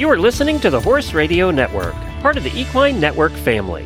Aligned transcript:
You 0.00 0.08
are 0.08 0.18
listening 0.18 0.58
to 0.60 0.70
the 0.70 0.80
Horse 0.80 1.12
Radio 1.12 1.50
Network, 1.50 1.94
part 2.22 2.38
of 2.38 2.42
the 2.42 2.58
Equine 2.58 2.98
Network 2.98 3.32
family. 3.32 3.84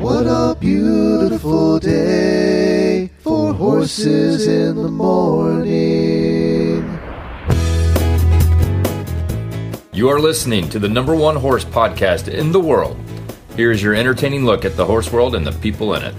What 0.00 0.26
a 0.26 0.56
beautiful 0.58 1.78
day 1.78 3.08
for 3.20 3.54
horses 3.54 4.48
in 4.48 4.74
the 4.74 4.88
morning. 4.88 5.78
You 9.92 10.08
are 10.08 10.18
listening 10.18 10.68
to 10.70 10.80
the 10.80 10.88
number 10.88 11.14
one 11.14 11.36
horse 11.36 11.64
podcast 11.64 12.26
in 12.26 12.50
the 12.50 12.58
world. 12.58 12.98
Here 13.54 13.70
is 13.70 13.80
your 13.80 13.94
entertaining 13.94 14.44
look 14.44 14.64
at 14.64 14.76
the 14.76 14.84
horse 14.84 15.12
world 15.12 15.36
and 15.36 15.46
the 15.46 15.52
people 15.60 15.94
in 15.94 16.02
it. 16.02 16.14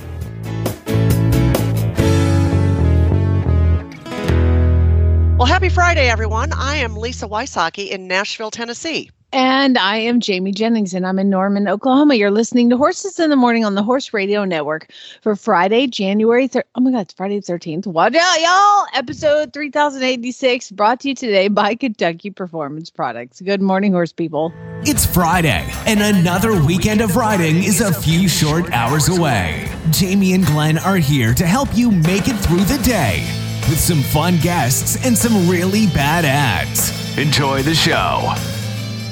Well, 5.38 5.48
happy 5.48 5.67
Friday, 5.67 6.07
everyone. 6.07 6.53
I 6.53 6.77
am 6.77 6.95
Lisa 6.95 7.27
Wysocki 7.27 7.89
in 7.89 8.07
Nashville, 8.07 8.49
Tennessee. 8.49 9.09
And 9.33 9.79
I 9.79 9.97
am 9.97 10.19
Jamie 10.19 10.51
Jennings, 10.51 10.93
and 10.93 11.07
I'm 11.07 11.17
in 11.17 11.27
Norman, 11.27 11.67
Oklahoma. 11.67 12.13
You're 12.13 12.29
listening 12.29 12.69
to 12.69 12.77
Horses 12.77 13.19
in 13.19 13.31
the 13.31 13.35
Morning 13.35 13.65
on 13.65 13.73
the 13.73 13.81
Horse 13.81 14.13
Radio 14.13 14.45
Network 14.45 14.91
for 15.23 15.35
Friday, 15.35 15.87
January 15.87 16.47
3rd. 16.47 16.61
Oh 16.75 16.81
my 16.81 16.91
God, 16.91 16.99
it's 16.99 17.15
Friday 17.15 17.39
the 17.39 17.51
13th. 17.51 17.87
What 17.87 18.15
out, 18.15 18.39
y'all? 18.39 18.85
Episode 18.93 19.51
3086, 19.51 20.69
brought 20.73 20.99
to 20.99 21.07
you 21.07 21.15
today 21.15 21.47
by 21.47 21.73
Kentucky 21.73 22.29
Performance 22.29 22.91
Products. 22.91 23.41
Good 23.41 23.59
morning, 23.59 23.91
horse 23.91 24.13
people. 24.13 24.53
It's 24.83 25.03
Friday, 25.03 25.67
and 25.87 25.99
another 25.99 26.63
weekend 26.63 27.01
of 27.01 27.15
riding 27.15 27.63
is 27.63 27.81
a 27.81 27.91
few 27.91 28.29
short 28.29 28.71
hours 28.71 29.09
away. 29.09 29.67
Jamie 29.89 30.34
and 30.34 30.45
Glenn 30.45 30.77
are 30.77 30.97
here 30.97 31.34
to 31.34 31.47
help 31.47 31.70
you 31.73 31.89
make 31.89 32.27
it 32.27 32.37
through 32.37 32.65
the 32.65 32.79
day 32.84 33.27
with 33.67 33.79
some 33.79 34.03
fun 34.03 34.37
guests 34.43 35.03
and 35.03 35.17
some 35.17 35.49
really 35.49 35.87
bad 35.87 36.23
ads. 36.23 37.17
Enjoy 37.17 37.63
the 37.63 37.73
show. 37.73 38.31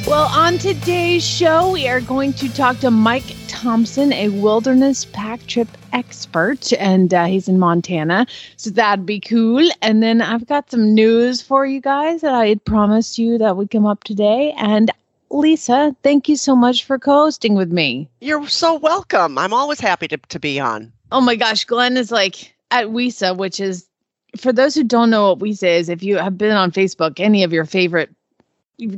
Well, 0.07 0.27
on 0.37 0.57
today's 0.57 1.25
show, 1.25 1.71
we 1.71 1.87
are 1.87 2.01
going 2.01 2.33
to 2.33 2.53
talk 2.53 2.79
to 2.79 2.91
Mike 2.91 3.35
Thompson, 3.47 4.11
a 4.11 4.29
wilderness 4.29 5.05
pack 5.05 5.45
trip 5.45 5.67
expert, 5.93 6.73
and 6.73 7.13
uh, 7.13 7.25
he's 7.25 7.47
in 7.47 7.59
Montana. 7.59 8.25
So 8.57 8.71
that'd 8.71 9.05
be 9.05 9.19
cool. 9.19 9.69
And 9.81 10.01
then 10.01 10.21
I've 10.21 10.47
got 10.47 10.71
some 10.71 10.95
news 10.95 11.41
for 11.41 11.65
you 11.65 11.79
guys 11.79 12.21
that 12.21 12.33
I 12.33 12.47
had 12.47 12.65
promised 12.65 13.19
you 13.19 13.37
that 13.37 13.55
would 13.55 13.69
come 13.69 13.85
up 13.85 14.03
today. 14.03 14.53
And 14.57 14.91
Lisa, 15.29 15.95
thank 16.03 16.27
you 16.27 16.35
so 16.35 16.55
much 16.55 16.83
for 16.83 16.97
co 16.97 17.11
hosting 17.25 17.53
with 17.55 17.71
me. 17.71 18.09
You're 18.19 18.47
so 18.49 18.75
welcome. 18.79 19.37
I'm 19.37 19.53
always 19.53 19.79
happy 19.79 20.07
to, 20.09 20.17
to 20.17 20.39
be 20.39 20.59
on. 20.59 20.91
Oh 21.11 21.21
my 21.21 21.35
gosh, 21.35 21.63
Glenn 21.65 21.95
is 21.95 22.11
like 22.11 22.53
at 22.71 22.87
WESA, 22.87 23.37
which 23.37 23.59
is, 23.59 23.87
for 24.35 24.51
those 24.51 24.73
who 24.73 24.83
don't 24.83 25.09
know 25.09 25.29
what 25.29 25.39
WESA 25.39 25.79
is, 25.79 25.89
if 25.89 26.03
you 26.03 26.17
have 26.17 26.37
been 26.37 26.51
on 26.51 26.71
Facebook, 26.71 27.19
any 27.19 27.43
of 27.43 27.53
your 27.53 27.65
favorite 27.65 28.09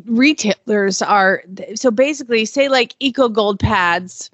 retailers 0.06 1.02
are 1.02 1.44
so 1.76 1.92
basically 1.92 2.46
say 2.46 2.70
like 2.70 2.96
EcoGold 3.00 3.60
pads 3.60 4.32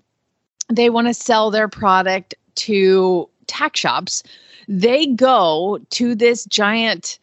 they 0.72 0.90
want 0.90 1.08
to 1.08 1.14
sell 1.14 1.50
their 1.50 1.68
product 1.68 2.36
to 2.56 3.28
tack 3.48 3.76
shops 3.76 4.22
they 4.68 5.08
go 5.08 5.80
to 5.90 6.14
this 6.14 6.46
giant 6.46 7.18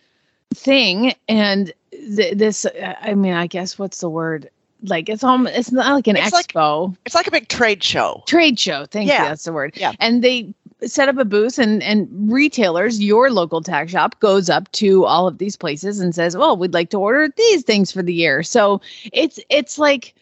thing 0.55 1.13
and 1.29 1.73
th- 1.93 2.37
this 2.37 2.67
i 3.03 3.15
mean 3.15 3.33
i 3.35 3.47
guess 3.47 3.79
what's 3.79 4.01
the 4.01 4.11
word 4.11 4.51
like 4.83 5.09
it's 5.09 5.23
almost 5.23 5.55
it's 5.57 5.71
not 5.73 5.93
like 5.95 6.07
an 6.09 6.17
It's 6.17 6.33
like- 6.33 6.49
expo 6.49 6.97
It's 7.07 7.15
like 7.15 7.27
a 7.27 7.31
big 7.31 7.49
trade 7.49 7.83
show. 7.83 8.25
trade 8.27 8.59
show 8.59 8.87
thank 8.87 9.09
Yeah. 9.09 9.23
you 9.23 9.29
that's 9.29 9.45
the 9.45 9.53
word 9.53 9.75
Yeah. 9.77 9.93
and 10.01 10.23
they 10.23 10.53
set 10.87 11.09
up 11.09 11.19
a 11.19 11.25
booth 11.25 11.59
and 11.59 11.83
and 11.83 12.09
retailers 12.33 13.03
your 13.03 13.31
local 13.31 13.62
tack 13.62 13.89
shop 13.89 14.19
goes 14.20 14.48
up 14.51 14.70
to 14.73 15.05
all 15.05 15.27
of 15.27 15.39
these 15.39 15.56
places 15.56 16.01
and 16.01 16.15
says 16.15 16.37
well 16.37 16.56
we'd 16.56 16.75
like 16.75 16.91
to 16.91 16.98
order 16.98 17.29
these 17.37 17.62
things 17.62 17.91
for 17.92 18.03
the 18.03 18.15
year 18.15 18.42
so 18.42 18.81
it's 19.12 19.39
it's 19.51 19.79
like 19.79 20.14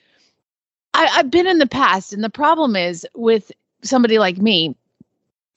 I, 0.95 1.07
i've 1.15 1.31
been 1.31 1.47
in 1.47 1.59
the 1.59 1.67
past 1.67 2.12
and 2.12 2.23
the 2.25 2.30
problem 2.30 2.77
is 2.77 3.07
with 3.14 3.51
somebody 3.83 4.19
like 4.19 4.39
me 4.39 4.75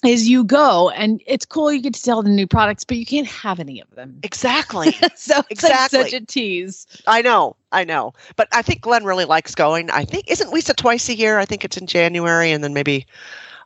is 0.05 0.29
you 0.29 0.43
go 0.43 0.91
and 0.91 1.23
it's 1.25 1.43
cool 1.45 1.73
you 1.73 1.81
get 1.81 1.95
to 1.95 1.99
sell 1.99 2.21
the 2.21 2.29
new 2.29 2.45
products 2.45 2.83
but 2.83 2.97
you 2.97 3.05
can't 3.05 3.25
have 3.27 3.59
any 3.59 3.81
of 3.81 3.89
them 3.95 4.19
Exactly. 4.23 4.91
so 5.15 5.39
it's 5.49 5.63
Exactly. 5.63 5.99
like 5.99 6.11
such 6.11 6.21
a 6.21 6.25
tease 6.25 6.85
I 7.07 7.21
know. 7.21 7.55
I 7.71 7.83
know. 7.83 8.13
But 8.35 8.47
I 8.53 8.61
think 8.61 8.81
Glenn 8.81 9.03
really 9.03 9.25
likes 9.25 9.53
going. 9.55 9.89
I 9.91 10.05
think, 10.05 10.29
isn't 10.31 10.53
Lisa 10.53 10.73
twice 10.73 11.09
a 11.09 11.15
year? 11.15 11.37
I 11.39 11.45
think 11.45 11.65
it's 11.65 11.75
in 11.77 11.85
January 11.87 12.51
and 12.51 12.63
then 12.63 12.73
maybe 12.73 13.05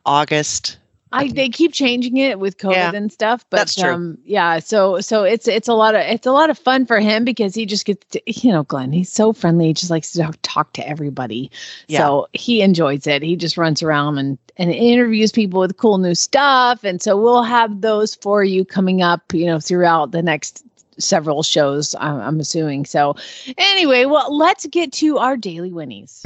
August. 0.04 0.78
I 1.12 1.28
they 1.28 1.48
keep 1.48 1.72
changing 1.72 2.16
it 2.16 2.38
with 2.38 2.58
COVID 2.58 2.72
Yeah, 2.72 2.92
and 2.94 3.12
stuff, 3.12 3.44
but 3.50 3.58
that's 3.58 3.74
true. 3.74 3.90
um 3.92 4.18
yeah, 4.24 4.58
so 4.58 5.00
so 5.00 5.24
it's 5.24 5.46
it's 5.48 5.68
a 5.68 5.74
lot 5.74 5.94
of 5.94 6.00
it's 6.00 6.26
a 6.26 6.32
lot 6.32 6.50
of 6.50 6.58
fun 6.58 6.86
for 6.86 7.00
him 7.00 7.24
because 7.24 7.54
he 7.54 7.66
just 7.66 7.84
gets 7.84 8.06
to, 8.08 8.22
you 8.26 8.50
know, 8.50 8.62
Glenn, 8.64 8.92
he's 8.92 9.12
so 9.12 9.32
friendly, 9.32 9.66
he 9.66 9.72
just 9.74 9.90
likes 9.90 10.12
to 10.12 10.22
talk, 10.22 10.36
talk 10.42 10.72
to 10.74 10.88
everybody. 10.88 11.50
Yeah. 11.88 11.98
So 11.98 12.28
he 12.32 12.62
enjoys 12.62 13.06
it. 13.06 13.22
He 13.22 13.36
just 13.36 13.56
runs 13.56 13.82
around 13.82 14.18
and 14.18 14.38
and 14.56 14.70
interviews 14.70 15.32
people 15.32 15.60
with 15.60 15.76
cool 15.76 15.98
new 15.98 16.14
stuff 16.14 16.84
and 16.84 17.00
so 17.00 17.16
we'll 17.16 17.42
have 17.42 17.80
those 17.80 18.14
for 18.16 18.44
you 18.44 18.64
coming 18.64 19.02
up, 19.02 19.32
you 19.32 19.46
know, 19.46 19.58
throughout 19.60 20.10
the 20.12 20.22
next 20.22 20.64
several 20.98 21.42
shows 21.42 21.94
I'm, 21.98 22.20
I'm 22.20 22.40
assuming. 22.40 22.84
So 22.84 23.16
anyway, 23.56 24.04
well, 24.04 24.36
let's 24.36 24.66
get 24.66 24.92
to 24.94 25.18
our 25.18 25.36
daily 25.36 25.70
whinnies. 25.70 26.22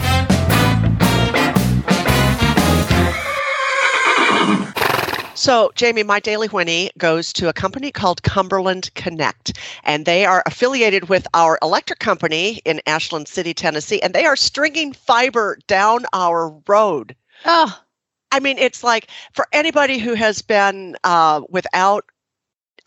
So, 5.36 5.70
Jamie, 5.74 6.02
my 6.02 6.19
daily 6.19 6.48
whinny 6.48 6.91
goes 6.97 7.30
to 7.34 7.50
a 7.50 7.52
company 7.52 7.92
called 7.92 8.22
Cumberland 8.22 8.91
Connect, 8.94 9.52
and 9.84 10.06
they 10.06 10.24
are 10.24 10.42
affiliated 10.47 11.10
with 11.10 11.26
our 11.34 11.58
electric 11.60 11.98
company 11.98 12.62
in 12.64 12.80
Ashland 12.86 13.28
City, 13.28 13.52
Tennessee, 13.52 14.00
and 14.00 14.14
they 14.14 14.24
are 14.24 14.34
stringing 14.34 14.94
fiber 14.94 15.58
down 15.66 16.06
our 16.14 16.58
road. 16.66 17.14
Oh, 17.44 17.78
I 18.32 18.41
mean, 18.41 18.56
it's 18.56 18.82
like 18.82 19.08
for 19.34 19.47
anybody 19.52 19.98
who 19.98 20.14
has 20.14 20.41
been 20.41 20.97
uh, 21.04 21.42
without 21.50 22.06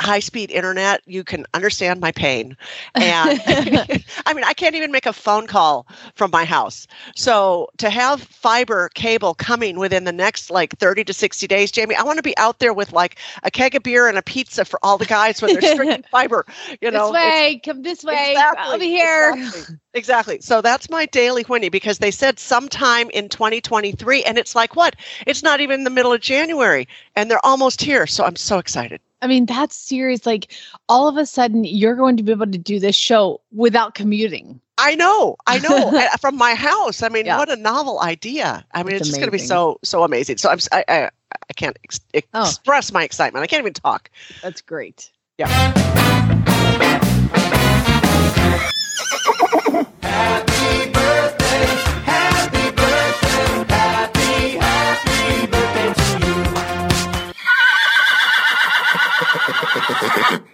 high 0.01 0.19
speed 0.19 0.51
internet, 0.51 1.01
you 1.05 1.23
can 1.23 1.45
understand 1.53 1.99
my 1.99 2.11
pain. 2.11 2.55
And 2.95 3.41
I 4.25 4.33
mean, 4.33 4.43
I 4.43 4.53
can't 4.53 4.75
even 4.75 4.91
make 4.91 5.05
a 5.05 5.13
phone 5.13 5.47
call 5.47 5.87
from 6.15 6.31
my 6.31 6.45
house. 6.45 6.87
So 7.15 7.69
to 7.77 7.89
have 7.89 8.21
fiber 8.21 8.89
cable 8.95 9.33
coming 9.33 9.77
within 9.77 10.03
the 10.05 10.11
next 10.11 10.49
like 10.49 10.77
30 10.77 11.03
to 11.05 11.13
60 11.13 11.47
days, 11.47 11.71
Jamie, 11.71 11.95
I 11.95 12.03
want 12.03 12.17
to 12.17 12.23
be 12.23 12.37
out 12.37 12.59
there 12.59 12.73
with 12.73 12.93
like 12.93 13.17
a 13.43 13.51
keg 13.51 13.75
of 13.75 13.83
beer 13.83 14.07
and 14.07 14.17
a 14.17 14.21
pizza 14.21 14.65
for 14.65 14.79
all 14.83 14.97
the 14.97 15.05
guys 15.05 15.41
when 15.41 15.53
they're 15.53 15.61
stringing 15.73 16.03
fiber. 16.11 16.45
You 16.81 16.91
know, 16.91 17.07
this 17.07 17.13
way, 17.13 17.61
come 17.63 17.81
this 17.81 18.03
way, 18.03 18.35
I'll 18.37 18.77
be 18.79 18.87
here. 18.87 19.33
Exactly. 19.35 19.75
Exactly. 19.93 20.39
So 20.41 20.61
that's 20.61 20.89
my 20.89 21.07
daily 21.07 21.43
whinny 21.43 21.69
because 21.69 21.97
they 21.97 22.11
said 22.11 22.39
sometime 22.39 23.09
in 23.09 23.27
2023, 23.27 24.23
and 24.23 24.37
it's 24.37 24.55
like 24.55 24.75
what? 24.75 24.95
It's 25.25 25.41
not 25.41 25.61
even 25.61 25.83
the 25.83 25.89
middle 25.89 26.13
of 26.13 26.21
January, 26.21 26.87
and 27.15 27.29
they're 27.29 27.43
almost 27.45 27.81
here. 27.81 28.05
So 28.05 28.23
I'm 28.23 28.35
so 28.35 28.59
excited. 28.59 29.01
I 29.21 29.27
mean, 29.27 29.45
that's 29.45 29.75
serious. 29.75 30.25
Like 30.25 30.51
all 30.87 31.07
of 31.07 31.17
a 31.17 31.25
sudden, 31.25 31.63
you're 31.65 31.95
going 31.95 32.17
to 32.17 32.23
be 32.23 32.31
able 32.31 32.45
to 32.47 32.57
do 32.57 32.79
this 32.79 32.95
show 32.95 33.41
without 33.51 33.93
commuting. 33.95 34.61
I 34.77 34.95
know, 34.95 35.35
I 35.45 35.59
know. 35.59 35.91
Uh, 35.99 36.15
from 36.17 36.37
my 36.37 36.53
house. 36.55 37.03
I 37.03 37.09
mean, 37.09 37.25
Yeah. 37.25 37.37
what 37.37 37.49
a 37.49 37.57
novel 37.57 37.99
idea. 37.99 38.65
I 38.73 38.83
mean, 38.83 38.93
It's 38.95 39.01
it's, 39.01 39.09
just 39.09 39.19
going 39.19 39.27
to 39.27 39.31
be 39.31 39.37
so 39.37 39.79
so 39.83 40.03
amazing. 40.03 40.37
So 40.37 40.49
I'm 40.49 40.59
I, 40.71 41.09
I 41.49 41.53
can't 41.55 41.77
ex- 41.83 41.99
Oh. 42.33 42.43
express 42.43 42.91
my 42.93 43.03
excitement. 43.03 43.43
I 43.43 43.47
can't 43.47 43.61
even 43.61 43.73
talk. 43.73 44.09
That's 44.41 44.61
great. 44.61 45.11
Yeah. 45.37 45.49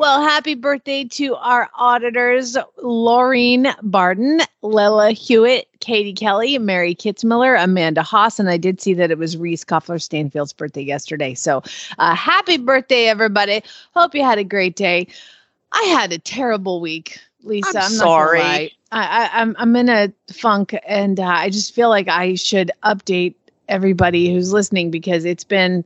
Well, 0.06 0.22
happy 0.22 0.54
birthday 0.54 1.06
to 1.06 1.34
our 1.38 1.68
auditors, 1.74 2.56
Laureen 2.84 3.74
Barden, 3.82 4.40
Lila 4.62 5.10
Hewitt, 5.14 5.68
Katie 5.80 6.14
Kelly, 6.14 6.60
Mary 6.60 6.94
Kitzmiller, 6.94 7.60
Amanda 7.60 8.04
Haas, 8.04 8.40
and 8.40 8.48
I 8.48 8.58
did 8.58 8.80
see 8.80 8.94
that 8.94 9.10
it 9.10 9.18
was 9.18 9.36
Reese 9.36 9.66
Koffler 9.66 10.00
Stanfield's 10.00 10.54
birthday 10.54 10.84
yesterday. 10.84 11.34
So, 11.34 11.64
uh, 11.98 12.14
happy 12.14 12.58
birthday, 12.58 13.08
everybody! 13.08 13.64
Hope 13.96 14.14
you 14.14 14.24
had 14.24 14.38
a 14.38 14.44
great 14.44 14.76
day. 14.76 15.08
I 15.72 15.82
had 15.86 16.14
a 16.14 16.20
terrible 16.20 16.82
week, 16.82 17.18
Lisa. 17.42 17.80
I'm 17.80 17.86
I'm, 17.86 17.90
sorry. 17.90 18.42
I, 18.42 18.72
I, 18.92 19.30
I'm 19.34 19.56
I'm 19.58 19.76
in 19.76 19.90
a 19.90 20.14
funk, 20.32 20.76
and 20.88 21.20
uh, 21.20 21.24
I 21.24 21.50
just 21.50 21.74
feel 21.74 21.90
like 21.90 22.10
I 22.10 22.36
should 22.36 22.72
update 22.84 23.34
everybody 23.68 24.32
who's 24.32 24.54
listening 24.54 24.92
because 24.92 25.26
it's 25.26 25.44
been. 25.44 25.84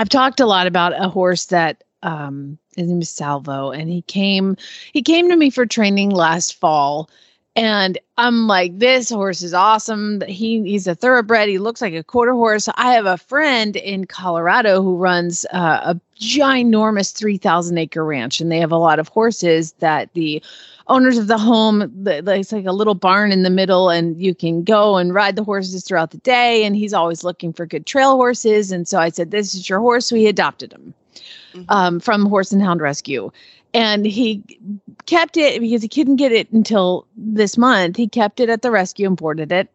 I've 0.00 0.08
talked 0.08 0.38
a 0.38 0.46
lot 0.46 0.68
about 0.68 0.92
a 0.96 1.08
horse 1.08 1.46
that 1.46 1.82
um 2.02 2.58
his 2.76 2.88
name 2.88 3.02
is 3.02 3.10
Salvo 3.10 3.70
and 3.70 3.90
he 3.90 4.02
came 4.02 4.56
he 4.92 5.02
came 5.02 5.28
to 5.28 5.36
me 5.36 5.50
for 5.50 5.66
training 5.66 6.10
last 6.10 6.54
fall 6.54 7.08
And 7.56 7.98
I'm 8.18 8.46
like, 8.46 8.78
this 8.78 9.10
horse 9.10 9.42
is 9.42 9.52
awesome. 9.52 10.20
He 10.28 10.62
he's 10.62 10.86
a 10.86 10.94
thoroughbred. 10.94 11.48
He 11.48 11.58
looks 11.58 11.82
like 11.82 11.94
a 11.94 12.04
quarter 12.04 12.32
horse. 12.32 12.68
I 12.76 12.92
have 12.92 13.06
a 13.06 13.16
friend 13.18 13.74
in 13.74 14.04
Colorado 14.06 14.80
who 14.80 14.96
runs 14.96 15.44
uh, 15.52 15.94
a 15.94 16.00
ginormous 16.20 17.12
3,000 17.12 17.78
acre 17.78 18.04
ranch, 18.04 18.40
and 18.40 18.52
they 18.52 18.60
have 18.60 18.70
a 18.70 18.76
lot 18.76 19.00
of 19.00 19.08
horses 19.08 19.72
that 19.80 20.12
the 20.14 20.40
owners 20.86 21.18
of 21.18 21.26
the 21.26 21.36
home 21.38 21.92
it's 22.06 22.52
like 22.52 22.64
a 22.64 22.72
little 22.72 22.94
barn 22.94 23.32
in 23.32 23.42
the 23.42 23.50
middle 23.50 23.90
and 23.90 24.20
you 24.20 24.34
can 24.34 24.62
go 24.64 24.96
and 24.96 25.12
ride 25.12 25.36
the 25.36 25.44
horses 25.44 25.84
throughout 25.84 26.12
the 26.12 26.18
day 26.18 26.64
and 26.64 26.76
he's 26.76 26.94
always 26.94 27.24
looking 27.24 27.52
for 27.52 27.66
good 27.66 27.84
trail 27.86 28.16
horses 28.16 28.72
and 28.72 28.88
so 28.88 28.98
i 28.98 29.10
said 29.10 29.30
this 29.30 29.54
is 29.54 29.68
your 29.68 29.80
horse 29.80 30.10
we 30.10 30.26
adopted 30.26 30.72
him 30.72 30.94
Mhm. 31.54 31.64
um, 31.68 32.00
from 32.00 32.26
horse 32.26 32.52
and 32.52 32.62
hound 32.62 32.80
rescue 32.80 33.30
and 33.74 34.06
he 34.06 34.42
kept 35.06 35.36
it 35.36 35.60
because 35.60 35.82
he 35.82 35.88
couldn't 35.88 36.16
get 36.16 36.32
it 36.32 36.50
until 36.52 37.06
this 37.16 37.56
month 37.58 37.96
he 37.96 38.08
kept 38.08 38.40
it 38.40 38.48
at 38.48 38.62
the 38.62 38.70
rescue 38.70 39.06
and 39.06 39.16
boarded 39.16 39.52
it 39.52 39.68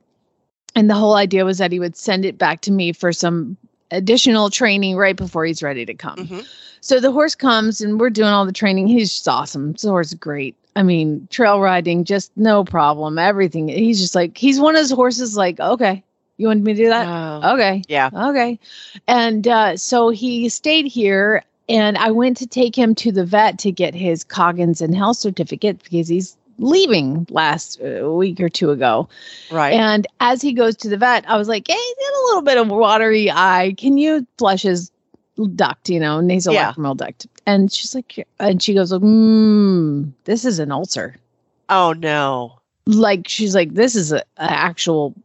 and 0.76 0.90
the 0.90 0.96
whole 0.96 1.16
idea 1.16 1.46
was 1.46 1.58
that 1.60 1.72
he 1.72 1.80
would 1.80 1.96
send 1.96 2.26
it 2.26 2.38
back 2.38 2.62
to 2.62 2.72
me 2.72 2.92
for 2.92 3.12
some 3.14 3.56
additional 3.92 4.50
training 4.50 4.96
right 4.96 5.16
before 5.16 5.46
he's 5.46 5.62
ready 5.62 5.86
to 5.86 5.94
come 5.94 6.18
Mhm. 6.18 6.46
so 6.82 7.00
the 7.00 7.12
horse 7.12 7.36
comes 7.36 7.82
and 7.82 8.00
we're 8.00 8.10
doing 8.10 8.30
all 8.30 8.46
the 8.46 8.52
training. 8.52 8.88
He's 8.88 9.12
just 9.12 9.28
awesome. 9.28 9.74
The 9.74 9.90
horse 9.90 10.08
is 10.08 10.16
great. 10.16 10.56
I 10.76 10.82
mean, 10.84 11.28
trail 11.32 11.60
riding, 11.62 12.04
just 12.04 12.32
no 12.36 12.64
problem. 12.66 13.20
Everything. 13.20 13.68
He's 13.70 14.02
just 14.02 14.16
like, 14.16 14.36
he's 14.38 14.60
one 14.60 14.76
of 14.76 14.82
those 14.82 14.92
horses 14.92 15.38
like, 15.38 15.60
okay, 15.60 16.04
you 16.38 16.48
want 16.48 16.64
me 16.64 16.74
to 16.74 16.84
do 16.84 16.90
that? 16.90 17.08
Oh, 17.08 17.54
Okay. 17.54 17.84
yeah. 17.88 18.10
Okay. 18.14 18.60
And 19.08 19.48
uh, 19.48 19.78
so 19.78 20.10
he 20.10 20.50
stayed 20.50 20.86
here 20.88 21.44
and 21.70 21.98
I 21.98 22.12
went 22.12 22.38
to 22.38 22.48
take 22.48 22.76
him 22.78 22.94
to 22.96 23.12
the 23.12 23.26
vet 23.26 23.58
to 23.60 23.72
get 23.72 23.94
his 23.96 24.24
Coggins 24.24 24.82
and 24.82 24.96
health 24.96 25.18
certificate 25.18 25.82
because 25.84 26.08
he's 26.08 26.36
leaving 26.60 27.26
last 27.30 27.80
uh, 27.82 28.10
week 28.12 28.40
or 28.40 28.50
two 28.50 28.72
ago. 28.72 29.08
Right. 29.52 29.74
And 29.74 30.06
as 30.20 30.42
he 30.42 30.54
goes 30.54 30.76
to 30.78 30.90
the 30.90 30.98
vet, 30.98 31.28
I 31.30 31.38
was 31.38 31.48
like, 31.48 31.68
hey, 31.68 31.74
he's 31.74 31.96
got 31.96 32.14
a 32.20 32.26
little 32.28 32.42
bit 32.42 32.58
of 32.58 32.68
watery 32.70 33.32
eye. 33.32 33.74
Can 33.78 33.98
you 33.98 34.26
flush 34.38 34.64
his 34.64 34.92
duct, 35.56 35.90
you 35.90 36.00
know, 36.00 36.20
nasal 36.22 36.54
Yeah. 36.54 36.74
lacrimal 36.74 36.96
duct? 36.98 37.28
And 37.46 37.72
she's 37.72 37.96
like, 37.96 38.28
and 38.40 38.62
she 38.62 38.74
goes, 38.74 38.92
mm, 38.94 40.12
this 40.26 40.46
is 40.46 40.60
an 40.60 40.72
ulcer. 40.72 41.16
oh 41.70 41.94
no. 41.94 42.60
Like, 42.86 43.30
she's 43.30 43.56
like, 43.56 43.74
this 43.76 43.96
is 43.96 44.12
a, 44.12 44.18
a 44.38 44.52
actual 44.52 45.16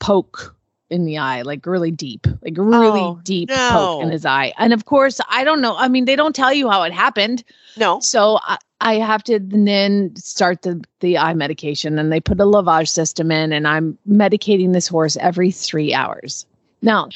poke 0.00 0.56
in 0.90 1.04
the 1.04 1.18
eye, 1.18 1.42
like 1.42 1.64
really 1.66 1.92
deep, 1.92 2.26
like 2.42 2.56
really 2.56 3.00
Oh, 3.00 3.20
deep 3.22 3.48
poke 3.48 4.02
in 4.02 4.10
his 4.10 4.26
eye. 4.26 4.52
And 4.58 4.72
of 4.72 4.84
course, 4.84 5.20
I 5.28 5.44
don't 5.44 5.60
know. 5.60 5.76
I 5.76 5.88
mean, 5.88 6.04
they 6.04 6.16
don't 6.16 6.34
tell 6.34 6.52
you 6.52 6.68
how 6.68 6.82
it 6.82 6.92
happened. 6.92 7.44
No. 7.76 8.00
So 8.00 8.40
I, 8.42 8.58
I 8.80 8.94
have 8.94 9.22
to 9.24 9.38
then 9.38 10.14
start 10.16 10.62
the 10.62 10.82
the 11.00 11.18
eye 11.18 11.34
medication, 11.34 11.98
and 11.98 12.10
they 12.10 12.20
put 12.20 12.40
a 12.40 12.44
lavage 12.44 12.88
system 12.88 13.30
in, 13.30 13.52
and 13.52 13.68
I'm 13.68 13.96
medicating 14.08 14.72
this 14.72 14.88
horse 14.88 15.16
every 15.20 15.52
three 15.52 15.94
hours. 15.94 16.46
Now, 16.82 17.08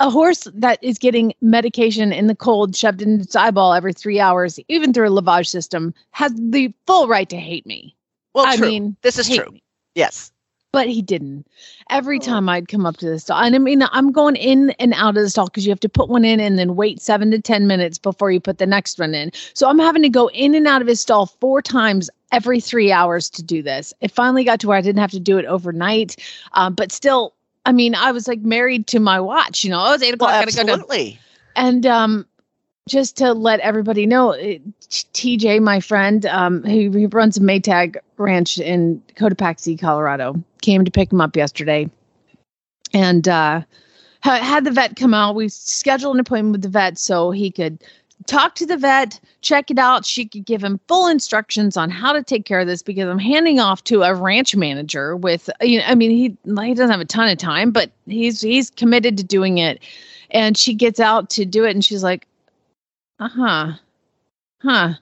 a 0.00 0.10
horse 0.10 0.46
that 0.52 0.82
is 0.82 0.98
getting 0.98 1.32
medication 1.40 2.12
in 2.12 2.26
the 2.26 2.34
cold 2.34 2.76
shoved 2.76 3.00
in 3.00 3.20
its 3.20 3.36
eyeball 3.36 3.72
every 3.72 3.92
three 3.92 4.20
hours, 4.20 4.58
even 4.68 4.92
through 4.92 5.08
a 5.08 5.22
lavage 5.22 5.46
system, 5.46 5.94
has 6.10 6.32
the 6.36 6.74
full 6.86 7.08
right 7.08 7.28
to 7.30 7.36
hate 7.36 7.66
me. 7.66 7.96
Well, 8.34 8.46
I 8.46 8.56
true. 8.56 8.66
mean, 8.66 8.96
this 9.02 9.18
is 9.18 9.28
true. 9.28 9.50
me. 9.50 9.62
Yes. 9.94 10.32
But 10.72 10.88
he 10.88 11.00
didn't. 11.00 11.46
Every 11.88 12.18
Oh. 12.18 12.20
time 12.20 12.48
I'd 12.48 12.68
come 12.68 12.84
up 12.84 12.98
to 12.98 13.06
the 13.08 13.18
stall, 13.18 13.40
and 13.42 13.54
I 13.54 13.58
mean, 13.58 13.82
I'm 13.92 14.12
going 14.12 14.36
in 14.36 14.70
and 14.78 14.92
out 14.94 15.16
of 15.16 15.22
the 15.22 15.30
stall 15.30 15.46
because 15.46 15.64
you 15.64 15.70
have 15.70 15.80
to 15.80 15.88
put 15.88 16.08
one 16.10 16.24
in 16.24 16.38
and 16.38 16.58
then 16.58 16.76
wait 16.76 17.00
seven 17.00 17.30
to 17.30 17.40
10 17.40 17.66
minutes 17.66 17.96
before 17.98 18.30
you 18.30 18.40
put 18.40 18.58
the 18.58 18.66
next 18.66 18.98
one 18.98 19.14
in. 19.14 19.30
So 19.54 19.68
I'm 19.68 19.78
having 19.78 20.02
to 20.02 20.08
go 20.10 20.28
in 20.30 20.54
and 20.54 20.66
out 20.66 20.82
of 20.82 20.88
his 20.88 21.00
stall 21.00 21.26
four 21.26 21.62
times 21.62 22.10
every 22.32 22.60
three 22.60 22.92
hours 22.92 23.30
to 23.30 23.42
do 23.42 23.62
this. 23.62 23.94
It 24.00 24.10
finally 24.10 24.44
got 24.44 24.60
to 24.60 24.66
where 24.68 24.76
I 24.76 24.82
didn't 24.82 25.00
have 25.00 25.12
to 25.12 25.20
do 25.20 25.38
it 25.38 25.46
overnight. 25.46 26.16
Um, 26.52 26.74
but 26.74 26.92
still, 26.92 27.32
I 27.64 27.72
mean, 27.72 27.94
I 27.94 28.12
was 28.12 28.28
like 28.28 28.40
married 28.40 28.86
to 28.88 29.00
my 29.00 29.18
watch, 29.20 29.64
you 29.64 29.70
know, 29.70 29.82
oh, 29.86 29.94
it's 29.94 30.02
eight 30.02 30.14
o'clock, 30.14 30.30
Well, 30.30 30.44
gotta 30.44 30.52
go 30.66 30.72
absolutely. 30.72 31.18
and 31.54 31.86
um, 31.86 32.26
just 32.88 33.16
to 33.16 33.32
let 33.32 33.60
everybody 33.60 34.06
know, 34.06 34.34
TJ, 34.88 35.60
my 35.60 35.80
friend, 35.80 36.24
um, 36.26 36.62
who 36.62 37.08
runs 37.08 37.36
a 37.36 37.40
Maytag 37.40 37.96
ranch 38.16 38.58
in 38.58 39.02
Cotopaxi, 39.16 39.78
Colorado, 39.78 40.42
came 40.62 40.84
to 40.84 40.90
pick 40.90 41.12
him 41.12 41.20
up 41.20 41.36
yesterday, 41.36 41.90
and 42.92 43.26
uh, 43.26 43.62
ha- 44.22 44.38
had 44.38 44.64
the 44.64 44.70
vet 44.70 44.94
come 44.94 45.14
out. 45.14 45.34
We 45.34 45.48
scheduled 45.48 46.14
an 46.14 46.20
appointment 46.20 46.52
with 46.52 46.62
the 46.62 46.68
vet 46.68 46.96
so 46.96 47.32
he 47.32 47.50
could 47.50 47.82
talk 48.26 48.54
to 48.56 48.66
the 48.66 48.76
vet, 48.76 49.18
check 49.40 49.68
it 49.70 49.78
out. 49.78 50.06
She 50.06 50.24
could 50.24 50.44
give 50.44 50.62
him 50.62 50.78
full 50.86 51.08
instructions 51.08 51.76
on 51.76 51.90
how 51.90 52.12
to 52.12 52.22
take 52.22 52.44
care 52.44 52.60
of 52.60 52.68
this 52.68 52.82
because 52.82 53.08
I'm 53.08 53.18
handing 53.18 53.58
off 53.58 53.82
to 53.84 54.02
a 54.02 54.14
ranch 54.14 54.54
manager 54.54 55.16
with, 55.16 55.50
you 55.60 55.78
know, 55.78 55.84
I 55.86 55.96
mean, 55.96 56.10
he 56.10 56.36
he 56.64 56.74
doesn't 56.74 56.90
have 56.90 57.00
a 57.00 57.04
ton 57.04 57.28
of 57.28 57.38
time, 57.38 57.72
but 57.72 57.90
he's 58.06 58.40
he's 58.40 58.70
committed 58.70 59.16
to 59.16 59.24
doing 59.24 59.58
it. 59.58 59.82
And 60.30 60.56
she 60.56 60.74
gets 60.74 60.98
out 60.98 61.30
to 61.30 61.44
do 61.44 61.64
it, 61.64 61.70
and 61.70 61.84
she's 61.84 62.02
like, 62.02 62.26
"Uh 63.18 63.28
huh, 63.28 63.72
huh." 64.58 64.94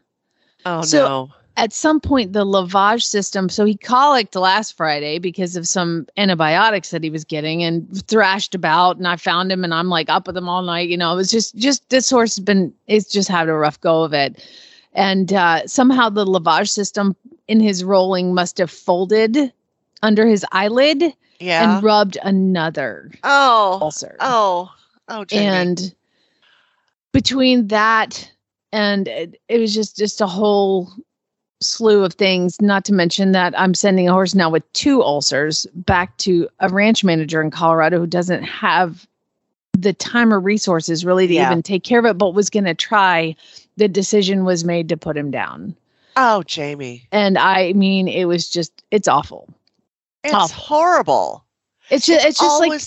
Oh 0.67 0.83
So- 0.83 1.09
no. 1.09 1.31
At 1.57 1.73
some 1.73 2.01
point, 2.01 2.33
the 2.33 2.45
lavage 2.45 3.05
system. 3.05 3.49
So 3.49 3.65
he 3.65 3.77
colicked 3.77 4.35
last 4.35 4.77
Friday 4.77 5.21
because 5.21 5.55
of 5.55 5.69
some 5.69 6.05
antibiotics 6.17 6.91
that 6.91 7.05
he 7.05 7.11
was 7.11 7.25
getting, 7.25 7.63
and 7.63 7.87
thrashed 8.09 8.57
about. 8.57 8.97
And 8.97 9.07
I 9.07 9.15
found 9.15 9.53
him, 9.53 9.63
and 9.63 9.73
I'm 9.73 9.89
like 9.89 10.11
up 10.11 10.27
with 10.27 10.37
him 10.37 10.49
all 10.49 10.63
night. 10.63 10.89
You 10.89 10.97
know, 10.97 11.13
it 11.13 11.17
was 11.17 11.31
just 11.31 11.55
just 11.55 11.89
this 11.91 12.11
horse 12.11 12.35
has 12.35 12.45
been 12.45 12.75
it's 12.89 13.09
just 13.09 13.29
had 13.29 13.49
a 13.49 13.53
rough 13.55 13.81
go 13.81 14.03
of 14.03 14.13
it, 14.13 14.45
and 14.95 15.33
uh, 15.33 15.65
somehow 15.69 16.09
the 16.09 16.25
lavage 16.27 16.71
system 16.71 17.15
in 17.47 17.61
his 17.61 17.85
rolling 17.85 18.35
must 18.35 18.59
have 18.59 18.71
folded 18.71 19.53
under 20.03 20.27
his 20.27 20.45
eyelid 20.51 21.05
Yeah. 21.39 21.75
and 21.77 21.85
rubbed 21.85 22.19
another 22.25 23.13
oh. 23.23 23.79
ulcer. 23.81 24.17
Oh. 24.19 24.73
Oh, 25.09 25.25
Jamie. 25.25 25.47
and 25.47 25.95
between 27.15 27.69
that 27.69 28.31
and 28.73 29.09
it, 29.09 29.41
it 29.49 29.59
was 29.59 29.73
just 29.73 29.97
just 29.97 30.21
a 30.21 30.27
whole 30.27 30.93
slew 31.63 32.05
of 32.05 32.13
things 32.13 32.61
not 32.61 32.85
to 32.85 32.93
mention 32.93 33.33
that 33.33 33.59
i'm 33.59 33.73
sending 33.73 34.09
a 34.09 34.13
horse 34.13 34.35
now 34.35 34.51
with 34.51 34.71
two 34.75 35.03
ulcers 35.03 35.67
back 35.75 36.15
to 36.19 36.47
a 36.61 36.69
ranch 36.69 37.03
manager 37.05 37.41
in 37.41 37.51
colorado 37.51 37.99
who 38.01 38.07
doesn't 38.07 38.43
have 38.43 39.07
the 39.79 39.93
time 39.95 40.33
or 40.35 40.41
resources 40.41 41.05
really 41.05 41.27
to 41.27 41.33
Yeah. 41.35 41.51
even 41.51 41.63
take 41.63 41.85
care 41.85 41.99
of 42.01 42.05
it 42.05 42.19
but 42.19 42.35
was 42.35 42.51
going 42.51 42.65
to 42.65 42.75
try 42.75 43.35
the 43.77 43.89
decision 43.89 44.45
was 44.45 44.65
made 44.65 44.89
to 44.91 44.97
put 44.97 45.17
him 45.17 45.31
down 45.31 45.75
oh, 46.17 46.43
Jamie. 46.43 47.07
and 47.13 47.39
i 47.39 47.73
mean 47.73 48.09
it 48.09 48.27
was 48.27 48.51
just 48.51 48.83
it's 48.91 49.09
awful 49.09 49.49
It's 50.25 50.35
Awful. 50.35 50.57
horrible. 50.57 51.45
it's 51.91 52.07
just 52.07 52.27
it's 52.27 52.41
just 52.41 52.61
like 52.61 52.83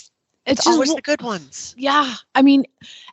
always, 0.47 0.59
it's 0.59 0.59
it's 0.59 0.65
just 0.65 0.75
always 0.75 0.95
the 0.95 1.01
good 1.01 1.21
ones. 1.21 1.75
yeah 1.77 2.15
i 2.35 2.41
mean 2.41 2.65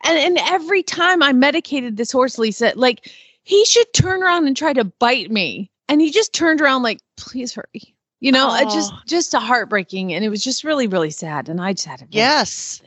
and 0.04 0.18
and 0.18 0.38
every 0.50 0.82
time 0.82 1.22
i 1.22 1.32
medicated 1.32 1.96
this 1.96 2.12
horse 2.12 2.38
lisa 2.38 2.72
like 2.76 3.10
he 3.42 3.64
should 3.64 3.92
turn 3.92 4.22
around 4.22 4.46
and 4.46 4.56
try 4.56 4.72
to 4.72 4.84
bite 4.84 5.30
me 5.30 5.70
and 5.88 6.00
he 6.00 6.10
just 6.10 6.32
turned 6.32 6.60
around 6.60 6.82
like 6.82 7.00
please 7.16 7.54
hurry 7.54 7.94
you 8.20 8.32
know 8.32 8.54
it 8.54 8.70
just 8.70 8.92
Oh. 8.92 8.98
just 9.06 9.34
a 9.34 9.40
heartbreaking 9.40 10.12
and 10.14 10.24
it 10.24 10.28
was 10.28 10.42
just 10.42 10.64
really 10.64 10.86
really 10.86 11.10
sad 11.10 11.48
and 11.48 11.60
i 11.60 11.72
just 11.72 11.86
had 11.86 12.00
to 12.00 12.06
Yes. 12.10 12.82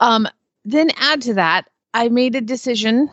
um 0.00 0.28
then 0.64 0.90
add 0.96 1.22
to 1.22 1.34
that 1.34 1.68
i 1.94 2.08
made 2.08 2.34
a 2.34 2.40
decision 2.40 3.10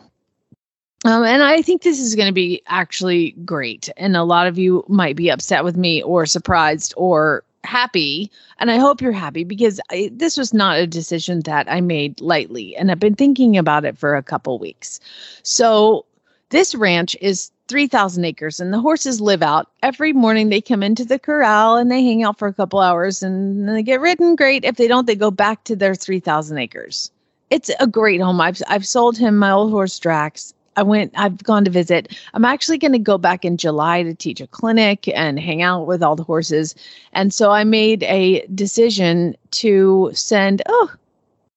um, 1.04 1.22
and 1.24 1.44
I 1.44 1.62
think 1.62 1.82
this 1.82 2.00
is 2.00 2.16
going 2.16 2.26
to 2.26 2.32
be 2.32 2.60
actually 2.66 3.30
great. 3.44 3.88
And 3.96 4.16
a 4.16 4.24
lot 4.24 4.48
of 4.48 4.58
you 4.58 4.84
might 4.88 5.14
be 5.14 5.30
upset 5.30 5.62
with 5.62 5.76
me 5.76 6.02
or 6.02 6.26
surprised 6.26 6.92
or 6.96 7.44
happy. 7.64 8.30
And 8.58 8.70
I 8.70 8.76
hope 8.76 9.00
you're 9.00 9.12
happy 9.12 9.44
because 9.44 9.80
I, 9.90 10.10
this 10.12 10.36
was 10.36 10.54
not 10.54 10.78
a 10.78 10.86
decision 10.86 11.40
that 11.40 11.70
I 11.70 11.80
made 11.80 12.20
lightly. 12.20 12.76
And 12.76 12.90
I've 12.90 13.00
been 13.00 13.14
thinking 13.14 13.56
about 13.56 13.84
it 13.84 13.98
for 13.98 14.16
a 14.16 14.22
couple 14.22 14.58
weeks. 14.58 15.00
So 15.42 16.06
this 16.50 16.74
ranch 16.74 17.16
is 17.20 17.50
3,000 17.68 18.24
acres 18.24 18.60
and 18.60 18.72
the 18.72 18.80
horses 18.80 19.20
live 19.20 19.42
out. 19.42 19.68
Every 19.82 20.12
morning 20.12 20.48
they 20.48 20.60
come 20.60 20.82
into 20.82 21.04
the 21.04 21.18
corral 21.18 21.76
and 21.76 21.90
they 21.90 22.02
hang 22.02 22.22
out 22.22 22.38
for 22.38 22.48
a 22.48 22.54
couple 22.54 22.80
hours 22.80 23.22
and 23.22 23.68
then 23.68 23.74
they 23.74 23.82
get 23.82 24.00
ridden. 24.00 24.36
Great. 24.36 24.64
If 24.64 24.76
they 24.76 24.88
don't, 24.88 25.06
they 25.06 25.16
go 25.16 25.30
back 25.30 25.64
to 25.64 25.76
their 25.76 25.94
3,000 25.94 26.56
acres. 26.58 27.10
It's 27.50 27.70
a 27.80 27.86
great 27.86 28.20
home. 28.20 28.40
I've, 28.40 28.60
I've 28.68 28.86
sold 28.86 29.16
him 29.16 29.36
my 29.36 29.50
old 29.50 29.70
horse 29.70 29.98
Drax. 29.98 30.54
I 30.78 30.82
went, 30.82 31.12
I've 31.16 31.42
gone 31.42 31.64
to 31.64 31.72
visit. 31.72 32.16
I'm 32.34 32.44
actually 32.44 32.78
going 32.78 32.92
to 32.92 33.00
go 33.00 33.18
back 33.18 33.44
in 33.44 33.56
July 33.56 34.04
to 34.04 34.14
teach 34.14 34.40
a 34.40 34.46
clinic 34.46 35.08
and 35.08 35.40
hang 35.40 35.60
out 35.60 35.88
with 35.88 36.04
all 36.04 36.14
the 36.14 36.22
horses. 36.22 36.76
And 37.12 37.34
so 37.34 37.50
I 37.50 37.64
made 37.64 38.04
a 38.04 38.46
decision 38.54 39.36
to 39.50 40.12
send, 40.14 40.62
oh, 40.68 40.94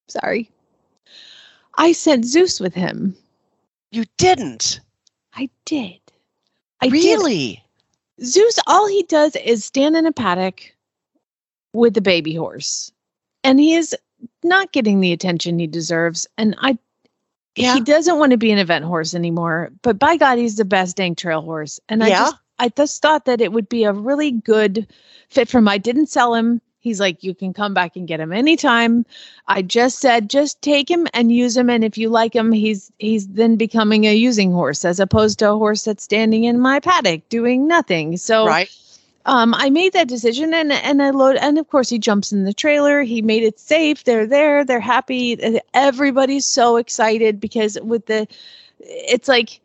sorry. 0.07 0.49
I 1.77 1.91
sent 1.91 2.25
Zeus 2.25 2.59
with 2.59 2.73
him. 2.73 3.15
You 3.91 4.05
didn't. 4.17 4.79
I 5.35 5.51
did. 5.65 5.99
I 6.81 6.87
did. 6.87 6.93
really? 6.93 7.63
Zeus, 8.23 8.57
all 8.65 8.87
he 8.87 9.03
does 9.03 9.35
is 9.35 9.63
stand 9.63 9.95
in 9.95 10.07
a 10.07 10.11
paddock 10.11 10.75
with 11.73 11.93
the 11.93 12.01
baby 12.01 12.33
horse, 12.33 12.91
and 13.43 13.59
he 13.59 13.75
is 13.75 13.95
not 14.43 14.71
getting 14.71 14.99
the 14.99 15.13
attention 15.13 15.59
he 15.59 15.67
deserves. 15.67 16.25
And 16.39 16.55
I, 16.59 16.79
Yeah. 17.55 17.73
he 17.75 17.81
doesn't 17.81 18.17
want 18.17 18.31
to 18.31 18.37
be 18.37 18.51
an 18.51 18.57
event 18.57 18.85
horse 18.85 19.13
anymore. 19.13 19.71
But 19.81 19.99
by 19.99 20.17
God, 20.17 20.37
he's 20.37 20.55
the 20.55 20.65
best 20.65 20.95
dang 20.97 21.15
trail 21.15 21.41
horse. 21.41 21.79
And 21.89 22.03
I 22.03 22.07
Yeah. 22.09 22.19
just, 22.19 22.35
I 22.59 22.69
just 22.69 23.01
thought 23.01 23.25
that 23.25 23.41
it 23.41 23.51
would 23.51 23.67
be 23.69 23.83
a 23.83 23.93
really 23.93 24.31
good 24.31 24.87
fit 25.29 25.49
for 25.49 25.57
him. 25.57 25.67
I 25.67 25.77
didn't 25.77 26.07
sell 26.07 26.33
him. 26.35 26.61
He's 26.79 26.99
like, 26.99 27.23
you 27.23 27.35
can 27.35 27.53
come 27.53 27.75
back 27.75 27.95
and 27.95 28.07
get 28.07 28.19
him 28.19 28.33
anytime. 28.33 29.05
I 29.47 29.61
just 29.61 29.99
said, 29.99 30.29
just 30.31 30.61
take 30.63 30.89
him 30.89 31.07
and 31.13 31.31
use 31.31 31.55
him. 31.55 31.69
And 31.69 31.83
if 31.83 31.95
you 31.95 32.09
like 32.09 32.35
him, 32.35 32.51
he's 32.51 32.91
he's 32.97 33.27
then 33.27 33.55
becoming 33.55 34.05
a 34.05 34.15
using 34.15 34.51
horse 34.51 34.83
as 34.83 34.99
opposed 34.99 35.37
to 35.39 35.51
a 35.51 35.57
horse 35.57 35.83
that's 35.83 36.03
standing 36.03 36.45
in 36.45 36.59
my 36.59 36.79
paddock 36.79 37.29
doing 37.29 37.67
nothing. 37.67 38.17
So 38.17 38.47
Right. 38.47 38.69
Um, 39.25 39.53
I 39.53 39.69
made 39.69 39.93
that 39.93 40.07
decision 40.07 40.53
and 40.53 40.71
and 40.71 41.01
I 41.01 41.11
load 41.11 41.35
and 41.37 41.57
of 41.57 41.67
course 41.69 41.89
he 41.89 41.99
jumps 41.99 42.31
in 42.31 42.43
the 42.43 42.53
trailer. 42.53 43.01
He 43.03 43.21
made 43.21 43.43
it 43.43 43.59
safe. 43.59 44.03
They're 44.03 44.25
there. 44.27 44.65
They're 44.65 44.79
happy. 44.79 45.59
Everybody's 45.73 46.45
so 46.45 46.77
excited 46.77 47.39
because 47.39 47.77
with 47.81 48.07
the, 48.07 48.27
it's 48.79 49.27
like, 49.27 49.59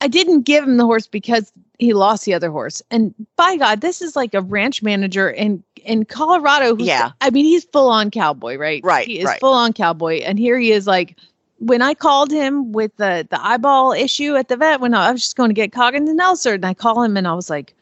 I 0.00 0.08
didn't 0.08 0.42
give 0.42 0.64
him 0.64 0.76
the 0.76 0.84
horse 0.84 1.06
because 1.06 1.52
he 1.78 1.92
lost 1.92 2.24
the 2.24 2.34
other 2.34 2.50
horse. 2.50 2.82
And 2.90 3.14
by 3.36 3.56
God, 3.56 3.80
this 3.80 4.00
is 4.00 4.16
like 4.16 4.34
a 4.34 4.40
ranch 4.40 4.82
manager 4.82 5.30
in 5.30 5.62
in 5.84 6.04
Colorado. 6.04 6.74
Who's, 6.76 6.86
Yeah. 6.86 7.12
I 7.20 7.30
mean 7.30 7.44
he's 7.44 7.64
full 7.64 7.88
on 7.88 8.10
cowboy, 8.10 8.56
right? 8.56 8.82
Right, 8.84 9.06
He 9.06 9.18
is 9.18 9.26
right. 9.26 9.40
full 9.40 9.52
on 9.54 9.72
cowboy, 9.72 10.20
and 10.20 10.38
here 10.38 10.58
he 10.58 10.72
is 10.72 10.86
like. 10.86 11.16
When 11.58 11.80
I 11.80 11.94
called 11.94 12.30
him 12.30 12.72
with 12.72 12.94
the 12.98 13.26
the 13.30 13.42
eyeball 13.42 13.92
issue 13.92 14.36
at 14.36 14.48
the 14.48 14.58
vet, 14.58 14.80
when 14.80 14.92
I 14.92 15.10
was 15.10 15.22
just 15.22 15.36
going 15.36 15.48
to 15.48 15.54
get 15.54 15.72
Coggins 15.72 16.12
Nelson, 16.12 16.52
and 16.52 16.66
I 16.66 16.74
call 16.74 17.02
him 17.02 17.16
and 17.16 17.26
I 17.26 17.32
was 17.32 17.48
like, 17.48 17.74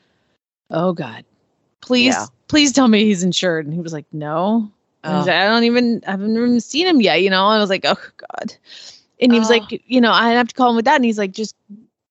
oh 0.71 0.93
god. 0.93 1.25
Please 1.81 2.15
Yeah. 2.15 2.27
please 2.49 2.73
tell 2.73 2.89
me 2.89 3.05
he's 3.05 3.23
insured. 3.23 3.67
And 3.67 3.75
he 3.75 3.81
was 3.81 3.93
like 3.93 4.07
no. 4.13 4.71
Oh. 5.05 5.19
like, 5.21 5.29
I 5.29 5.47
don't 5.47 5.65
even 5.65 6.03
I 6.07 6.13
haven't 6.13 6.37
even 6.37 6.61
seen 6.61 6.87
him 6.87 7.01
yet 7.01 7.23
you 7.23 7.31
know? 7.31 7.47
And 7.51 7.59
i 7.59 7.61
was 7.61 7.71
like 7.71 7.85
oh 7.85 7.97
god. 8.17 8.55
And 9.21 9.33
he 9.33 9.39
was 9.39 9.51
Oh. 9.51 9.55
like 9.55 9.83
you 9.87 10.01
know 10.01 10.13
i 10.13 10.31
have 10.31 10.49
to 10.49 10.55
call 10.55 10.71
him 10.71 10.77
with 10.77 10.85
that. 10.87 10.97
And 10.97 11.05
he's 11.05 11.19
like 11.19 11.33
just 11.33 11.55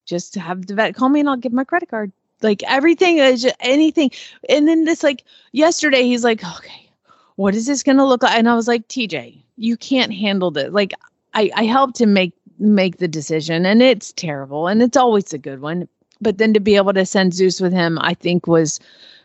just 0.05 0.35
have 0.35 0.65
the 0.67 0.75
vet 0.75 0.95
call 0.95 1.09
me 1.09 1.19
and 1.21 1.29
i'll 1.29 1.37
give 1.37 1.53
my 1.53 1.63
credit 1.63 1.89
card. 1.89 2.11
Like 2.41 2.61
everything 2.63 3.17
is 3.19 3.41
just 3.41 3.55
anything. 3.61 4.11
And 4.49 4.67
then 4.67 4.85
this 4.85 5.01
like 5.03 5.23
yesterday 5.53 6.03
he's 6.03 6.23
like 6.23 6.43
okay 6.43 6.89
what 7.35 7.55
is 7.55 7.65
this 7.65 7.81
gonna 7.83 8.05
look 8.05 8.21
like? 8.23 8.37
And 8.37 8.47
i 8.49 8.55
was 8.55 8.67
like 8.67 8.87
tj 8.87 9.41
you 9.57 9.77
can't 9.77 10.13
handle 10.13 10.51
this. 10.51 10.71
Like 10.71 10.93
i 11.33 11.49
i 11.55 11.63
helped 11.65 11.99
him 12.01 12.13
make 12.13 12.33
make 12.59 12.97
the 12.97 13.07
decision 13.07 13.65
and 13.65 13.81
it's 13.81 14.13
terrible 14.13 14.67
and 14.67 14.81
it's 14.83 14.95
always 14.95 15.33
a 15.33 15.37
good 15.39 15.59
one 15.59 15.87
but 16.23 16.37
then 16.37 16.53
to 16.53 16.59
be 16.59 16.75
able 16.75 16.93
to 16.93 17.05
send 17.05 17.33
Zeus 17.33 17.61
with 17.61 17.73
him, 17.73 17.99
I 17.99 18.13
think 18.13 18.47
was 18.47 18.79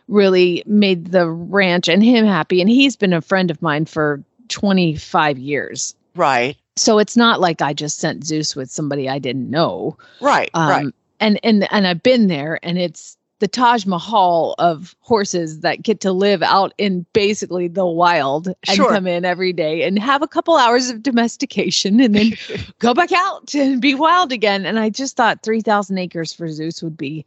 really 0.07 0.63
made 0.65 1.07
the 1.07 1.29
ranch 1.29 1.87
and 1.87 2.03
him 2.03 2.25
happy. 2.25 2.61
And 2.61 2.69
he's 2.69 2.95
been 2.95 3.13
a 3.13 3.21
friend 3.21 3.49
of 3.49 3.61
mine 3.61 3.85
for 3.85 4.23
25 4.49 5.37
years. 5.37 5.95
Right. 6.15 6.57
So 6.75 6.99
it's 6.99 7.15
not 7.15 7.39
like 7.39 7.61
I 7.61 7.73
just 7.73 7.99
sent 7.99 8.25
Zeus 8.25 8.55
with 8.55 8.71
somebody 8.71 9.07
I 9.07 9.19
didn't 9.19 9.49
know. 9.49 9.97
Right. 10.21 10.49
Um, 10.53 10.69
right. 10.69 10.93
and 11.19 11.39
and 11.43 11.71
and 11.71 11.87
I've 11.87 12.03
been 12.03 12.27
there 12.27 12.59
and 12.63 12.77
it's 12.77 13.17
the 13.39 13.47
Taj 13.47 13.85
Mahal 13.85 14.53
of 14.59 14.95
horses 14.99 15.61
that 15.61 15.81
get 15.81 16.01
to 16.01 16.11
live 16.11 16.43
out 16.43 16.73
in 16.77 17.05
basically 17.13 17.67
the 17.67 17.85
wild 17.85 18.47
and 18.47 18.75
Sure. 18.75 18.89
come 18.91 19.07
in 19.07 19.25
every 19.25 19.53
day 19.53 19.83
and 19.83 19.97
have 19.97 20.21
a 20.21 20.27
couple 20.27 20.55
hours 20.57 20.89
of 20.89 21.01
domestication 21.01 21.99
and 21.99 22.15
then 22.15 22.33
go 22.79 22.93
back 22.93 23.11
out 23.11 23.53
and 23.55 23.81
be 23.81 23.95
wild 23.95 24.31
again. 24.31 24.65
And 24.65 24.77
I 24.79 24.89
just 24.89 25.15
thought 25.15 25.41
3,000 25.43 25.97
acres 25.97 26.33
for 26.33 26.49
Zeus 26.49 26.83
would 26.83 26.97
be 26.97 27.25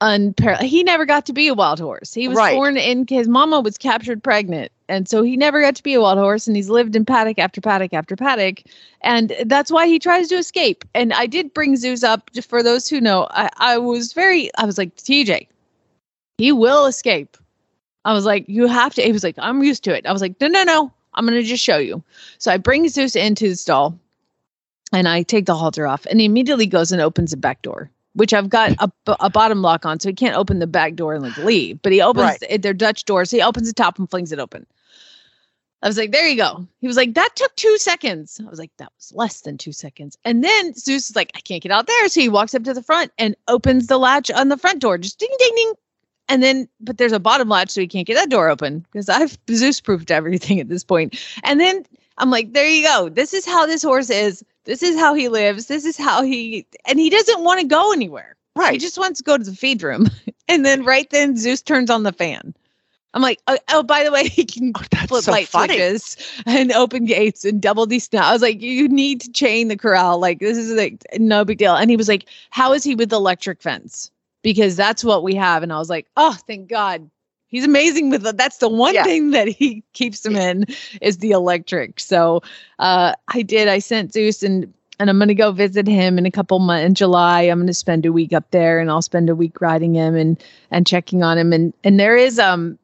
unparalleled. 0.00 0.64
He 0.64 0.82
never 0.82 1.06
got 1.06 1.26
to 1.26 1.32
be 1.32 1.48
a 1.48 1.54
wild 1.54 1.78
horse. 1.80 2.12
He 2.12 2.28
was 2.28 2.36
Right. 2.36 2.54
born 2.56 2.76
in 2.76 3.06
his 3.08 3.28
mama 3.28 3.60
was 3.60 3.78
captured 3.78 4.22
pregnant. 4.22 4.72
And 4.88 5.08
so 5.08 5.22
he 5.22 5.36
never 5.36 5.60
got 5.60 5.74
to 5.76 5.82
be 5.82 5.94
a 5.94 6.00
wild 6.00 6.18
horse 6.18 6.46
and 6.46 6.56
he's 6.56 6.68
lived 6.68 6.94
in 6.94 7.04
paddock 7.04 7.38
after 7.38 7.60
paddock 7.60 7.94
after 7.94 8.16
paddock. 8.16 8.62
And 9.00 9.34
that's 9.46 9.70
why 9.70 9.86
he 9.86 9.98
tries 9.98 10.28
to 10.28 10.36
escape. 10.36 10.84
And 10.94 11.12
I 11.12 11.26
did 11.26 11.54
bring 11.54 11.76
Zeus 11.76 12.02
up 12.02 12.30
for 12.46 12.62
those 12.62 12.88
who 12.88 13.00
know. 13.00 13.26
I, 13.30 13.48
I 13.56 13.78
was 13.78 14.12
very, 14.12 14.50
I 14.56 14.66
was 14.66 14.76
like, 14.76 14.94
TJ, 14.96 15.46
he 16.38 16.52
will 16.52 16.86
escape. 16.86 17.36
I 18.04 18.12
was 18.12 18.26
like, 18.26 18.44
you 18.48 18.66
have 18.66 18.94
to. 18.94 19.02
He 19.02 19.12
was 19.12 19.24
like, 19.24 19.36
I'm 19.38 19.62
used 19.62 19.84
to 19.84 19.96
it. 19.96 20.06
I 20.06 20.12
was 20.12 20.20
like, 20.20 20.38
no, 20.40 20.48
no, 20.48 20.64
no. 20.64 20.92
I'm 21.14 21.26
going 21.26 21.40
to 21.40 21.46
just 21.46 21.64
show 21.64 21.78
you. 21.78 22.02
So 22.38 22.50
I 22.50 22.56
bring 22.58 22.88
Zeus 22.88 23.16
into 23.16 23.48
the 23.48 23.56
stall 23.56 23.98
and 24.92 25.08
I 25.08 25.22
take 25.22 25.46
the 25.46 25.54
halter 25.54 25.86
off 25.86 26.06
and 26.06 26.20
he 26.20 26.26
immediately 26.26 26.66
goes 26.66 26.92
and 26.92 27.00
opens 27.00 27.30
the 27.30 27.36
back 27.36 27.62
door, 27.62 27.90
which 28.14 28.32
I've 28.32 28.48
got 28.48 28.72
a, 28.78 28.90
a 29.20 29.30
bottom 29.30 29.62
lock 29.62 29.84
on. 29.84 30.00
So 30.00 30.08
he 30.08 30.14
can't 30.14 30.36
open 30.36 30.58
the 30.58 30.66
back 30.66 30.94
door 30.94 31.14
and 31.14 31.22
like 31.22 31.36
leave, 31.38 31.80
but 31.82 31.92
he 31.92 32.00
opens 32.00 32.22
Right. 32.22 32.42
it, 32.48 32.62
they're 32.62 32.72
Dutch 32.72 33.04
doors. 33.04 33.30
He 33.30 33.42
opens 33.42 33.68
the 33.68 33.74
top 33.74 33.98
and 33.98 34.08
flings 34.08 34.32
it 34.32 34.38
open. 34.38 34.66
I 35.82 35.86
was 35.86 35.98
like, 35.98 36.12
there 36.12 36.26
you 36.26 36.36
go. 36.36 36.66
He 36.80 36.86
was 36.86 36.96
like, 36.96 37.12
that 37.12 37.36
took 37.36 37.54
two 37.56 37.76
seconds. 37.76 38.40
I 38.44 38.48
was 38.48 38.58
like, 38.58 38.70
that 38.78 38.90
was 38.96 39.12
less 39.14 39.42
than 39.42 39.58
two 39.58 39.72
seconds. 39.72 40.16
And 40.24 40.42
then 40.42 40.72
Zeus 40.74 41.10
is 41.10 41.16
like, 41.16 41.30
I 41.34 41.40
can't 41.40 41.62
get 41.62 41.72
out 41.72 41.86
there. 41.86 42.08
So 42.08 42.22
he 42.22 42.30
walks 42.30 42.54
up 42.54 42.64
to 42.64 42.72
the 42.72 42.82
front 42.82 43.12
and 43.18 43.36
opens 43.48 43.86
the 43.88 43.98
latch 43.98 44.30
on 44.30 44.48
the 44.48 44.56
front 44.56 44.80
door, 44.80 44.96
just 44.96 45.18
ding, 45.18 45.28
ding, 45.38 45.52
ding. 45.54 45.72
And 46.30 46.42
then, 46.42 46.68
but 46.80 46.96
there's 46.96 47.12
a 47.12 47.20
bottom 47.20 47.50
latch, 47.50 47.68
so 47.68 47.82
he 47.82 47.86
can't 47.86 48.06
get 48.06 48.14
that 48.14 48.30
door 48.30 48.48
open 48.48 48.78
because 48.80 49.10
I've 49.10 49.36
Zeus 49.50 49.78
proofed 49.82 50.10
everything 50.10 50.58
at 50.58 50.70
this 50.70 50.84
point. 50.84 51.22
And 51.42 51.60
then 51.60 51.84
I'm 52.18 52.30
like, 52.30 52.52
there 52.52 52.68
you 52.68 52.86
go. 52.86 53.08
This 53.08 53.34
is 53.34 53.44
how 53.44 53.66
this 53.66 53.82
horse 53.82 54.10
is. 54.10 54.44
This 54.64 54.82
is 54.82 54.96
how 54.98 55.14
he 55.14 55.28
lives. 55.28 55.66
This 55.66 55.84
is 55.84 55.96
how 55.96 56.22
he, 56.22 56.66
and 56.86 56.98
he 56.98 57.10
doesn't 57.10 57.42
want 57.44 57.60
to 57.60 57.66
go 57.66 57.92
anywhere. 57.92 58.36
Right. 58.56 58.72
He 58.72 58.78
just 58.78 58.98
wants 58.98 59.18
to 59.18 59.24
go 59.24 59.36
to 59.36 59.44
the 59.44 59.54
feed 59.54 59.82
room. 59.82 60.08
and 60.48 60.64
then 60.64 60.84
right 60.84 61.08
then 61.10 61.36
Zeus 61.36 61.60
turns 61.62 61.90
on 61.90 62.02
the 62.04 62.12
fan. 62.12 62.54
I'm 63.14 63.22
like, 63.22 63.40
oh, 63.46 63.58
oh 63.70 63.82
by 63.82 64.04
the 64.04 64.10
way, 64.12 64.28
he 64.28 64.44
can 64.44 64.72
Oh, 64.76 64.82
flip 65.06 65.24
so 65.24 65.32
light 65.32 65.48
funny. 65.48 65.74
switches 65.74 66.16
and 66.46 66.72
open 66.72 67.04
gates 67.04 67.44
and 67.44 67.60
double 67.60 67.86
desnout. 67.86 68.22
I 68.22 68.32
was 68.32 68.42
like, 68.42 68.60
you 68.60 68.88
need 68.88 69.20
to 69.22 69.32
chain 69.32 69.68
the 69.68 69.76
corral. 69.76 70.18
Like 70.18 70.38
this 70.40 70.56
is 70.56 70.72
like 70.72 71.04
no 71.18 71.44
big 71.44 71.58
deal. 71.58 71.74
And 71.74 71.90
he 71.90 71.96
was 71.96 72.08
like, 72.08 72.26
how 72.50 72.72
is 72.72 72.84
he 72.84 72.94
with 72.94 73.10
the 73.10 73.16
electric 73.16 73.62
fence? 73.62 74.10
Because 74.42 74.76
that's 74.76 75.04
what 75.04 75.22
we 75.22 75.34
have. 75.34 75.62
And 75.62 75.72
I 75.72 75.78
was 75.78 75.88
like, 75.90 76.06
oh, 76.16 76.36
thank 76.46 76.68
God. 76.68 77.08
He's 77.48 77.64
amazing 77.64 78.10
with 78.10 78.26
it. 78.26 78.36
That's 78.36 78.56
the 78.58 78.68
one 78.68 78.94
Yeah. 78.94 79.04
thing 79.04 79.30
that 79.30 79.48
he 79.48 79.82
keeps 79.92 80.24
him 80.24 80.34
in 80.36 80.64
is 81.00 81.18
the 81.18 81.30
electric. 81.30 82.00
So 82.00 82.42
uh, 82.78 83.14
I 83.28 83.42
did. 83.42 83.68
I 83.68 83.78
sent 83.78 84.12
Zeus 84.12 84.42
and 84.42 84.72
and 85.00 85.10
I'm 85.10 85.18
gonna 85.18 85.34
go 85.34 85.50
visit 85.52 85.86
him 85.86 86.18
in 86.18 86.26
a 86.26 86.30
couple 86.30 86.58
months 86.60 86.86
in 86.86 86.94
July. 86.94 87.42
I'm 87.42 87.60
gonna 87.60 87.74
spend 87.74 88.06
a 88.06 88.12
week 88.12 88.32
up 88.32 88.50
there 88.50 88.78
and 88.78 88.90
I'll 88.90 89.02
spend 89.02 89.28
a 89.28 89.34
week 89.34 89.60
riding 89.60 89.94
him 89.94 90.14
and 90.16 90.42
and 90.70 90.86
checking 90.86 91.22
on 91.22 91.38
him. 91.38 91.52
And 91.52 91.72
and 91.84 91.98
there 92.00 92.16
is 92.16 92.38
um 92.38 92.78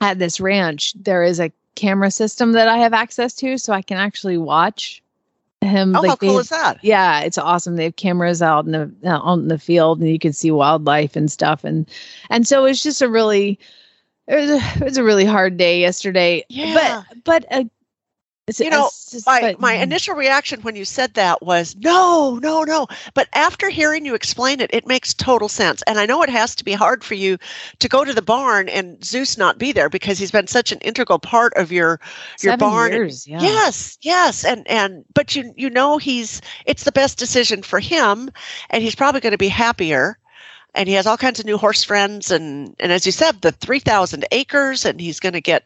at 0.00 0.18
this 0.18 0.40
ranch 0.40 0.92
there 0.94 1.22
is 1.22 1.38
a 1.40 1.52
camera 1.76 2.10
system 2.10 2.52
that 2.52 2.68
I 2.68 2.78
have 2.78 2.92
access 2.94 3.34
to, 3.34 3.58
so 3.58 3.72
I 3.72 3.82
can 3.82 3.96
actually 3.98 4.38
watch 4.38 5.02
him. 5.66 5.94
Oh, 5.94 6.02
how 6.02 6.14
they 6.16 6.26
cool 6.26 6.36
have- 6.36 6.40
is 6.42 6.48
that? 6.50 6.78
yeah, 6.82 7.20
it's 7.20 7.38
awesome. 7.38 7.76
They 7.76 7.84
have 7.84 7.96
cameras 7.96 8.42
out 8.42 8.66
in 8.66 8.72
the 8.72 8.92
uh, 9.04 9.20
out 9.22 9.38
in 9.38 9.48
the 9.48 9.58
field, 9.58 10.00
and 10.00 10.08
you 10.08 10.18
can 10.18 10.32
see 10.32 10.50
wildlife 10.50 11.16
and 11.16 11.30
stuff. 11.30 11.64
And 11.64 11.88
and 12.30 12.46
so 12.46 12.64
it's 12.64 12.82
just 12.82 13.02
a 13.02 13.08
really 13.08 13.58
it 14.26 14.36
was 14.36 14.50
a, 14.50 14.56
it 14.76 14.84
was 14.84 14.96
a 14.96 15.04
really 15.04 15.24
hard 15.24 15.56
day 15.56 15.80
yesterday. 15.80 16.44
Yeah. 16.48 17.02
But 17.12 17.24
but 17.24 17.52
uh, 17.52 17.64
it's, 18.46 18.60
You 18.60 18.68
know, 18.68 18.90
just- 19.10 19.26
My 19.26 19.40
but- 19.40 19.60
my 19.60 19.74
mm-hmm. 19.74 19.84
initial 19.84 20.14
reaction 20.14 20.60
when 20.62 20.76
you 20.76 20.84
said 20.84 21.14
that 21.14 21.42
was 21.42 21.74
no, 21.76 22.38
no, 22.42 22.64
no. 22.64 22.86
But 23.14 23.28
after 23.32 23.70
hearing 23.70 24.04
you 24.04 24.14
explain 24.14 24.60
it, 24.60 24.70
it 24.72 24.86
makes 24.86 25.14
total 25.14 25.48
sense. 25.48 25.82
And 25.86 25.98
I 25.98 26.04
know 26.04 26.22
it 26.22 26.28
has 26.28 26.54
to 26.56 26.64
be 26.64 26.72
hard 26.72 27.02
for 27.02 27.14
you 27.14 27.38
to 27.78 27.88
go 27.88 28.04
to 28.04 28.12
the 28.12 28.20
barn 28.22 28.68
and 28.68 29.02
Zeus 29.04 29.38
not 29.38 29.56
be 29.56 29.72
there 29.72 29.88
because 29.88 30.18
he's 30.18 30.30
been 30.30 30.46
such 30.46 30.72
an 30.72 30.78
integral 30.80 31.18
part 31.18 31.54
of 31.54 31.72
your 31.72 32.00
your 32.42 32.52
seven 32.52 32.58
barn. 32.58 32.92
Years, 32.92 33.26
yeah. 33.26 33.40
Yes, 33.40 33.96
yes, 34.02 34.44
and 34.44 34.68
and 34.68 35.04
but 35.14 35.34
you 35.34 35.54
you 35.56 35.70
know 35.70 35.96
he's 35.96 36.42
it's 36.66 36.84
the 36.84 36.92
best 36.92 37.18
decision 37.18 37.62
for 37.62 37.80
him, 37.80 38.30
and 38.68 38.82
he's 38.82 38.94
probably 38.94 39.20
going 39.22 39.30
to 39.30 39.38
be 39.38 39.48
happier, 39.48 40.18
and 40.74 40.86
he 40.88 40.94
has 40.96 41.06
all 41.06 41.16
kinds 41.16 41.40
of 41.40 41.46
new 41.46 41.56
horse 41.56 41.82
friends, 41.84 42.30
and 42.30 42.74
and 42.78 42.92
as 42.92 43.06
you 43.06 43.12
said, 43.12 43.40
the 43.40 43.52
three 43.52 43.80
thousand 43.80 44.26
acres, 44.32 44.84
and 44.84 45.00
he's 45.00 45.20
going 45.20 45.32
to 45.34 45.40
get 45.40 45.64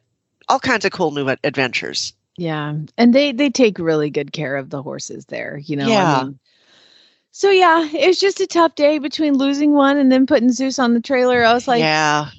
all 0.49 0.61
kinds 0.61 0.85
of 0.85 0.92
cool 0.92 1.11
new 1.11 1.28
adventures. 1.42 2.12
Yeah, 2.38 2.75
and 2.97 3.12
they 3.12 3.33
they 3.33 3.50
take 3.50 3.80
really 3.80 4.11
good 4.11 4.33
care 4.33 4.57
of 4.57 4.71
the 4.71 4.80
horses 4.80 5.26
there. 5.26 5.59
You 5.59 5.75
know. 5.75 5.88
Yeah. 5.88 6.21
I 6.21 6.25
mean, 6.25 6.38
so 7.33 7.50
yeah, 7.50 7.88
it 7.92 8.07
was 8.07 8.21
just 8.21 8.40
a 8.40 8.47
tough 8.47 8.76
day 8.76 9.00
between 9.00 9.35
losing 9.37 9.73
one 9.73 9.99
and 9.99 10.11
then 10.11 10.25
putting 10.25 10.52
Zeus 10.52 10.78
on 10.78 10.95
the 10.95 11.00
trailer. 11.00 11.45
I 11.45 11.52
was 11.52 11.66
like, 11.66 11.80
yeah, 11.80 12.30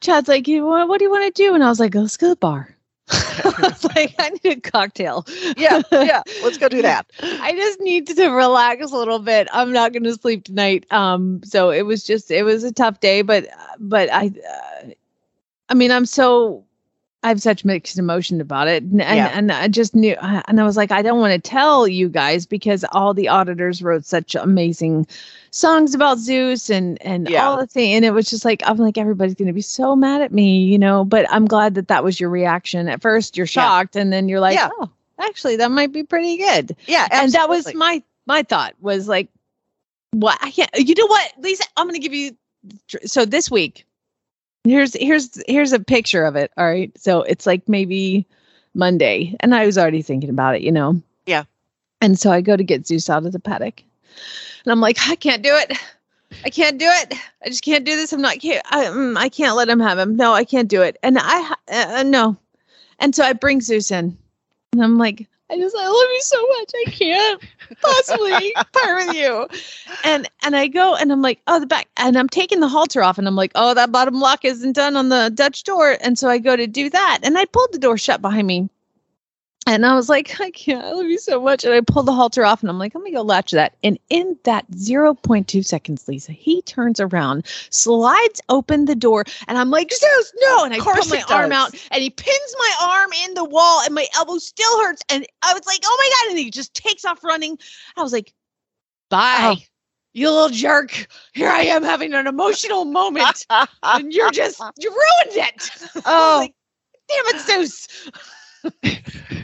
Chad's 0.00 0.26
like, 0.26 0.48
"You 0.48 0.66
what, 0.66 0.88
what 0.88 0.98
do 0.98 1.04
you 1.04 1.10
want 1.10 1.32
to 1.32 1.42
do?" 1.42 1.54
And 1.54 1.62
I 1.62 1.68
was 1.68 1.78
like, 1.78 1.94
"Let's 1.94 2.16
go 2.16 2.26
to 2.26 2.30
the 2.30 2.36
bar." 2.36 2.76
I 3.08 3.54
was 3.62 3.84
like, 3.96 4.16
"I 4.18 4.30
need 4.30 4.58
a 4.58 4.60
cocktail." 4.60 5.24
yeah, 5.56 5.82
yeah. 5.92 6.22
Let's 6.42 6.58
go 6.58 6.68
do 6.68 6.82
that. 6.82 7.06
I 7.22 7.52
just 7.52 7.80
need 7.80 8.08
to 8.08 8.28
relax 8.30 8.90
a 8.90 8.96
little 8.96 9.20
bit. 9.20 9.46
I'm 9.52 9.72
not 9.72 9.92
going 9.92 10.02
to 10.02 10.14
sleep 10.14 10.44
tonight. 10.44 10.84
Um, 10.92 11.42
so 11.44 11.70
it 11.70 11.82
was 11.82 12.02
just 12.02 12.28
it 12.32 12.42
was 12.42 12.64
a 12.64 12.72
tough 12.72 12.98
day, 12.98 13.22
but 13.22 13.46
but 13.78 14.12
I, 14.12 14.26
uh, 14.26 14.90
I 15.68 15.74
mean, 15.74 15.92
I'm 15.92 16.06
so 16.06 16.64
I 17.24 17.28
have 17.28 17.40
such 17.40 17.64
mixed 17.64 17.98
emotion 17.98 18.40
about 18.40 18.68
it, 18.68 18.82
and 18.82 19.00
and, 19.00 19.16
Yeah. 19.16 19.30
and 19.32 19.50
I 19.50 19.66
just 19.66 19.94
knew, 19.94 20.14
and 20.20 20.60
I 20.60 20.64
was 20.64 20.76
like, 20.76 20.92
I 20.92 21.00
don't 21.00 21.18
want 21.20 21.32
to 21.32 21.38
tell 21.50 21.88
you 21.88 22.08
guys 22.10 22.44
because 22.44 22.84
all 22.92 23.14
the 23.14 23.28
auditors 23.28 23.82
wrote 23.82 24.04
such 24.04 24.34
amazing 24.34 25.06
songs 25.50 25.94
about 25.94 26.18
Zeus 26.18 26.68
and 26.70 27.00
and 27.00 27.26
Yeah. 27.28 27.48
all 27.48 27.56
the 27.56 27.66
thing, 27.66 27.94
and 27.94 28.04
it 28.04 28.10
was 28.10 28.28
just 28.28 28.44
like 28.44 28.62
I'm 28.66 28.76
like 28.76 28.98
everybody's 28.98 29.34
going 29.34 29.48
to 29.48 29.54
be 29.54 29.62
so 29.62 29.96
mad 29.96 30.20
at 30.20 30.32
me, 30.32 30.58
you 30.64 30.78
know. 30.78 31.02
But 31.04 31.26
I'm 31.30 31.46
glad 31.46 31.74
that 31.76 31.88
that 31.88 32.04
was 32.04 32.20
your 32.20 32.28
reaction. 32.28 32.88
At 32.88 33.00
first, 33.00 33.36
you're 33.38 33.46
Yeah. 33.46 33.62
shocked, 33.62 33.96
and 33.96 34.12
then 34.12 34.28
you're 34.28 34.40
like, 34.40 34.54
Yeah. 34.56 34.68
oh, 34.78 34.90
actually, 35.18 35.56
that 35.56 35.70
might 35.70 35.92
be 35.92 36.02
pretty 36.04 36.36
good 36.36 36.76
Yeah, 36.86 37.08
and 37.10 37.32
that 37.32 37.48
was 37.48 37.74
my 37.74 38.02
my 38.26 38.42
thought 38.42 38.74
was 38.82 39.08
like 39.08 39.28
what 40.12 40.38
I 40.42 40.50
can't. 40.50 40.70
You 40.76 40.94
know 40.94 41.06
what, 41.06 41.32
Lisa? 41.38 41.64
I'm 41.78 41.86
going 41.86 42.00
to 42.00 42.06
give 42.06 42.14
you. 42.14 42.36
So 43.06 43.24
this 43.24 43.50
week, 43.50 43.86
here's 44.64 44.94
here's 44.94 45.42
here's 45.46 45.72
a 45.72 45.78
picture 45.78 46.24
of 46.24 46.36
it. 46.36 46.50
All 46.56 46.66
right. 46.66 46.96
So 46.98 47.22
it's 47.22 47.46
like 47.46 47.68
maybe 47.68 48.26
Monday, 48.74 49.36
and 49.40 49.54
I 49.54 49.66
was 49.66 49.78
already 49.78 50.02
thinking 50.02 50.30
about 50.30 50.56
it. 50.56 50.62
You 50.62 50.72
know. 50.72 51.00
Yeah. 51.26 51.44
And 52.00 52.18
so 52.18 52.30
I 52.30 52.40
go 52.40 52.56
to 52.56 52.64
get 52.64 52.86
Zeus 52.86 53.08
out 53.08 53.24
of 53.24 53.32
the 53.32 53.40
paddock, 53.40 53.82
and 54.64 54.72
I'm 54.72 54.80
like, 54.80 54.98
I 55.08 55.16
can't 55.16 55.42
do 55.42 55.54
it. 55.54 55.78
I 56.44 56.50
can't 56.50 56.78
do 56.78 56.86
it. 56.88 57.14
I 57.44 57.48
just 57.48 57.62
can't 57.62 57.84
do 57.84 57.94
this. 57.94 58.12
I'm 58.12 58.20
not. 58.20 58.40
Can't, 58.40 58.64
I, 58.70 58.86
mm, 58.86 59.16
I 59.16 59.28
can't 59.28 59.56
let 59.56 59.68
him 59.68 59.80
have 59.80 59.98
him. 59.98 60.16
No, 60.16 60.32
I 60.32 60.44
can't 60.44 60.68
do 60.68 60.82
it. 60.82 60.98
And 61.02 61.18
I 61.20 61.54
uh, 61.68 62.02
no. 62.02 62.36
And 62.98 63.14
so 63.14 63.24
I 63.24 63.32
bring 63.32 63.60
Zeus 63.60 63.90
in, 63.90 64.16
and 64.72 64.82
I'm 64.82 64.98
like, 64.98 65.28
I 65.50 65.58
just 65.58 65.76
I 65.76 65.86
love 65.86 65.94
you 65.94 66.20
so 66.22 66.46
much. 66.48 66.70
I 66.74 66.90
can't 66.90 67.42
possibly 67.80 68.54
part 68.72 69.06
with 69.06 69.14
you. 69.14 69.46
And 70.04 70.28
and 70.42 70.56
I 70.56 70.68
go 70.68 70.94
and 70.96 71.12
I'm 71.12 71.22
like, 71.22 71.40
oh 71.46 71.60
the 71.60 71.66
back 71.66 71.88
and 71.96 72.16
I'm 72.16 72.28
taking 72.28 72.60
the 72.60 72.68
halter 72.68 73.02
off 73.02 73.18
and 73.18 73.28
I'm 73.28 73.36
like, 73.36 73.52
oh 73.54 73.74
that 73.74 73.92
bottom 73.92 74.20
lock 74.20 74.44
isn't 74.44 74.72
done 74.72 74.96
on 74.96 75.10
the 75.10 75.30
Dutch 75.34 75.64
door. 75.64 75.96
And 76.00 76.18
so 76.18 76.28
I 76.28 76.38
go 76.38 76.56
to 76.56 76.66
do 76.66 76.88
that 76.90 77.20
and 77.22 77.36
I 77.36 77.44
pulled 77.44 77.72
the 77.72 77.78
door 77.78 77.98
shut 77.98 78.22
behind 78.22 78.46
me. 78.46 78.68
And 79.66 79.86
I 79.86 79.94
was 79.94 80.10
like, 80.10 80.40
I 80.40 80.50
can't, 80.50 80.84
I 80.84 80.92
love 80.92 81.06
you 81.06 81.18
so 81.18 81.40
much. 81.40 81.64
And 81.64 81.72
I 81.72 81.80
pulled 81.80 82.06
the 82.06 82.12
halter 82.12 82.44
off 82.44 82.62
and 82.62 82.68
I'm 82.68 82.78
like, 82.78 82.94
let 82.94 83.02
me 83.02 83.12
go 83.12 83.22
latch 83.22 83.50
that. 83.52 83.74
And 83.82 83.98
in 84.10 84.36
that 84.44 84.70
0.2 84.72 85.64
seconds, 85.64 86.06
Lisa, 86.06 86.32
he 86.32 86.60
turns 86.62 87.00
around, 87.00 87.46
slides 87.70 88.42
open 88.50 88.84
the 88.84 88.94
door, 88.94 89.24
and 89.48 89.56
I'm 89.56 89.70
like, 89.70 89.90
Zeus, 89.90 90.32
no. 90.40 90.64
And 90.64 90.74
I 90.74 90.78
pull 90.80 90.94
my 91.08 91.24
arm 91.30 91.52
out 91.52 91.74
and 91.90 92.02
he 92.02 92.10
pins 92.10 92.56
my 92.58 92.74
arm 92.82 93.10
in 93.24 93.34
the 93.34 93.44
wall 93.44 93.80
and 93.84 93.94
my 93.94 94.06
elbow 94.14 94.36
still 94.36 94.80
hurts. 94.82 95.02
And 95.08 95.26
I 95.42 95.54
was 95.54 95.66
like, 95.66 95.80
oh 95.84 95.96
my 95.98 96.10
God. 96.10 96.30
And 96.32 96.38
he 96.38 96.50
just 96.50 96.74
takes 96.74 97.04
off 97.06 97.24
running. 97.24 97.58
I 97.96 98.02
was 98.02 98.12
like, 98.12 98.34
bye. 99.08 99.56
Oh. 99.58 99.62
You 100.12 100.30
little 100.30 100.50
jerk. 100.50 101.08
Here 101.32 101.50
I 101.50 101.62
am 101.62 101.82
having 101.82 102.14
an 102.14 102.28
emotional 102.28 102.84
moment. 102.84 103.46
and 103.82 104.12
you're 104.12 104.30
just, 104.30 104.62
you 104.78 104.90
ruined 104.90 105.48
it. 105.48 105.70
Oh, 106.06 106.36
like, 106.40 106.54
damn 107.08 107.34
it, 107.34 107.40
Zeus. 107.40 108.10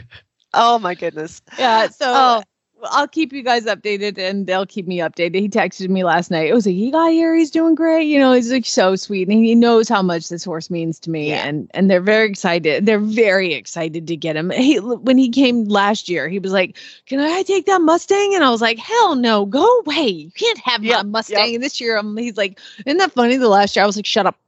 Oh 0.53 0.79
my 0.79 0.95
goodness. 0.95 1.41
Yeah. 1.57 1.87
So 1.87 2.05
oh. 2.07 2.43
I'll 2.83 3.07
keep 3.07 3.31
you 3.31 3.43
guys 3.43 3.65
updated 3.65 4.17
and 4.17 4.47
they'll 4.47 4.65
keep 4.65 4.87
me 4.87 4.97
updated. 4.97 5.35
He 5.35 5.49
texted 5.49 5.89
me 5.89 6.03
last 6.03 6.31
night. 6.31 6.49
It 6.49 6.53
was 6.55 6.65
like, 6.65 6.73
he 6.73 6.89
got 6.89 7.11
here. 7.11 7.35
He's 7.35 7.51
doing 7.51 7.75
great. 7.75 8.07
You 8.07 8.17
know, 8.17 8.33
he's 8.33 8.51
like 8.51 8.65
so 8.65 8.95
sweet 8.95 9.27
and 9.27 9.45
he 9.45 9.53
knows 9.53 9.87
how 9.87 10.01
much 10.01 10.29
this 10.29 10.43
horse 10.43 10.71
means 10.71 10.99
to 11.01 11.11
me. 11.11 11.29
Yeah. 11.29 11.45
And, 11.45 11.69
and 11.75 11.91
they're 11.91 12.01
very 12.01 12.27
excited. 12.27 12.87
They're 12.87 12.97
very 12.97 13.53
excited 13.53 14.07
to 14.07 14.15
get 14.15 14.35
him. 14.35 14.49
He, 14.49 14.79
when 14.79 15.19
he 15.19 15.29
came 15.29 15.65
last 15.65 16.09
year, 16.09 16.27
he 16.27 16.39
was 16.39 16.53
like, 16.53 16.75
can 17.05 17.19
I 17.19 17.43
take 17.43 17.67
that 17.67 17.81
Mustang? 17.81 18.33
And 18.33 18.43
I 18.43 18.49
was 18.49 18.61
like, 18.61 18.79
hell 18.79 19.15
no, 19.15 19.45
go 19.45 19.79
away. 19.81 20.07
You 20.07 20.31
can't 20.31 20.57
have 20.59 20.83
yep, 20.83 21.05
my 21.05 21.19
Mustang. 21.19 21.37
Yep. 21.37 21.55
And 21.55 21.63
this 21.63 21.79
year, 21.79 21.97
um, 21.97 22.17
he's 22.17 22.35
like, 22.35 22.59
isn't 22.85 22.97
that 22.97 23.11
funny? 23.11 23.37
The 23.37 23.47
last 23.47 23.75
year 23.75 23.83
I 23.83 23.85
was 23.85 23.95
like, 23.95 24.07
shut 24.07 24.25
up, 24.25 24.39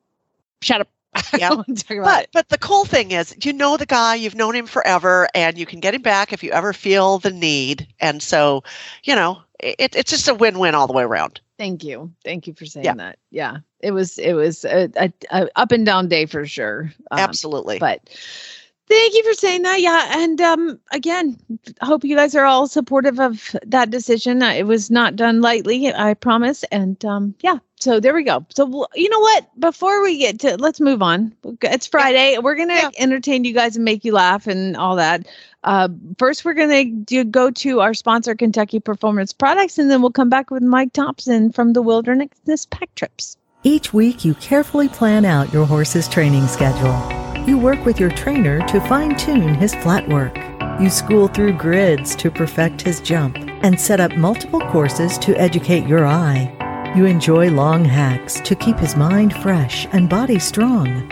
shut 0.62 0.82
up. 0.82 0.90
yeah. 1.38 1.56
but 2.04 2.28
but 2.34 2.50
the 2.50 2.58
cool 2.58 2.86
thing 2.86 3.12
is 3.12 3.36
you 3.44 3.54
know 3.54 3.78
the 3.78 3.86
guy, 3.86 4.16
you've 4.16 4.36
known 4.36 4.56
him 4.56 4.66
forever, 4.66 5.28
and 5.36 5.58
you 5.58 5.66
can 5.66 5.80
get 5.80 5.94
him 5.94 6.02
back 6.02 6.34
if 6.34 6.44
you 6.44 6.52
ever 6.52 6.74
feel 6.74 7.20
the 7.20 7.32
need. 7.32 7.88
And 8.00 8.22
so, 8.22 8.64
you 9.04 9.16
know, 9.16 9.42
it, 9.60 9.96
it's 9.96 10.12
just 10.12 10.28
a 10.28 10.34
win-win 10.34 10.76
all 10.76 10.88
the 10.88 10.94
way 10.94 11.04
around. 11.04 11.40
Thank 11.58 11.84
you. 11.84 12.12
Thank 12.24 12.48
you 12.48 12.54
for 12.54 12.66
saying 12.66 12.86
yeah. 12.86 12.96
that. 12.96 13.20
Yeah. 13.32 13.58
It 13.80 13.92
was 13.92 14.18
it 14.18 14.34
was 14.34 14.66
a, 14.66 14.90
a, 14.96 15.14
a, 15.32 15.50
up 15.56 15.72
and 15.72 15.86
down 15.86 16.08
day 16.08 16.26
for 16.26 16.46
sure. 16.46 16.92
Um, 17.12 17.20
Absolutely. 17.20 17.80
But 17.80 18.10
Thank 18.90 19.16
you 19.16 19.24
for 19.24 19.34
saying 19.34 19.62
that. 19.62 19.82
Yeah. 19.82 20.12
And 20.18 20.42
um, 20.42 20.80
again, 20.92 21.38
I 21.82 21.86
hope 21.86 22.04
you 22.04 22.16
guys 22.16 22.36
are 22.36 22.46
all 22.46 22.68
supportive 22.68 23.20
of 23.20 23.56
that 23.66 23.90
decision. 23.90 24.42
It 24.42 24.68
was 24.68 24.92
not 24.92 25.16
done 25.16 25.42
lightly, 25.42 25.92
I 25.94 26.14
promise. 26.14 26.64
And 26.66 27.04
um, 27.06 27.34
yeah, 27.40 27.60
so 27.84 28.00
there 28.00 28.14
we 28.14 28.24
go. 28.24 28.46
So 28.50 28.88
you 28.96 29.10
know 29.10 29.20
what? 29.20 29.60
Before 29.60 30.02
we 30.02 30.18
get 30.18 30.40
to, 30.40 30.56
let's 30.58 30.80
move 30.80 31.02
on. 31.02 31.36
It's 31.62 31.86
Friday. 31.86 32.38
We're 32.38 32.56
gonna 32.56 32.76
yeah. 32.76 32.90
entertain 32.98 33.44
you 33.44 33.54
guys 33.54 33.76
and 33.76 33.84
make 33.84 34.06
you 34.06 34.14
laugh 34.14 34.48
and 34.48 34.78
all 34.78 34.96
that. 34.96 35.28
Uh, 35.66 35.90
first, 36.18 36.46
we're 36.46 36.54
gonna 36.54 36.86
do 36.86 37.26
go 37.26 37.52
to 37.52 37.82
our 37.82 37.94
sponsor, 37.94 38.36
Kentucky 38.36 38.80
Performance 38.80 39.34
Products, 39.34 39.78
and 39.78 39.92
then 39.92 40.02
we'll 40.02 40.12
come 40.12 40.30
back 40.30 40.50
with 40.50 40.64
Mike 40.64 40.94
Thompson 40.94 41.52
from 41.52 41.74
the 41.74 41.82
Wilderness 41.82 42.66
Pack 42.68 42.96
Trips. 42.96 43.36
Each 43.64 43.94
week, 43.94 44.24
you 44.24 44.34
carefully 44.36 44.88
plan 44.88 45.26
out 45.26 45.52
your 45.52 45.66
horse's 45.66 46.08
training 46.08 46.48
schedule. 46.48 46.98
You 47.46 47.58
work 47.58 47.86
with 47.86 48.00
your 48.00 48.12
trainer 48.12 48.66
to 48.68 48.80
fine 48.88 49.18
tune 49.18 49.56
his 49.56 49.76
flat 49.76 50.08
work. 50.08 50.38
You 50.82 50.90
school 50.90 51.28
through 51.28 51.58
grids 51.58 52.16
to 52.16 52.32
perfect 52.32 52.82
his 52.82 53.02
jump 53.02 53.38
and 53.38 53.80
set 53.80 54.00
up 54.00 54.16
multiple 54.16 54.62
courses 54.62 55.18
to 55.20 55.36
educate 55.36 55.86
your 55.86 56.08
eye. 56.08 56.58
You 56.96 57.08
enjoy 57.08 57.50
long 57.50 57.84
hacks 57.84 58.40
to 58.42 58.54
keep 58.54 58.78
his 58.78 58.96
mind 58.96 59.34
fresh 59.38 59.88
and 59.94 60.08
body 60.08 60.38
strong. 60.38 61.10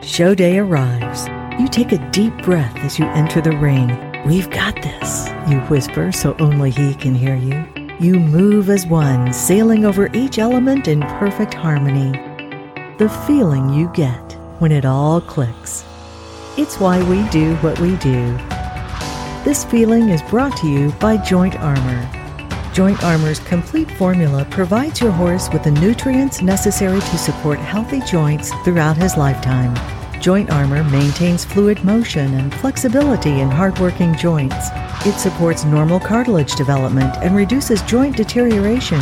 Show 0.00 0.32
day 0.32 0.58
arrives. 0.58 1.26
You 1.58 1.66
take 1.66 1.90
a 1.90 2.10
deep 2.12 2.36
breath 2.44 2.76
as 2.76 3.00
you 3.00 3.06
enter 3.06 3.40
the 3.40 3.56
ring. 3.56 3.88
We've 4.24 4.48
got 4.48 4.76
this, 4.76 5.28
you 5.50 5.58
whisper 5.62 6.12
so 6.12 6.36
only 6.38 6.70
he 6.70 6.94
can 6.94 7.16
hear 7.16 7.34
you. 7.34 7.66
You 7.98 8.20
move 8.20 8.70
as 8.70 8.86
one, 8.86 9.32
sailing 9.32 9.84
over 9.84 10.08
each 10.14 10.38
element 10.38 10.86
in 10.86 11.00
perfect 11.18 11.52
harmony. 11.52 12.12
The 12.98 13.08
feeling 13.26 13.70
you 13.70 13.90
get 13.92 14.34
when 14.60 14.70
it 14.70 14.84
all 14.84 15.20
clicks. 15.20 15.84
It's 16.56 16.78
why 16.78 17.02
we 17.10 17.28
do 17.30 17.56
what 17.56 17.80
we 17.80 17.96
do. 17.96 18.36
This 19.44 19.64
feeling 19.64 20.10
is 20.10 20.22
brought 20.22 20.56
to 20.58 20.68
you 20.68 20.92
by 21.00 21.16
Joint 21.16 21.56
Armor. 21.56 22.23
Joint 22.74 23.04
Armor's 23.04 23.38
complete 23.38 23.88
formula 23.88 24.44
provides 24.50 25.00
your 25.00 25.12
horse 25.12 25.48
with 25.52 25.62
the 25.62 25.70
nutrients 25.70 26.42
necessary 26.42 26.98
to 26.98 27.18
support 27.18 27.60
healthy 27.60 28.00
joints 28.00 28.50
throughout 28.64 28.96
his 28.96 29.16
lifetime. 29.16 29.72
Joint 30.20 30.50
Armor 30.50 30.82
maintains 30.82 31.44
fluid 31.44 31.84
motion 31.84 32.34
and 32.34 32.52
flexibility 32.52 33.38
in 33.38 33.48
hardworking 33.48 34.16
joints. 34.16 34.70
It 35.06 35.16
supports 35.20 35.64
normal 35.64 36.00
cartilage 36.00 36.56
development 36.56 37.16
and 37.18 37.36
reduces 37.36 37.80
joint 37.82 38.16
deterioration. 38.16 39.00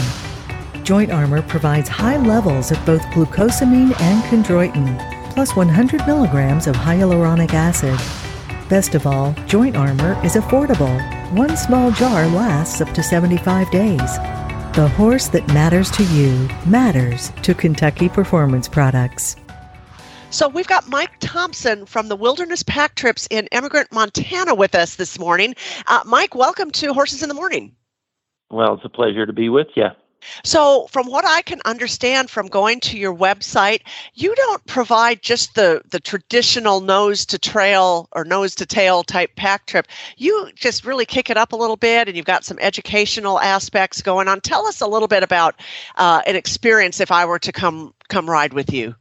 Joint 0.82 1.10
Armor 1.10 1.40
provides 1.40 1.88
high 1.88 2.18
levels 2.18 2.72
of 2.72 2.84
both 2.84 3.00
glucosamine 3.14 3.98
and 4.02 4.22
chondroitin, 4.24 5.32
plus 5.32 5.56
100 5.56 6.06
milligrams 6.06 6.66
of 6.66 6.76
hyaluronic 6.76 7.54
acid. 7.54 7.98
Best 8.68 8.94
of 8.94 9.06
all, 9.06 9.32
Joint 9.46 9.76
Armor 9.76 10.22
is 10.22 10.34
affordable. 10.34 11.21
One 11.32 11.56
small 11.56 11.90
jar 11.92 12.26
lasts 12.26 12.82
up 12.82 12.92
to 12.92 13.02
75 13.02 13.70
days. 13.70 14.18
The 14.74 14.92
horse 14.98 15.28
that 15.28 15.48
matters 15.48 15.90
to 15.92 16.04
you 16.04 16.46
matters 16.66 17.32
to 17.40 17.54
Kentucky 17.54 18.10
Performance 18.10 18.68
Products. 18.68 19.36
So 20.28 20.46
we've 20.46 20.66
got 20.66 20.90
Mike 20.90 21.12
Thompson 21.20 21.86
from 21.86 22.08
the 22.08 22.16
Wilderness 22.16 22.62
Pack 22.62 22.96
Trips 22.96 23.26
in 23.30 23.48
Emigrant, 23.50 23.90
Montana 23.90 24.54
with 24.54 24.74
us 24.74 24.96
this 24.96 25.18
morning. 25.18 25.54
Uh, 25.86 26.02
Mike, 26.04 26.34
welcome 26.34 26.70
to 26.72 26.92
Horses 26.92 27.22
in 27.22 27.30
the 27.30 27.34
Morning. 27.34 27.74
Well, 28.50 28.74
it's 28.74 28.84
a 28.84 28.90
pleasure 28.90 29.24
to 29.24 29.32
be 29.32 29.48
with 29.48 29.68
you. 29.74 29.86
So, 30.44 30.86
from 30.90 31.06
what 31.06 31.24
I 31.24 31.42
can 31.42 31.60
understand 31.64 32.30
from 32.30 32.48
going 32.48 32.80
to 32.80 32.98
your 32.98 33.14
website, 33.14 33.82
you 34.14 34.34
don't 34.34 34.64
provide 34.66 35.22
just 35.22 35.54
the 35.54 35.82
the 35.90 36.00
traditional 36.00 36.80
nose 36.80 37.26
to 37.26 37.38
trail 37.38 38.08
or 38.12 38.24
nose 38.24 38.54
to 38.56 38.66
tail 38.66 39.02
type 39.02 39.34
pack 39.36 39.66
trip. 39.66 39.86
You 40.16 40.50
just 40.54 40.84
really 40.84 41.06
kick 41.06 41.30
it 41.30 41.36
up 41.36 41.52
a 41.52 41.56
little 41.56 41.76
bit, 41.76 42.08
and 42.08 42.16
you've 42.16 42.26
got 42.26 42.44
some 42.44 42.58
educational 42.60 43.40
aspects 43.40 44.02
going 44.02 44.28
on. 44.28 44.40
Tell 44.40 44.66
us 44.66 44.80
a 44.80 44.86
little 44.86 45.08
bit 45.08 45.22
about 45.22 45.60
uh, 45.96 46.22
an 46.26 46.36
experience 46.36 47.00
if 47.00 47.10
I 47.10 47.24
were 47.24 47.38
to 47.40 47.52
come 47.52 47.94
come 48.08 48.28
ride 48.28 48.52
with 48.52 48.72
you. 48.72 48.94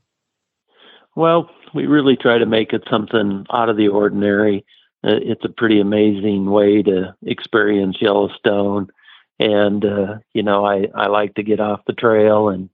Well, 1.15 1.49
we 1.73 1.85
really 1.85 2.15
try 2.15 2.37
to 2.37 2.45
make 2.45 2.73
it 2.73 2.83
something 2.89 3.45
out 3.51 3.69
of 3.69 3.77
the 3.77 3.89
ordinary. 3.89 4.65
Uh, 5.03 5.19
it's 5.21 5.43
a 5.43 5.49
pretty 5.49 5.79
amazing 5.79 6.49
way 6.49 6.81
to 6.83 7.15
experience 7.23 7.97
Yellowstone 7.99 8.87
and 9.41 9.83
uh, 9.83 10.17
you 10.33 10.43
know 10.43 10.65
I 10.65 10.87
I 10.95 11.07
like 11.07 11.33
to 11.35 11.43
get 11.43 11.59
off 11.59 11.81
the 11.87 11.93
trail 11.93 12.49
and 12.49 12.69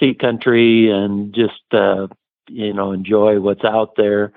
see 0.00 0.14
country 0.14 0.90
and 0.90 1.32
just 1.32 1.62
uh, 1.72 2.08
you 2.48 2.72
know 2.72 2.92
enjoy 2.92 3.40
what's 3.40 3.64
out 3.64 3.94
there. 3.96 4.32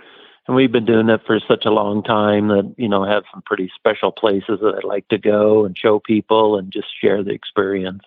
And 0.47 0.55
we've 0.55 0.71
been 0.71 0.85
doing 0.85 1.09
it 1.09 1.21
for 1.25 1.39
such 1.47 1.65
a 1.65 1.71
long 1.71 2.03
time 2.03 2.47
that 2.49 2.75
you 2.77 2.87
know 2.87 3.03
have 3.03 3.23
some 3.33 3.41
pretty 3.45 3.71
special 3.75 4.11
places 4.11 4.59
that 4.61 4.75
I'd 4.77 4.83
like 4.83 5.07
to 5.07 5.17
go 5.17 5.65
and 5.65 5.77
show 5.77 5.99
people 5.99 6.57
and 6.57 6.71
just 6.71 6.87
share 7.01 7.23
the 7.23 7.31
experience. 7.31 8.03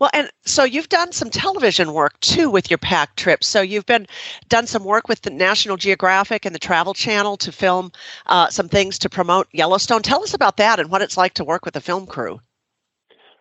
Well, 0.00 0.10
and 0.14 0.30
so 0.46 0.64
you've 0.64 0.88
done 0.88 1.12
some 1.12 1.28
television 1.28 1.92
work 1.92 2.18
too 2.20 2.48
with 2.50 2.70
your 2.70 2.78
pack 2.78 3.16
trips. 3.16 3.46
So 3.46 3.60
you've 3.60 3.86
been 3.86 4.06
done 4.48 4.66
some 4.66 4.82
work 4.82 5.08
with 5.08 5.20
the 5.20 5.30
National 5.30 5.76
Geographic 5.76 6.46
and 6.46 6.54
the 6.54 6.58
Travel 6.58 6.94
Channel 6.94 7.36
to 7.36 7.52
film 7.52 7.92
uh, 8.26 8.48
some 8.48 8.68
things 8.68 8.98
to 9.00 9.10
promote 9.10 9.46
Yellowstone. 9.52 10.02
Tell 10.02 10.22
us 10.22 10.32
about 10.32 10.56
that 10.56 10.80
and 10.80 10.90
what 10.90 11.02
it's 11.02 11.18
like 11.18 11.34
to 11.34 11.44
work 11.44 11.66
with 11.66 11.76
a 11.76 11.82
film 11.82 12.06
crew. 12.06 12.40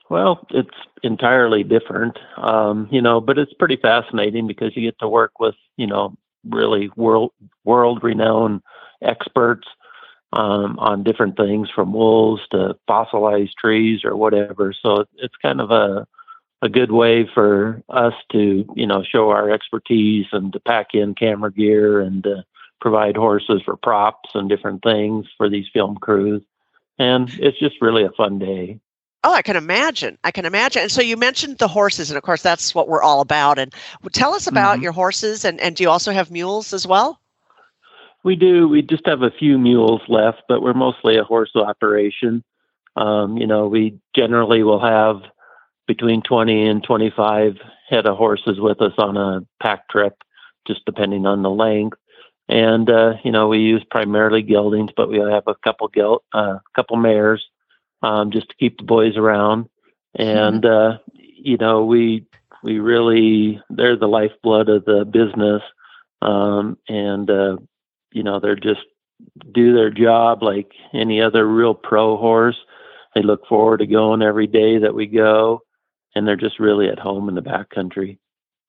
Well, 0.09 0.45
it's 0.51 0.69
entirely 1.03 1.63
different, 1.63 2.17
um, 2.37 2.87
you 2.91 3.01
know, 3.01 3.19
but 3.19 3.37
it's 3.37 3.53
pretty 3.53 3.75
fascinating 3.75 4.47
because 4.47 4.75
you 4.75 4.83
get 4.83 4.97
to 4.99 5.07
work 5.09 5.39
with, 5.39 5.55
you 5.75 5.87
know, 5.87 6.15
really 6.47 6.89
world 6.95 7.31
world 7.65 8.03
renowned 8.03 8.61
experts 9.01 9.67
um, 10.33 10.79
on 10.79 11.03
different 11.03 11.35
things 11.37 11.69
from 11.73 11.93
wolves 11.93 12.41
to 12.51 12.77
fossilized 12.87 13.55
trees 13.59 14.01
or 14.05 14.15
whatever. 14.15 14.73
So 14.73 15.05
it's 15.17 15.35
kind 15.41 15.59
of 15.61 15.71
a 15.71 16.07
a 16.61 16.69
good 16.69 16.91
way 16.91 17.29
for 17.33 17.83
us 17.89 18.13
to, 18.31 18.65
you 18.75 18.87
know, 18.87 19.03
show 19.03 19.29
our 19.29 19.51
expertise 19.51 20.25
and 20.31 20.53
to 20.53 20.59
pack 20.61 20.87
in 20.93 21.15
camera 21.15 21.51
gear 21.51 22.01
and 22.01 22.25
uh, 22.25 22.41
provide 22.81 23.17
horses 23.17 23.61
for 23.65 23.77
props 23.77 24.29
and 24.35 24.49
different 24.49 24.83
things 24.83 25.25
for 25.37 25.49
these 25.49 25.67
film 25.73 25.97
crews. 25.97 26.41
And 26.99 27.29
it's 27.39 27.59
just 27.59 27.81
really 27.81 28.03
a 28.05 28.11
fun 28.11 28.39
day. 28.39 28.79
Oh, 29.23 29.33
I 29.33 29.41
can 29.41 29.55
imagine. 29.55 30.17
I 30.23 30.31
can 30.31 30.45
imagine. 30.45 30.83
And 30.83 30.91
so 30.91 31.01
you 31.01 31.17
mentioned 31.17 31.57
the 31.57 31.67
horses, 31.67 32.09
and 32.09 32.17
of 32.17 32.23
course, 32.23 32.41
that's 32.41 32.75
what 32.75 32.87
we're 32.87 33.01
all 33.01 33.21
about. 33.21 33.59
And 33.59 33.73
tell 34.13 34.33
us 34.33 34.47
about 34.47 34.75
mm-hmm. 34.75 34.83
your 34.83 34.91
horses, 34.91 35.43
and, 35.43 35.59
and 35.59 35.75
do 35.75 35.83
you 35.83 35.89
also 35.89 36.11
have 36.11 36.31
mules 36.31 36.73
as 36.73 36.85
well? 36.87 37.19
We 38.23 38.35
do. 38.35 38.67
We 38.67 38.81
just 38.81 39.05
have 39.07 39.21
a 39.21 39.31
few 39.31 39.57
mules 39.57 40.01
left, 40.07 40.43
but 40.47 40.61
we're 40.61 40.73
mostly 40.73 41.17
a 41.17 41.23
horse 41.23 41.51
operation. 41.55 42.43
Um, 42.95 43.37
you 43.37 43.47
know, 43.47 43.67
we 43.67 43.99
generally 44.15 44.63
will 44.63 44.81
have 44.81 45.21
between 45.87 46.21
20 46.21 46.67
and 46.67 46.83
25 46.83 47.57
head 47.89 48.05
of 48.05 48.17
horses 48.17 48.59
with 48.59 48.81
us 48.81 48.93
on 48.97 49.17
a 49.17 49.41
pack 49.61 49.87
trip, 49.89 50.15
just 50.67 50.85
depending 50.85 51.25
on 51.25 51.41
the 51.41 51.49
length. 51.49 51.97
And 52.49 52.89
uh, 52.89 53.13
you 53.23 53.31
know, 53.31 53.47
we 53.47 53.59
use 53.59 53.83
primarily 53.89 54.41
geldings, 54.41 54.91
but 54.95 55.09
we 55.09 55.19
have 55.19 55.47
a 55.47 55.55
couple 55.63 55.89
gel, 55.89 56.23
uh, 56.33 56.59
couple 56.75 56.97
mares, 56.97 57.45
um, 58.01 58.31
just 58.31 58.49
to 58.49 58.55
keep 58.55 58.77
the 58.77 58.83
boys 58.83 59.17
around. 59.17 59.67
And 60.15 60.63
mm-hmm. 60.63 60.95
uh, 60.95 60.97
you 61.15 61.57
know, 61.57 61.85
we 61.85 62.25
we 62.63 62.79
really 62.79 63.61
they're 63.69 63.97
the 63.97 64.07
lifeblood 64.07 64.69
of 64.69 64.85
the 64.85 65.05
business, 65.05 65.61
um, 66.21 66.77
and 66.87 67.29
uh, 67.29 67.57
you 68.11 68.23
know, 68.23 68.39
they're 68.39 68.55
just 68.55 68.81
do 69.53 69.73
their 69.73 69.89
job 69.89 70.43
like 70.43 70.71
any 70.93 71.21
other 71.21 71.47
real 71.47 71.73
pro 71.73 72.17
horse. 72.17 72.57
They 73.15 73.23
look 73.23 73.47
forward 73.47 73.79
to 73.79 73.87
going 73.87 74.21
every 74.21 74.47
day 74.47 74.77
that 74.77 74.93
we 74.93 75.07
go 75.07 75.63
and 76.17 76.27
they're 76.27 76.35
just 76.35 76.59
really 76.59 76.89
at 76.89 76.97
home 76.97 77.29
in 77.29 77.35
the 77.35 77.41
backcountry. 77.41 78.17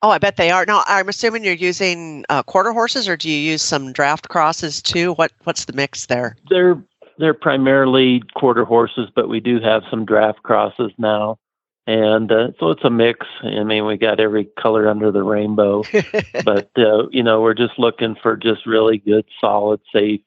Oh, 0.03 0.11
I 0.11 0.19
bet 0.19 0.37
they 0.37 0.51
are. 0.51 0.65
Now, 0.65 0.85
I'm 0.87 1.09
assuming 1.09 1.43
you're 1.43 1.55
using 1.55 2.25
uh, 2.29 2.43
quarter 2.45 2.73
horses, 2.73 3.09
or 3.09 3.17
do 3.17 3.29
you 3.29 3.39
use 3.39 3.63
some 3.63 3.93
draft 3.93 4.29
crosses 4.29 4.81
too? 4.81 5.15
What 5.15 5.33
What's 5.43 5.65
the 5.65 5.73
mix 5.73 6.07
there? 6.07 6.37
They're 6.51 6.81
they're 7.19 7.35
primarily 7.35 8.23
quarter 8.35 8.65
horses, 8.65 9.11
but 9.15 9.29
we 9.29 9.41
do 9.41 9.61
have 9.61 9.83
some 9.91 10.05
draft 10.05 10.43
crosses 10.43 10.93
now, 10.99 11.39
and 11.87 12.31
uh, 12.31 12.49
so 12.59 12.71
it's 12.71 12.85
a 12.85 12.91
mix. 12.91 13.27
I 13.43 13.65
mean, 13.65 13.87
we 13.87 13.97
got 13.97 14.21
every 14.21 14.45
color 14.59 14.89
under 14.89 15.11
the 15.11 15.23
rainbow, 15.23 15.83
but 16.45 16.71
uh, 16.77 17.09
you 17.11 17.23
know, 17.23 17.41
we're 17.41 17.55
just 17.55 17.79
looking 17.79 18.17
for 18.23 18.37
just 18.37 18.67
really 18.67 18.99
good, 18.99 19.25
solid, 19.41 19.81
safe 19.93 20.21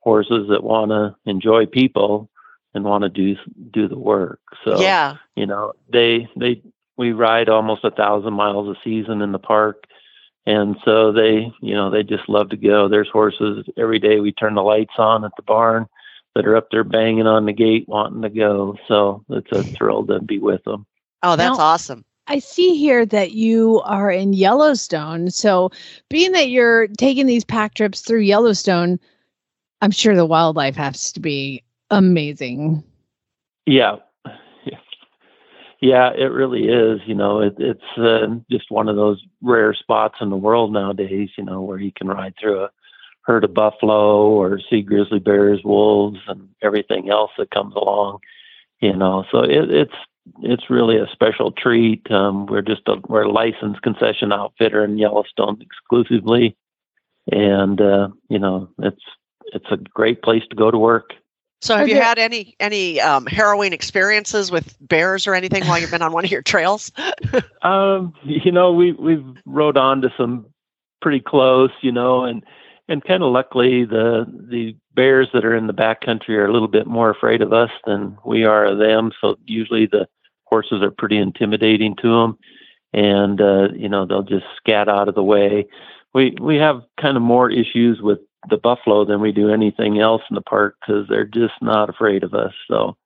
horses 0.00 0.48
that 0.50 0.62
want 0.62 0.90
to 0.90 1.16
enjoy 1.24 1.64
people 1.64 2.28
and 2.74 2.84
want 2.84 3.02
to 3.02 3.08
do 3.08 3.36
do 3.72 3.88
the 3.88 3.98
work. 3.98 4.40
So 4.64 4.80
yeah, 4.80 5.16
you 5.34 5.46
know, 5.46 5.72
they 5.90 6.28
they 6.36 6.62
we 6.96 7.12
ride 7.12 7.48
almost 7.48 7.84
a 7.84 7.90
thousand 7.90 8.34
miles 8.34 8.68
a 8.68 8.78
season 8.84 9.22
in 9.22 9.32
the 9.32 9.38
park, 9.38 9.84
and 10.44 10.76
so 10.84 11.10
they 11.10 11.50
you 11.62 11.74
know 11.74 11.90
they 11.90 12.02
just 12.02 12.28
love 12.28 12.50
to 12.50 12.56
go. 12.56 12.88
There's 12.88 13.08
horses 13.08 13.64
every 13.78 13.98
day. 13.98 14.20
We 14.20 14.32
turn 14.32 14.54
the 14.54 14.62
lights 14.62 14.94
on 14.98 15.24
at 15.24 15.32
the 15.36 15.42
barn 15.42 15.88
that 16.34 16.46
are 16.46 16.56
up 16.56 16.68
there 16.70 16.84
banging 16.84 17.26
on 17.26 17.46
the 17.46 17.52
gate 17.52 17.84
wanting 17.88 18.22
to 18.22 18.28
go. 18.28 18.76
So 18.88 19.24
it's 19.30 19.52
a 19.52 19.62
thrill 19.62 20.06
to 20.06 20.20
be 20.20 20.38
with 20.38 20.64
them. 20.64 20.86
Oh, 21.22 21.36
that's 21.36 21.58
now, 21.58 21.64
awesome. 21.64 22.04
I 22.26 22.38
see 22.38 22.76
here 22.76 23.04
that 23.06 23.32
you 23.32 23.80
are 23.84 24.10
in 24.10 24.32
Yellowstone. 24.32 25.30
So, 25.30 25.70
being 26.08 26.32
that 26.32 26.48
you're 26.48 26.88
taking 26.88 27.26
these 27.26 27.44
pack 27.44 27.74
trips 27.74 28.00
through 28.00 28.20
Yellowstone, 28.20 28.98
I'm 29.82 29.90
sure 29.90 30.16
the 30.16 30.24
wildlife 30.24 30.76
has 30.76 31.12
to 31.12 31.20
be 31.20 31.62
amazing. 31.90 32.82
Yeah. 33.66 33.96
Yeah, 35.84 36.12
it 36.16 36.32
really 36.32 36.62
is. 36.68 37.00
You 37.06 37.14
know, 37.14 37.40
it, 37.40 37.56
it's 37.58 37.98
uh, 37.98 38.26
just 38.50 38.70
one 38.70 38.88
of 38.88 38.96
those 38.96 39.22
rare 39.42 39.74
spots 39.74 40.14
in 40.22 40.30
the 40.30 40.36
world 40.36 40.72
nowadays, 40.72 41.28
you 41.36 41.44
know, 41.44 41.60
where 41.60 41.78
you 41.78 41.92
can 41.94 42.08
ride 42.08 42.32
through 42.40 42.64
a 42.64 42.70
herd 43.24 43.44
of 43.44 43.54
buffalo 43.54 44.26
or 44.28 44.60
see 44.70 44.82
grizzly 44.82 45.18
bears, 45.18 45.60
wolves, 45.64 46.18
and 46.28 46.48
everything 46.62 47.10
else 47.10 47.30
that 47.38 47.50
comes 47.50 47.74
along, 47.74 48.18
you 48.80 48.94
know. 48.94 49.24
So 49.30 49.40
it, 49.40 49.70
it's 49.70 49.94
it's 50.42 50.70
really 50.70 50.96
a 50.96 51.06
special 51.12 51.52
treat. 51.52 52.10
Um, 52.10 52.46
we're 52.46 52.62
just 52.62 52.82
a 52.86 52.96
we're 53.08 53.22
a 53.22 53.32
licensed 53.32 53.82
concession 53.82 54.32
outfitter 54.32 54.84
in 54.84 54.98
Yellowstone 54.98 55.60
exclusively, 55.60 56.56
and 57.30 57.80
uh, 57.80 58.08
you 58.28 58.38
know 58.38 58.68
it's 58.78 59.02
it's 59.52 59.66
a 59.70 59.76
great 59.76 60.22
place 60.22 60.42
to 60.50 60.56
go 60.56 60.70
to 60.70 60.78
work. 60.78 61.10
So, 61.62 61.74
have 61.78 61.88
you 61.88 61.96
had 61.96 62.18
any 62.18 62.54
any 62.60 63.00
um, 63.00 63.24
harrowing 63.24 63.72
experiences 63.72 64.50
with 64.50 64.76
bears 64.82 65.26
or 65.26 65.34
anything 65.34 65.66
while 65.66 65.78
you've 65.78 65.90
been 65.90 66.02
on 66.02 66.12
one 66.12 66.26
of 66.26 66.30
your 66.30 66.42
trails? 66.42 66.92
um, 67.62 68.12
you 68.22 68.52
know, 68.52 68.70
we 68.72 68.92
we've 68.92 69.24
rode 69.46 69.78
on 69.78 70.02
to 70.02 70.12
some 70.18 70.44
pretty 71.00 71.20
close, 71.20 71.70
you 71.80 71.90
know, 71.90 72.24
and 72.24 72.44
and 72.88 73.04
kind 73.04 73.22
of 73.22 73.32
luckily 73.32 73.84
the 73.84 74.26
the 74.50 74.76
bears 74.94 75.28
that 75.32 75.44
are 75.44 75.56
in 75.56 75.66
the 75.66 75.74
backcountry 75.74 76.30
are 76.30 76.46
a 76.46 76.52
little 76.52 76.68
bit 76.68 76.86
more 76.86 77.10
afraid 77.10 77.42
of 77.42 77.52
us 77.52 77.70
than 77.86 78.16
we 78.24 78.44
are 78.44 78.66
of 78.66 78.78
them. 78.78 79.12
So 79.20 79.36
usually 79.46 79.86
the 79.86 80.06
horses 80.44 80.82
are 80.82 80.90
pretty 80.90 81.16
intimidating 81.18 81.96
to 81.96 82.08
them, 82.08 82.38
and 82.92 83.40
uh, 83.40 83.68
you 83.74 83.88
know 83.88 84.06
they'll 84.06 84.22
just 84.22 84.46
scat 84.56 84.88
out 84.88 85.08
of 85.08 85.14
the 85.14 85.22
way. 85.22 85.66
We 86.12 86.36
we 86.40 86.56
have 86.56 86.82
kind 87.00 87.16
of 87.16 87.22
more 87.22 87.50
issues 87.50 88.00
with 88.00 88.18
the 88.50 88.58
buffalo 88.58 89.04
than 89.04 89.20
we 89.20 89.32
do 89.32 89.50
anything 89.50 89.98
else 89.98 90.22
in 90.30 90.34
the 90.34 90.42
park 90.42 90.76
because 90.80 91.08
they're 91.08 91.24
just 91.24 91.54
not 91.62 91.88
afraid 91.88 92.22
of 92.22 92.34
us. 92.34 92.52
So, 92.68 92.96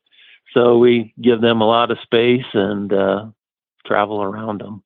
so 0.53 0.79
we 0.79 1.15
give 1.23 1.41
them 1.41 1.61
a 1.61 1.67
lot 1.67 1.93
of 1.93 1.99
space 2.01 2.47
and 2.53 2.93
uh, 2.93 3.27
travel 3.87 4.23
around 4.23 4.61
them. 4.61 4.83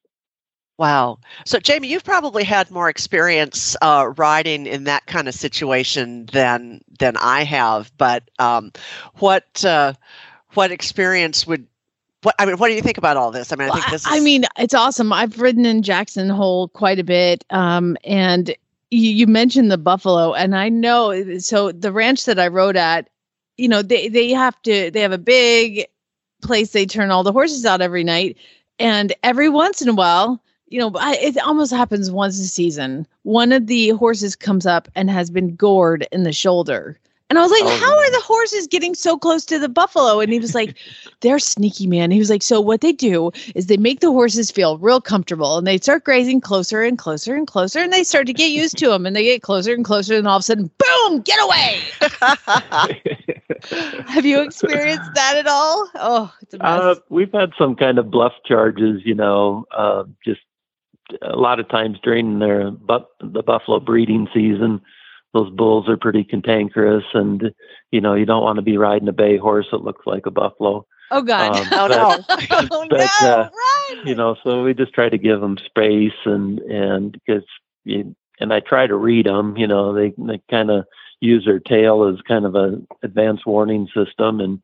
Wow. 0.79 1.19
So, 1.45 1.59
Jamie, 1.59 1.89
you've 1.89 2.05
probably 2.05 2.45
had 2.45 2.71
more 2.71 2.89
experience 2.89 3.77
uh, 3.83 4.13
riding 4.17 4.67
in 4.67 4.85
that 4.85 5.07
kind 5.07 5.29
of 5.29 5.35
situation 5.35 6.27
than 6.33 6.81
than 6.99 7.17
I 7.19 7.45
have. 7.45 7.93
But 7.99 8.25
um, 8.39 8.73
what 9.17 9.65
uh, 9.65 9.93
what 10.55 10.73
experience 10.73 11.47
would 11.47 11.67
what 12.23 12.35
I 12.39 12.47
mean, 12.47 12.57
what 12.57 12.69
do 12.69 12.75
you 12.75 12.83
think 12.83 12.99
about 12.99 13.17
all 13.17 13.31
this? 13.31 13.53
I 13.53 13.57
mean, 13.57 13.69
I 13.69 13.75
think 13.75 13.91
this. 13.91 14.03
Is... 14.03 14.09
I 14.11 14.21
mean, 14.21 14.45
it's 14.57 14.75
awesome. 14.75 15.13
I've 15.13 15.41
ridden 15.41 15.67
in 15.67 15.83
Jackson 15.83 16.29
Hole 16.29 16.69
quite 16.69 16.99
a 16.99 17.05
bit, 17.05 17.45
um, 17.51 17.97
and 18.05 18.49
you, 18.91 19.11
you 19.11 19.27
mentioned 19.27 19.71
the 19.71 19.79
buffalo, 19.79 20.33
and 20.33 20.57
I 20.57 20.69
know 20.69 21.39
so 21.39 21.73
the 21.73 21.93
ranch 21.93 22.25
that 22.27 22.39
I 22.39 22.49
rode 22.49 22.77
at, 22.77 23.09
you 23.57 23.69
know, 23.69 23.83
they 23.83 24.09
they 24.09 24.31
have 24.31 24.61
to 24.63 24.91
they 24.91 25.01
have 25.01 25.13
a 25.13 25.19
big 25.19 25.87
place 26.43 26.71
they 26.71 26.87
turn 26.87 27.11
all 27.11 27.23
the 27.23 27.33
horses 27.33 27.67
out 27.67 27.81
every 27.81 28.05
night, 28.05 28.37
and 28.79 29.13
every 29.23 29.49
once 29.49 29.83
in 29.83 29.89
a 29.89 29.95
while, 29.95 30.43
you 30.73 30.79
know, 30.79 30.91
I, 30.99 31.17
it 31.17 31.37
almost 31.39 31.71
happens 31.71 32.11
once 32.11 32.41
a 32.41 32.47
season. 32.47 33.07
One 33.25 33.53
of 33.53 33.67
the 33.67 33.91
horses 33.91 34.35
comes 34.35 34.65
up 34.65 34.89
and 34.95 35.11
has 35.11 35.31
been 35.31 35.55
gored 35.55 36.09
in 36.11 36.23
the 36.23 36.33
shoulder. 36.33 36.99
And 37.29 37.39
I 37.39 37.43
was 37.43 37.51
like, 37.51 37.63
oh, 37.63 37.79
how 37.79 37.97
are 37.97 38.11
the 38.11 38.21
horses 38.21 38.67
getting 38.67 38.95
so 38.95 39.17
close 39.17 39.47
to 39.47 39.59
the 39.59 39.69
buffalo? 39.69 40.21
And 40.21 40.33
he 40.33 40.39
was 40.39 40.55
like, 40.55 40.77
they're 41.21 41.39
sneaky, 41.39 41.87
man. 41.87 42.11
He 42.11 42.19
was 42.19 42.31
like, 42.31 42.43
so 42.43 42.61
what 42.61 42.81
they 42.81 42.93
do 42.93 43.31
is 43.55 43.67
they 43.67 43.77
make 43.77 44.01
the 44.01 44.13
horses 44.13 44.51
feel 44.51 44.79
real 44.79 45.01
comfortable 45.01 45.59
and 45.59 45.67
they 45.67 45.79
start 45.79 46.05
grazing 46.05 46.41
closer 46.41 46.83
and 46.83 46.99
closer 46.99 47.35
and 47.35 47.47
closer 47.47 47.81
and 47.81 47.93
they 47.93 48.05
start 48.05 48.27
to 48.27 48.33
get 48.33 48.51
used 48.51 48.79
to 48.79 48.89
them 48.89 49.05
and 49.05 49.15
they 49.15 49.25
get 49.25 49.43
closer 49.43 49.75
and 49.75 49.85
closer 49.85 50.15
and 50.15 50.27
all 50.27 50.37
of 50.37 50.41
a 50.41 50.45
sudden, 50.45 50.71
boom, 50.79 51.21
get 51.21 51.39
away. 51.43 51.81
Have 54.09 54.27
you 54.27 54.41
experienced 54.41 55.15
that 55.15 55.37
at 55.37 55.47
all? 55.47 55.91
Oh, 55.95 56.35
it's 56.43 56.55
a 56.55 56.59
mess. 56.59 56.67
Uh, 56.69 56.95
we've 57.09 57.33
had 57.33 57.53
some 57.59 57.77
kind 57.77 57.99
of 57.99 58.11
bluff 58.11 58.33
charges, 58.45 59.03
you 59.05 59.15
know, 59.15 59.65
uh, 59.77 60.05
just 60.25 60.41
a 61.23 61.37
lot 61.37 61.61
of 61.61 61.69
times 61.69 61.99
during 62.03 62.39
their 62.39 62.71
but 62.71 63.09
the 63.21 63.43
buffalo 63.43 63.81
breeding 63.81 64.29
season 64.33 64.81
those 65.33 65.51
bulls 65.51 65.89
are 65.89 65.97
pretty 65.97 66.25
cantankerous 66.25 67.05
and 67.15 67.53
you 67.91 68.01
know 68.01 68.15
you 68.15 68.27
don't 68.27 68.43
want 68.43 68.57
to 68.57 68.63
be 68.63 68.77
riding 68.77 69.09
a 69.09 69.13
bay 69.13 69.37
horse 69.37 69.67
that 69.71 69.85
looks 69.85 70.07
like 70.07 70.27
a 70.27 70.31
buffalo. 70.31 70.87
Oh 71.11 71.23
god. 71.23 71.57
Um, 71.57 71.69
oh 71.73 71.87
no. 71.89 72.37
Oh, 72.71 72.87
but, 72.89 73.11
no. 73.23 73.29
uh, 73.29 73.49
you 74.05 74.15
know 74.15 74.37
so 74.43 74.63
we 74.63 74.75
just 74.75 74.93
try 74.93 75.09
to 75.09 75.19
give 75.19 75.41
them 75.41 75.59
space 75.59 76.13
and 76.25 76.59
and 76.61 77.13
because 77.13 77.45
and 77.85 78.53
i 78.53 78.61
try 78.61 78.87
to 78.87 78.97
read 78.97 79.27
them 79.27 79.57
you 79.57 79.67
know 79.67 79.93
they 79.95 80.15
they 80.19 80.41
kind 80.51 80.71
of 80.71 80.85
use 81.21 81.45
their 81.45 81.61
tail 81.61 82.05
as 82.05 82.21
kind 82.23 82.45
of 82.45 82.55
a 82.55 82.81
advanced 83.03 83.47
warning 83.47 83.89
system 83.95 84.41
and 84.41 84.61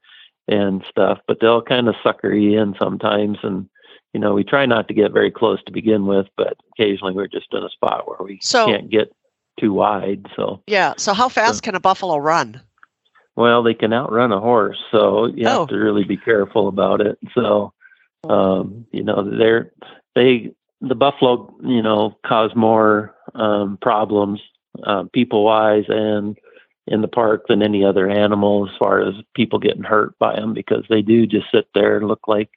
and 0.49 0.83
stuff 0.89 1.19
but 1.27 1.39
they'll 1.41 1.63
kind 1.63 1.89
of 1.89 1.95
sucker 2.03 2.33
you 2.33 2.61
in 2.61 2.75
sometimes 2.79 3.39
and 3.43 3.69
you 4.13 4.21
know 4.21 4.35
we 4.35 4.45
try 4.45 4.67
not 4.67 4.89
to 4.89 4.95
get 4.95 5.13
very 5.13 5.31
close 5.31 5.63
to 5.65 5.73
begin 5.73 6.07
with 6.07 6.27
but 6.37 6.57
occasionally 6.73 7.15
we're 7.15 7.29
just 7.29 7.53
in 7.53 7.63
a 7.63 7.71
spot 7.71 8.09
where 8.09 8.27
we 8.27 8.39
so, 8.43 8.67
can't 8.67 8.91
get 8.91 9.13
too 9.59 9.73
wide. 9.73 10.27
So 10.37 10.63
yeah. 10.67 10.95
So 10.97 11.13
how 11.13 11.29
fast 11.29 11.57
so, 11.57 11.61
can 11.63 11.75
a 11.75 11.81
buffalo 11.81 12.17
run? 12.17 12.61
Well, 13.37 13.63
they 13.63 13.75
can 13.75 13.93
outrun 13.93 14.33
a 14.33 14.41
horse, 14.41 14.79
so 14.91 15.27
you 15.27 15.47
have 15.47 15.61
oh. 15.61 15.67
to 15.67 15.77
really 15.77 16.05
be 16.05 16.17
careful 16.17 16.67
about 16.67 17.01
it. 17.01 17.19
So, 17.35 17.73
um, 18.29 18.87
you 18.91 19.05
know, 19.05 19.29
they're 19.39 19.73
they 20.15 20.53
the 20.81 20.95
buffalo, 20.95 21.55
you 21.63 21.83
know, 21.83 22.17
cause 22.27 22.51
more 22.55 23.15
um, 23.35 23.79
problems 23.81 24.41
uh, 24.85 25.05
people 25.13 25.45
wise 25.45 25.85
and 25.89 26.37
in 26.87 27.03
the 27.03 27.09
park 27.09 27.45
than 27.49 27.63
any 27.63 27.85
other 27.85 28.09
animal 28.09 28.67
as 28.69 28.75
far 28.79 29.01
as 29.01 29.15
people 29.35 29.59
getting 29.59 29.83
hurt 29.83 30.19
by 30.19 30.35
them 30.35 30.55
because 30.55 30.85
they 30.89 31.03
do 31.03 31.27
just 31.27 31.47
sit 31.53 31.69
there 31.75 31.99
and 31.99 32.09
look 32.09 32.27
like 32.27 32.49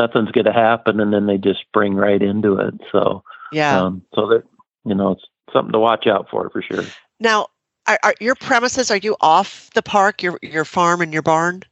nothing's 0.00 0.30
going 0.32 0.46
to 0.46 0.52
happen, 0.52 0.98
and 1.00 1.12
then 1.12 1.26
they 1.26 1.36
just 1.36 1.60
spring 1.60 1.94
right 1.94 2.22
into 2.22 2.56
it. 2.56 2.74
So 2.90 3.22
Yeah. 3.52 3.78
um, 3.78 4.02
so 4.14 4.26
that 4.28 4.42
you 4.84 4.94
know 4.94 5.12
it's 5.12 5.24
something 5.52 5.72
to 5.72 5.78
watch 5.78 6.06
out 6.06 6.26
for 6.30 6.48
for 6.50 6.62
sure. 6.62 6.84
now, 7.20 7.48
are, 7.86 7.98
are 8.02 8.14
your 8.20 8.34
premises? 8.34 8.90
Are 8.90 8.96
you 8.96 9.16
off 9.20 9.70
the 9.74 9.82
park? 9.82 10.22
Your 10.22 10.38
your 10.42 10.64
farm 10.64 11.00
and 11.02 11.12
your 11.12 11.22
barn? 11.22 11.62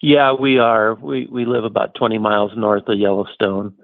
Yeah, 0.00 0.32
we 0.32 0.58
are. 0.58 0.94
We 0.94 1.26
we 1.30 1.44
live 1.44 1.64
about 1.64 1.94
20 1.96 2.18
miles 2.18 2.52
north 2.56 2.86
of 2.88 2.98
Yellowstone, 2.98 3.74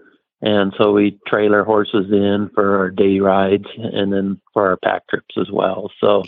and 0.42 0.73
so 0.79 0.92
we 0.92 1.18
trailer 1.27 1.64
horses 1.64 2.07
in 2.12 2.51
for 2.55 2.77
our 2.79 2.90
day 2.90 3.18
rides 3.20 3.66
and 3.77 4.12
then 4.12 4.40
for 4.53 4.68
our 4.68 4.77
pack 4.77 5.07
trips 5.09 5.35
as 5.40 5.51
well. 5.51 5.90
So 6.01 6.23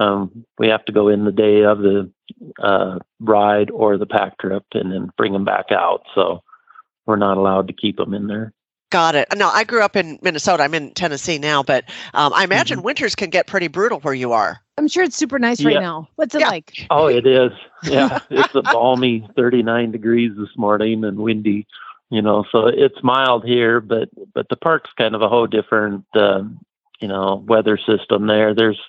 um, 0.00 0.44
we 0.58 0.68
have 0.68 0.84
to 0.86 0.92
go 0.92 1.08
in 1.08 1.24
the 1.24 1.32
day 1.32 1.62
of 1.64 1.78
the 1.78 2.10
uh, 2.62 2.98
ride 3.20 3.70
or 3.70 3.96
the 3.98 4.06
pack 4.06 4.38
trip 4.38 4.64
and 4.74 4.92
then 4.92 5.10
bring 5.16 5.32
them 5.32 5.44
back 5.44 5.66
out. 5.72 6.02
So 6.14 6.42
we're 7.06 7.16
not 7.16 7.36
allowed 7.38 7.66
to 7.68 7.72
keep 7.72 7.96
them 7.96 8.14
in 8.14 8.26
there. 8.26 8.52
Got 8.90 9.16
it. 9.16 9.28
No, 9.36 9.48
I 9.50 9.64
grew 9.64 9.82
up 9.82 9.96
in 9.96 10.18
Minnesota. 10.22 10.62
I'm 10.62 10.72
in 10.72 10.92
Tennessee 10.94 11.36
now, 11.38 11.62
but 11.62 11.84
um, 12.14 12.32
I 12.32 12.44
imagine 12.44 12.82
winters 12.82 13.14
can 13.14 13.28
get 13.28 13.46
pretty 13.46 13.68
brutal 13.68 14.00
where 14.00 14.14
you 14.14 14.32
are. 14.32 14.60
I'm 14.78 14.88
sure 14.88 15.04
it's 15.04 15.16
super 15.16 15.38
nice 15.38 15.62
right 15.62 15.74
Yeah. 15.74 15.80
now. 15.80 16.08
What's 16.16 16.34
it 16.34 16.40
Yeah. 16.40 16.48
like? 16.48 16.86
Oh, 16.88 17.06
it 17.06 17.26
is. 17.26 17.50
Yeah, 17.82 18.18
it's 18.30 18.54
a 18.54 18.62
balmy 18.62 19.28
39 19.36 19.90
degrees 19.90 20.32
this 20.38 20.56
morning 20.56 21.04
and 21.04 21.18
windy. 21.18 21.66
You 22.10 22.22
know, 22.22 22.46
so 22.50 22.66
it's 22.66 23.02
mild 23.02 23.44
here, 23.44 23.82
but 23.82 24.08
but 24.32 24.48
the 24.48 24.56
park's 24.56 24.90
kind 24.96 25.14
of 25.14 25.20
a 25.20 25.28
whole 25.28 25.46
different, 25.46 26.06
um, 26.14 26.58
you 27.00 27.08
know, 27.08 27.44
weather 27.46 27.78
system 27.78 28.26
there. 28.26 28.54
There's 28.54 28.80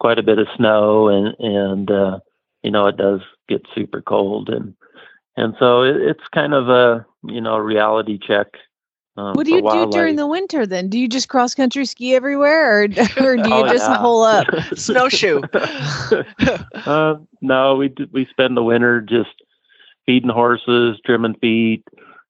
quite 0.00 0.18
a 0.18 0.22
bit 0.22 0.38
of 0.38 0.46
snow, 0.56 1.08
and 1.08 1.34
and 1.38 1.90
uh, 1.90 2.18
you 2.62 2.70
know 2.70 2.86
it 2.86 2.96
does 2.96 3.20
get 3.48 3.62
super 3.74 4.00
cold, 4.02 4.48
and 4.48 4.74
and 5.36 5.54
so 5.58 5.82
it, 5.82 5.96
it's 5.96 6.26
kind 6.34 6.54
of 6.54 6.68
a 6.68 7.04
you 7.24 7.40
know 7.40 7.58
reality 7.58 8.18
check. 8.18 8.46
Um, 9.16 9.34
What 9.34 9.46
do 9.46 9.52
you 9.52 9.62
do 9.62 9.90
during 9.90 10.14
the 10.16 10.28
winter 10.28 10.64
then? 10.64 10.88
Do 10.88 10.98
you 10.98 11.08
just 11.08 11.28
cross 11.28 11.52
country 11.54 11.84
ski 11.86 12.14
everywhere 12.14 12.82
or, 12.82 12.82
or 13.16 13.36
do 13.36 13.50
you 13.50 13.64
Oh, 13.64 13.66
just 13.68 13.88
yeah. 13.88 13.96
hole 13.96 14.22
up? 14.22 14.46
Snowshoe. 14.76 15.40
uh, 16.86 17.14
no, 17.40 17.76
we 17.76 17.88
d- 17.88 18.08
we 18.12 18.26
spend 18.30 18.56
the 18.56 18.62
winter 18.62 19.00
just 19.00 19.30
feeding 20.06 20.30
horses, 20.30 21.00
trimming 21.04 21.34
feet, 21.34 21.82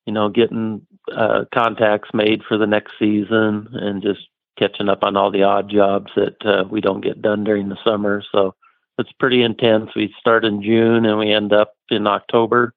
you 0.06 0.12
know, 0.12 0.28
getting 0.30 0.86
uh, 1.14 1.44
contacts 1.54 2.08
made 2.14 2.42
for 2.48 2.56
the 2.56 2.66
next 2.66 2.92
season, 2.98 3.68
and 3.72 4.02
just 4.02 4.26
catching 4.58 4.88
up 4.88 5.02
on 5.02 5.16
all 5.16 5.30
the 5.30 5.42
odd 5.42 5.70
jobs 5.70 6.10
that 6.16 6.44
uh, 6.44 6.64
we 6.68 6.80
don't 6.80 7.02
get 7.02 7.22
done 7.22 7.44
during 7.44 7.68
the 7.68 7.78
summer. 7.84 8.22
So 8.32 8.54
it's 8.98 9.12
pretty 9.12 9.42
intense. 9.42 9.90
We 9.94 10.14
start 10.18 10.44
in 10.44 10.62
June 10.62 11.06
and 11.06 11.18
we 11.18 11.32
end 11.32 11.52
up 11.52 11.74
in 11.88 12.06
October, 12.06 12.74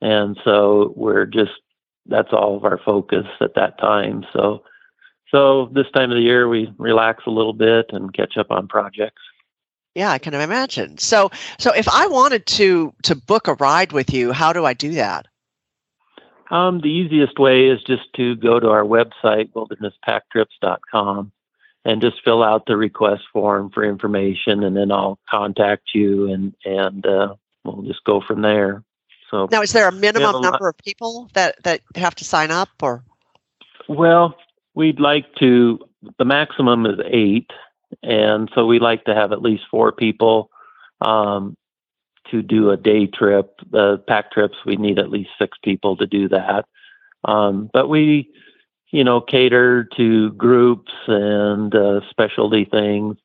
and 0.00 0.36
so 0.44 0.92
we're 0.96 1.26
just 1.26 1.52
that's 2.06 2.32
all 2.32 2.56
of 2.56 2.64
our 2.64 2.78
focus 2.84 3.26
at 3.40 3.54
that 3.54 3.78
time. 3.78 4.24
So. 4.32 4.62
So 5.32 5.68
this 5.72 5.90
time 5.92 6.12
of 6.12 6.16
the 6.16 6.22
year, 6.22 6.48
we 6.48 6.72
relax 6.78 7.24
a 7.26 7.30
little 7.30 7.52
bit 7.52 7.86
and 7.88 8.14
catch 8.14 8.36
up 8.38 8.52
on 8.52 8.68
projects. 8.68 9.20
Yeah, 9.96 10.12
I 10.12 10.18
can 10.18 10.34
imagine. 10.34 10.98
So, 10.98 11.30
so 11.58 11.72
if 11.72 11.88
I 11.88 12.06
wanted 12.06 12.46
to 12.46 12.94
to 13.02 13.16
book 13.16 13.48
a 13.48 13.54
ride 13.54 13.92
with 13.92 14.12
you, 14.12 14.30
how 14.30 14.52
do 14.52 14.64
I 14.64 14.72
do 14.72 14.92
that? 14.92 15.26
Um, 16.50 16.80
the 16.80 16.88
easiest 16.88 17.38
way 17.38 17.66
is 17.66 17.82
just 17.82 18.12
to 18.16 18.36
go 18.36 18.60
to 18.60 18.68
our 18.68 18.84
website, 18.84 19.52
wildernesspacktrips.com, 19.52 21.32
and 21.84 22.00
just 22.00 22.16
fill 22.24 22.42
out 22.42 22.66
the 22.66 22.76
request 22.76 23.22
form 23.32 23.70
for 23.70 23.84
information, 23.84 24.62
and 24.62 24.76
then 24.76 24.92
I'll 24.92 25.18
contact 25.28 25.90
you, 25.94 26.30
and 26.32 26.54
and 26.64 27.04
uh, 27.06 27.34
we'll 27.64 27.82
just 27.82 28.04
go 28.04 28.20
from 28.20 28.42
there. 28.42 28.82
So, 29.30 29.48
Now, 29.50 29.62
is 29.62 29.72
there 29.72 29.88
a 29.88 29.92
minimum 29.92 30.28
a 30.28 30.38
lot- 30.38 30.42
number 30.52 30.68
of 30.68 30.76
people 30.78 31.28
that 31.34 31.62
that 31.64 31.80
have 31.96 32.14
to 32.16 32.24
sign 32.24 32.50
up, 32.50 32.68
or 32.80 33.02
well, 33.88 34.36
we'd 34.74 35.00
like 35.00 35.34
to. 35.36 35.80
The 36.18 36.24
maximum 36.24 36.86
is 36.86 37.00
eight, 37.04 37.50
and 38.02 38.48
so 38.54 38.66
we 38.66 38.78
like 38.78 39.04
to 39.04 39.14
have 39.14 39.32
at 39.32 39.42
least 39.42 39.64
four 39.70 39.90
people 39.90 40.50
um, 41.00 41.56
to 42.30 42.42
do 42.42 42.70
a 42.70 42.76
day 42.76 43.06
trip. 43.06 43.60
The 43.70 43.98
pack 44.08 44.32
trips, 44.32 44.56
we 44.64 44.76
need 44.76 44.98
at 44.98 45.10
least 45.10 45.30
six 45.38 45.56
people 45.62 45.96
to 45.96 46.06
do 46.06 46.28
that. 46.28 46.64
Um, 47.24 47.70
but 47.72 47.88
we, 47.88 48.30
you 48.90 49.02
know, 49.04 49.20
cater 49.20 49.88
to 49.96 50.30
groups 50.32 50.92
and 51.08 51.74
uh, 51.74 52.00
specialty 52.10 52.64
things, 52.64 53.16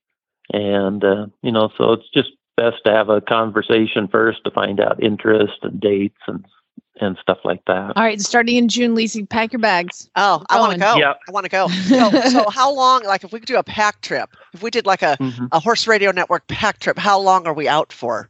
and 0.51 1.03
uh, 1.03 1.27
you 1.43 1.51
know, 1.51 1.69
so 1.77 1.93
it's 1.93 2.09
just 2.13 2.29
best 2.57 2.77
to 2.85 2.91
have 2.91 3.09
a 3.09 3.21
conversation 3.21 4.07
first 4.07 4.43
to 4.43 4.51
find 4.51 4.79
out 4.79 5.01
interest 5.01 5.59
and 5.61 5.79
dates 5.79 6.17
and 6.27 6.45
and 6.99 7.17
stuff 7.21 7.39
like 7.43 7.61
that. 7.67 7.93
All 7.95 8.03
right, 8.03 8.19
starting 8.21 8.57
in 8.57 8.67
June, 8.67 8.93
Lisa, 8.95 9.25
pack 9.25 9.53
your 9.53 9.59
bags. 9.59 10.09
oh, 10.15 10.43
I 10.49 10.59
want 10.59 10.73
to 10.73 10.79
go. 10.79 10.95
Yep. 10.97 11.19
I 11.27 11.31
want 11.31 11.45
to 11.45 11.49
go. 11.49 11.67
So, 11.69 12.11
so 12.29 12.49
how 12.49 12.71
long? 12.71 13.03
Like, 13.03 13.23
if 13.23 13.31
we 13.31 13.39
could 13.39 13.47
do 13.47 13.57
a 13.57 13.63
pack 13.63 14.01
trip, 14.01 14.29
if 14.53 14.61
we 14.63 14.69
did 14.71 14.85
like 14.85 15.01
a 15.01 15.15
Mhm. 15.19 15.47
a 15.51 15.59
Horse 15.59 15.85
Radio 15.87 16.11
Network 16.11 16.47
pack 16.47 16.79
trip, 16.79 16.97
how 16.97 17.19
long 17.19 17.45
are 17.47 17.53
we 17.53 17.67
out 17.67 17.93
for? 17.93 18.29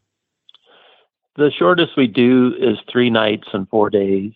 The 1.41 1.49
shortest 1.49 1.97
we 1.97 2.06
do 2.06 2.54
is 2.60 2.77
three 2.88 3.10
nights 3.10 3.47
and 3.51 3.67
four 3.67 3.89
days, 3.89 4.32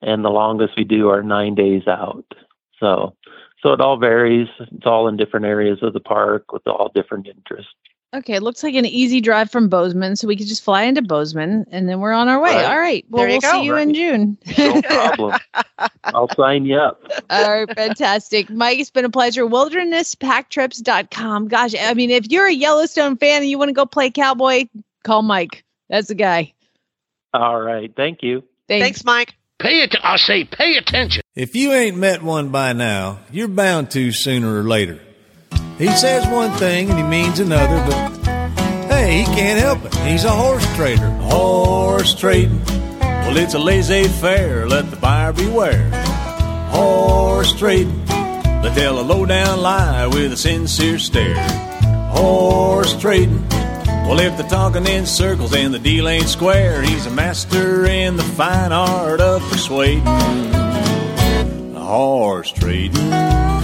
and 0.00 0.24
the 0.24 0.30
longest 0.30 0.78
we 0.78 0.84
do 0.84 1.10
are 1.10 1.22
nine 1.22 1.54
days 1.54 1.86
out. 1.86 2.24
So, 2.80 3.14
so 3.62 3.74
it 3.74 3.82
all 3.82 3.98
varies. 3.98 4.48
It's 4.58 4.86
all 4.86 5.08
in 5.08 5.18
different 5.18 5.44
areas 5.44 5.80
of 5.82 5.92
the 5.92 6.00
park 6.00 6.50
with 6.50 6.66
all 6.66 6.90
different 6.94 7.28
interests. 7.28 7.74
Okay, 8.14 8.32
it 8.32 8.42
looks 8.42 8.62
like 8.62 8.74
an 8.74 8.86
easy 8.86 9.20
drive 9.20 9.50
from 9.50 9.68
Bozeman, 9.68 10.16
so 10.16 10.26
we 10.26 10.34
could 10.34 10.46
just 10.46 10.64
fly 10.64 10.84
into 10.84 11.02
Bozeman 11.02 11.66
and 11.70 11.86
then 11.86 12.00
we're 12.00 12.14
on 12.14 12.28
our 12.28 12.40
way. 12.40 12.54
Right. 12.54 12.64
All 12.64 12.78
right. 12.78 13.04
Well, 13.10 13.26
we'll 13.26 13.38
go. 13.38 13.52
see 13.52 13.64
you 13.64 13.76
in 13.76 13.92
June. 13.92 14.38
No 14.56 14.80
problem. 14.80 15.38
I'll 16.04 16.34
sign 16.34 16.64
you 16.64 16.78
up. 16.78 17.02
All 17.28 17.52
right, 17.52 17.68
fantastic. 17.76 18.48
Mike, 18.48 18.78
it's 18.78 18.88
been 18.88 19.04
a 19.04 19.10
pleasure. 19.10 19.44
Wildernesspacktrips.com. 19.44 21.48
Gosh, 21.48 21.74
I 21.78 21.92
mean, 21.92 22.10
if 22.10 22.30
you're 22.30 22.46
a 22.46 22.54
Yellowstone 22.54 23.18
fan 23.18 23.42
and 23.42 23.50
you 23.50 23.58
want 23.58 23.68
to 23.68 23.74
go 23.74 23.84
play 23.84 24.10
cowboy, 24.10 24.64
call 25.04 25.20
Mike. 25.20 25.62
That's 25.92 26.08
the 26.08 26.14
guy. 26.14 26.54
All 27.34 27.60
right. 27.60 27.92
Thank 27.94 28.22
you. 28.22 28.44
Thanks. 28.66 28.82
Thanks, 28.82 29.04
Mike. 29.04 29.34
Pay 29.58 29.82
it. 29.82 29.94
I 30.02 30.16
say, 30.16 30.44
pay 30.44 30.78
attention. 30.78 31.22
If 31.34 31.54
you 31.54 31.72
ain't 31.72 31.98
met 31.98 32.22
one 32.22 32.48
by 32.48 32.72
now, 32.72 33.18
you're 33.30 33.46
bound 33.46 33.90
to 33.90 34.10
sooner 34.10 34.58
or 34.58 34.62
later. 34.62 34.98
He 35.76 35.88
says 35.88 36.26
one 36.28 36.50
thing 36.52 36.88
and 36.88 36.98
he 36.98 37.04
means 37.04 37.40
another, 37.40 37.76
but 37.86 38.08
hey, 38.88 39.18
he 39.18 39.24
can't 39.26 39.60
help 39.60 39.84
it. 39.84 39.94
He's 39.96 40.24
a 40.24 40.30
horse 40.30 40.66
trader. 40.76 41.10
Horse 41.10 42.14
trading. 42.14 42.64
Well, 42.64 43.36
it's 43.36 43.52
a 43.52 43.58
laissez 43.58 44.08
faire. 44.08 44.66
Let 44.66 44.90
the 44.90 44.96
buyer 44.96 45.34
beware. 45.34 45.90
Horse 46.70 47.52
trading. 47.52 48.02
They 48.06 48.72
tell 48.74 48.98
a 48.98 49.02
low 49.02 49.26
down 49.26 49.60
lie 49.60 50.06
with 50.06 50.32
a 50.32 50.36
sincere 50.38 50.98
stare. 50.98 51.36
Horse 52.08 52.98
trading. 52.98 53.46
Well, 54.06 54.20
if 54.20 54.36
they're 54.36 54.48
talking 54.48 54.86
in 54.86 55.06
circles 55.06 55.54
and 55.54 55.72
the 55.72 55.78
deal 55.78 56.08
ain't 56.08 56.28
square, 56.28 56.82
he's 56.82 57.06
a 57.06 57.10
master 57.10 57.86
in 57.86 58.16
the 58.16 58.22
fine 58.22 58.72
art 58.72 59.20
of 59.20 59.42
persuading. 59.50 60.04
Horse 61.74 62.50
trading. 62.52 63.61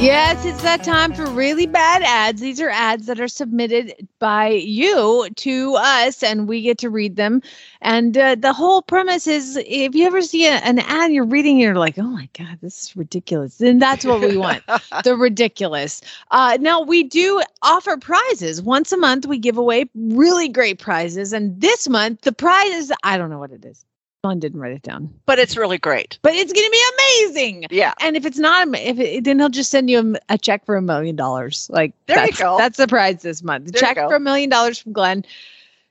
Yes, 0.00 0.44
it's 0.44 0.62
that 0.62 0.84
time 0.84 1.12
for 1.12 1.26
really 1.26 1.66
bad 1.66 2.02
ads. 2.04 2.40
These 2.40 2.60
are 2.60 2.70
ads 2.70 3.06
that 3.06 3.18
are 3.18 3.26
submitted 3.26 4.08
by 4.20 4.50
you 4.50 5.26
to 5.34 5.74
us, 5.74 6.22
and 6.22 6.46
we 6.46 6.62
get 6.62 6.78
to 6.78 6.88
read 6.88 7.16
them. 7.16 7.42
And 7.80 8.16
uh, 8.16 8.36
the 8.36 8.52
whole 8.52 8.80
premise 8.80 9.26
is 9.26 9.56
if 9.66 9.96
you 9.96 10.06
ever 10.06 10.22
see 10.22 10.46
a, 10.46 10.52
an 10.58 10.78
ad 10.78 11.10
you're 11.10 11.24
reading, 11.24 11.58
you're 11.58 11.74
like, 11.74 11.98
oh 11.98 12.04
my 12.04 12.28
God, 12.38 12.58
this 12.62 12.80
is 12.80 12.96
ridiculous. 12.96 13.58
Then 13.58 13.80
that's 13.80 14.04
what 14.04 14.20
we 14.20 14.36
want 14.36 14.62
the 15.02 15.16
ridiculous. 15.16 16.00
Uh, 16.30 16.58
now, 16.60 16.80
we 16.80 17.02
do 17.02 17.42
offer 17.62 17.96
prizes. 17.96 18.62
Once 18.62 18.92
a 18.92 18.96
month, 18.96 19.26
we 19.26 19.36
give 19.36 19.58
away 19.58 19.86
really 19.96 20.48
great 20.48 20.78
prizes. 20.78 21.32
And 21.32 21.60
this 21.60 21.88
month, 21.88 22.20
the 22.20 22.32
prize 22.32 22.70
is 22.70 22.92
I 23.02 23.18
don't 23.18 23.30
know 23.30 23.40
what 23.40 23.50
it 23.50 23.64
is. 23.64 23.84
Dawn 24.24 24.40
didn't 24.40 24.58
write 24.60 24.72
it 24.72 24.82
down, 24.82 25.14
But 25.26 25.38
it's 25.38 25.56
really 25.56 25.78
great. 25.78 26.18
but 26.22 26.34
it's 26.34 26.52
going 26.52 26.66
to 26.66 26.70
be 26.70 26.82
amazing. 27.28 27.66
Yeah. 27.70 27.94
And 28.00 28.16
if 28.16 28.26
it's 28.26 28.38
not, 28.38 28.66
if 28.74 28.98
it, 28.98 29.22
then 29.24 29.38
he'll 29.38 29.48
just 29.48 29.70
send 29.70 29.88
you 29.88 30.14
a, 30.28 30.34
a 30.34 30.38
check 30.38 30.66
for 30.66 30.74
a 30.74 30.82
million 30.82 31.14
dollars. 31.14 31.70
Like 31.72 31.92
There 32.06 32.18
you 32.18 32.26
that's, 32.26 32.38
go. 32.40 32.58
That's 32.58 32.76
the 32.78 32.88
prize 32.88 33.22
this 33.22 33.44
month. 33.44 33.66
The 33.66 33.72
There 33.72 33.80
check 33.80 33.96
for 33.96 34.16
a 34.16 34.20
million 34.20 34.50
dollars 34.50 34.78
from 34.80 34.92
Glenn. 34.92 35.24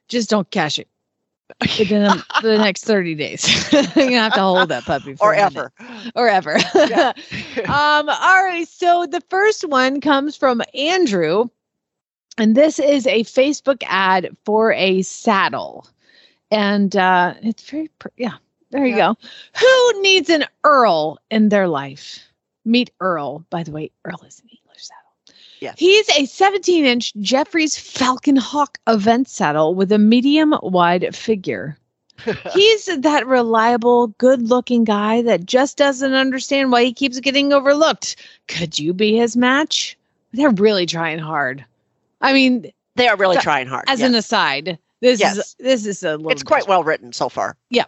Just 0.09 0.29
don't 0.29 0.49
cash 0.51 0.77
it 0.77 0.89
within 1.61 2.03
the, 2.03 2.23
the 2.41 2.57
next 2.57 2.83
thirty 2.83 3.15
days. 3.15 3.45
You're 3.71 3.83
gonna 3.83 4.19
have 4.19 4.33
to 4.33 4.41
hold 4.41 4.69
that 4.69 4.83
puppy 4.83 5.15
for 5.15 5.27
Or 5.27 5.33
ever. 5.33 5.71
or 6.13 6.27
ever. 6.27 6.57
Yeah. 6.75 7.13
um. 7.59 8.09
All 8.09 8.43
right. 8.43 8.67
So 8.67 9.05
the 9.09 9.21
first 9.29 9.65
one 9.67 10.01
comes 10.01 10.35
from 10.35 10.61
Andrew, 10.73 11.45
and 12.37 12.55
this 12.55 12.77
is 12.79 13.07
a 13.07 13.23
Facebook 13.23 13.83
ad 13.87 14.35
for 14.45 14.73
a 14.73 15.01
saddle, 15.01 15.87
and 16.51 16.95
uh, 16.95 17.33
it's 17.41 17.69
very 17.69 17.89
pr- 17.99 18.07
yeah. 18.17 18.33
There 18.71 18.85
you 18.85 18.95
Yeah. 18.97 19.13
go. 19.13 19.17
Who 19.59 20.01
needs 20.01 20.29
an 20.29 20.45
Earl 20.63 21.19
in 21.31 21.49
their 21.49 21.67
life? 21.67 22.19
Meet 22.65 22.89
Earl. 22.99 23.45
By 23.49 23.63
the 23.63 23.71
way, 23.71 23.91
Earl 24.03 24.21
is 24.27 24.39
an 24.41 24.49
English 24.49 24.83
saddle. 24.85 25.35
Yeah. 25.61 25.73
He's 25.77 26.09
a 26.09 26.25
17 26.25 26.83
inch 26.85 27.13
Jeffries 27.21 27.77
Falcon 27.77 28.35
Hawk 28.35 28.77
event 28.87 29.29
saddle 29.29 29.73
with 29.73 29.91
a 29.91 29.97
medium 29.97 30.53
wide 30.61 31.15
figure. 31.15 31.77
He's 32.53 32.85
that 32.87 33.25
reliable, 33.27 34.07
good 34.07 34.41
looking 34.49 34.83
guy 34.83 35.21
that 35.21 35.45
just 35.45 35.77
doesn't 35.77 36.13
understand 36.13 36.71
why 36.71 36.83
he 36.83 36.91
keeps 36.91 37.19
getting 37.19 37.53
overlooked. 37.53 38.15
Could 38.47 38.77
you 38.79 38.91
be 38.93 39.15
his 39.15 39.37
match? 39.37 39.95
They're 40.33 40.49
really 40.49 40.85
trying 40.87 41.19
hard. 41.19 41.63
I 42.19 42.33
mean, 42.33 42.71
They 42.95 43.07
are 43.07 43.15
really 43.15 43.35
So- 43.35 43.41
trying 43.43 43.67
hard. 43.67 43.85
as 43.87 43.99
yes. 43.99 44.09
an 44.09 44.15
aside, 44.15 44.79
this 45.01 45.19
Yes. 45.19 45.37
is 45.37 45.55
this 45.59 45.85
is 45.85 46.03
a 46.03 46.17
little 46.17 46.31
it's 46.31 46.43
quite 46.43 46.67
well 46.67 46.83
written 46.83 47.13
so 47.13 47.29
far. 47.29 47.55
Yeah. 47.69 47.85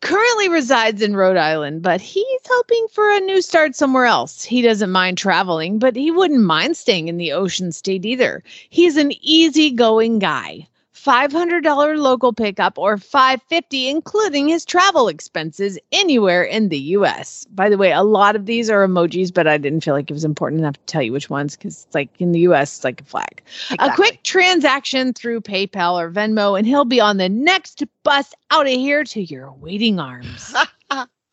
Currently 0.00 0.48
resides 0.48 1.00
in 1.00 1.14
Rhode 1.14 1.36
Island, 1.36 1.80
but 1.82 2.00
he's 2.00 2.40
hoping 2.48 2.86
for 2.92 3.08
a 3.08 3.20
new 3.20 3.40
start 3.40 3.76
somewhere 3.76 4.04
else. 4.04 4.42
He 4.42 4.60
doesn't 4.60 4.90
mind 4.90 5.16
traveling, 5.16 5.78
but 5.78 5.94
he 5.94 6.10
wouldn't 6.10 6.40
mind 6.42 6.76
staying 6.76 7.06
in 7.06 7.18
the 7.18 7.30
ocean 7.32 7.70
state 7.70 8.04
either. 8.04 8.42
He's 8.68 8.96
an 8.96 9.12
easygoing 9.20 10.18
guy. 10.18 10.66
$500 11.04 11.98
local 11.98 12.32
pickup 12.32 12.78
or 12.78 12.96
550 12.96 13.88
including 13.88 14.48
his 14.48 14.64
travel 14.64 15.08
expenses 15.08 15.78
anywhere 15.90 16.42
in 16.42 16.68
the 16.68 16.78
US. 16.78 17.44
By 17.50 17.68
the 17.68 17.76
way, 17.78 17.92
a 17.92 18.02
lot 18.02 18.36
of 18.36 18.46
these 18.46 18.70
are 18.70 18.86
emojis, 18.86 19.32
but 19.34 19.46
I 19.46 19.58
didn't 19.58 19.82
feel 19.82 19.94
like 19.94 20.10
it 20.10 20.14
was 20.14 20.24
important 20.24 20.60
enough 20.60 20.74
to 20.74 20.86
tell 20.86 21.02
you 21.02 21.12
which 21.12 21.28
ones 21.30 21.56
cuz 21.56 21.84
it's 21.84 21.94
like 21.94 22.08
in 22.20 22.32
the 22.32 22.40
US 22.40 22.76
it's 22.76 22.84
like 22.84 23.00
a 23.00 23.04
flag. 23.04 23.42
A 23.78 23.92
quick 23.94 24.22
transaction 24.22 25.12
through 25.12 25.40
PayPal 25.40 26.00
or 26.00 26.10
Venmo, 26.10 26.56
and 26.56 26.66
he'll 26.66 26.84
be 26.84 27.00
on 27.00 27.16
the 27.16 27.28
next 27.28 27.82
bus 28.04 28.32
out 28.50 28.66
of 28.66 28.72
here 28.72 29.04
to 29.04 29.22
your 29.22 29.52
waiting 29.52 29.98
arms. 29.98 30.54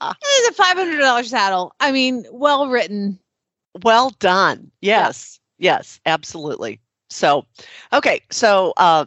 It's 0.01 0.57
a 0.57 0.63
$500 0.63 1.25
saddle. 1.25 1.73
I 1.81 1.91
mean, 1.91 2.25
well 2.31 2.69
written. 2.69 3.19
well 3.83 4.11
done. 4.11 4.71
Yes. 4.81 5.39
Yes, 5.57 5.99
absolutely. 6.05 6.79
So, 7.09 7.45
okay. 7.91 8.21
So, 8.31 8.73
uh, 8.77 9.05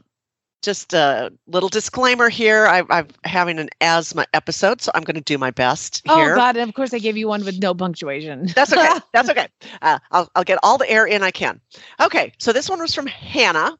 just 0.62 0.94
a 0.94 1.33
little 1.46 1.68
disclaimer 1.68 2.29
here. 2.29 2.66
I, 2.66 2.83
I'm 2.88 3.09
having 3.25 3.59
an 3.59 3.68
asthma 3.81 4.27
episode, 4.33 4.81
so 4.81 4.90
I'm 4.94 5.03
going 5.03 5.16
to 5.16 5.20
do 5.20 5.37
my 5.38 5.51
best 5.51 6.03
here. 6.05 6.33
Oh, 6.33 6.37
God. 6.37 6.57
And 6.57 6.68
of 6.68 6.75
course, 6.75 6.94
I 6.94 6.98
gave 6.98 7.16
you 7.16 7.29
one 7.29 7.44
with 7.44 7.61
no 7.61 7.75
punctuation. 7.75 8.46
That's 8.55 8.72
okay. 8.72 9.01
That's 9.12 9.29
okay. 9.29 9.48
Uh, 9.83 9.98
I'll, 10.11 10.31
I'll 10.35 10.44
get 10.44 10.59
all 10.62 10.79
the 10.79 10.90
air 10.90 11.07
in 11.07 11.22
I 11.22 11.31
can. 11.31 11.61
Okay. 12.01 12.33
So 12.38 12.53
this 12.53 12.70
one 12.70 12.81
was 12.81 12.94
from 12.94 13.07
Hannah. 13.07 13.77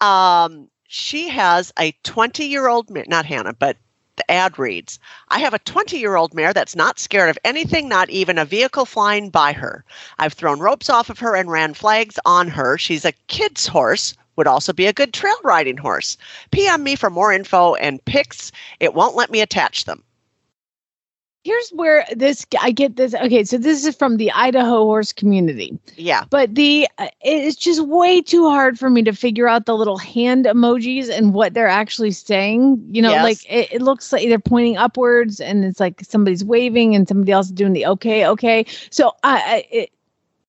Um, 0.00 0.68
she 0.88 1.28
has 1.28 1.72
a 1.78 1.92
20 2.02 2.44
year 2.46 2.68
old, 2.68 2.90
ma- 2.90 3.02
not 3.06 3.24
Hannah, 3.24 3.54
but 3.54 3.76
the 4.16 4.30
ad 4.30 4.58
reads 4.60 5.00
I 5.28 5.40
have 5.40 5.54
a 5.54 5.58
20 5.58 5.98
year 5.98 6.14
old 6.14 6.34
mare 6.34 6.52
that's 6.52 6.76
not 6.76 6.98
scared 6.98 7.30
of 7.30 7.38
anything, 7.44 7.88
not 7.88 8.10
even 8.10 8.38
a 8.38 8.44
vehicle 8.44 8.84
flying 8.84 9.30
by 9.30 9.52
her. 9.52 9.84
I've 10.18 10.32
thrown 10.34 10.60
ropes 10.60 10.88
off 10.88 11.10
of 11.10 11.18
her 11.18 11.34
and 11.34 11.50
ran 11.50 11.74
flags 11.74 12.18
on 12.24 12.48
her. 12.48 12.78
She's 12.78 13.04
a 13.04 13.12
kid's 13.26 13.66
horse. 13.66 14.14
Would 14.36 14.46
also 14.46 14.72
be 14.72 14.86
a 14.86 14.92
good 14.92 15.12
trail 15.12 15.36
riding 15.44 15.76
horse. 15.76 16.16
PM 16.50 16.82
me 16.82 16.96
for 16.96 17.10
more 17.10 17.32
info 17.32 17.74
and 17.74 18.04
pics. 18.04 18.50
It 18.80 18.94
won't 18.94 19.16
let 19.16 19.30
me 19.30 19.40
attach 19.40 19.84
them. 19.84 20.02
Here's 21.44 21.68
where 21.72 22.06
this, 22.16 22.46
I 22.58 22.70
get 22.70 22.96
this. 22.96 23.14
Okay. 23.14 23.44
So 23.44 23.58
this 23.58 23.84
is 23.84 23.94
from 23.94 24.16
the 24.16 24.32
Idaho 24.32 24.84
horse 24.84 25.12
community. 25.12 25.78
Yeah. 25.94 26.24
but 26.30 26.54
the 26.54 26.88
it's 27.20 27.56
just 27.56 27.82
way 27.86 28.22
too 28.22 28.48
hard 28.48 28.78
for 28.78 28.88
me 28.88 29.02
to 29.02 29.12
figure 29.12 29.46
out 29.46 29.66
the 29.66 29.76
little 29.76 29.98
hand 29.98 30.46
emojis 30.46 31.10
and 31.10 31.34
what 31.34 31.52
they're 31.52 31.68
actually 31.68 32.12
saying 32.12 32.82
you 32.90 33.02
know 33.02 33.10
Yes. 33.10 33.22
like 33.22 33.38
it, 33.52 33.72
it 33.74 33.82
looks 33.82 34.10
like 34.12 34.26
they're 34.28 34.38
pointing 34.38 34.78
upwards 34.78 35.38
and 35.38 35.64
it's 35.66 35.78
like 35.80 36.00
somebody's 36.02 36.44
waving 36.44 36.94
and 36.94 37.06
somebody 37.06 37.30
else 37.32 37.46
is 37.46 37.52
doing 37.52 37.74
the 37.74 37.84
okay 37.86 38.26
okay 38.26 38.64
so 38.90 39.12
i, 39.22 39.36
I 39.36 39.66
it, 39.70 39.90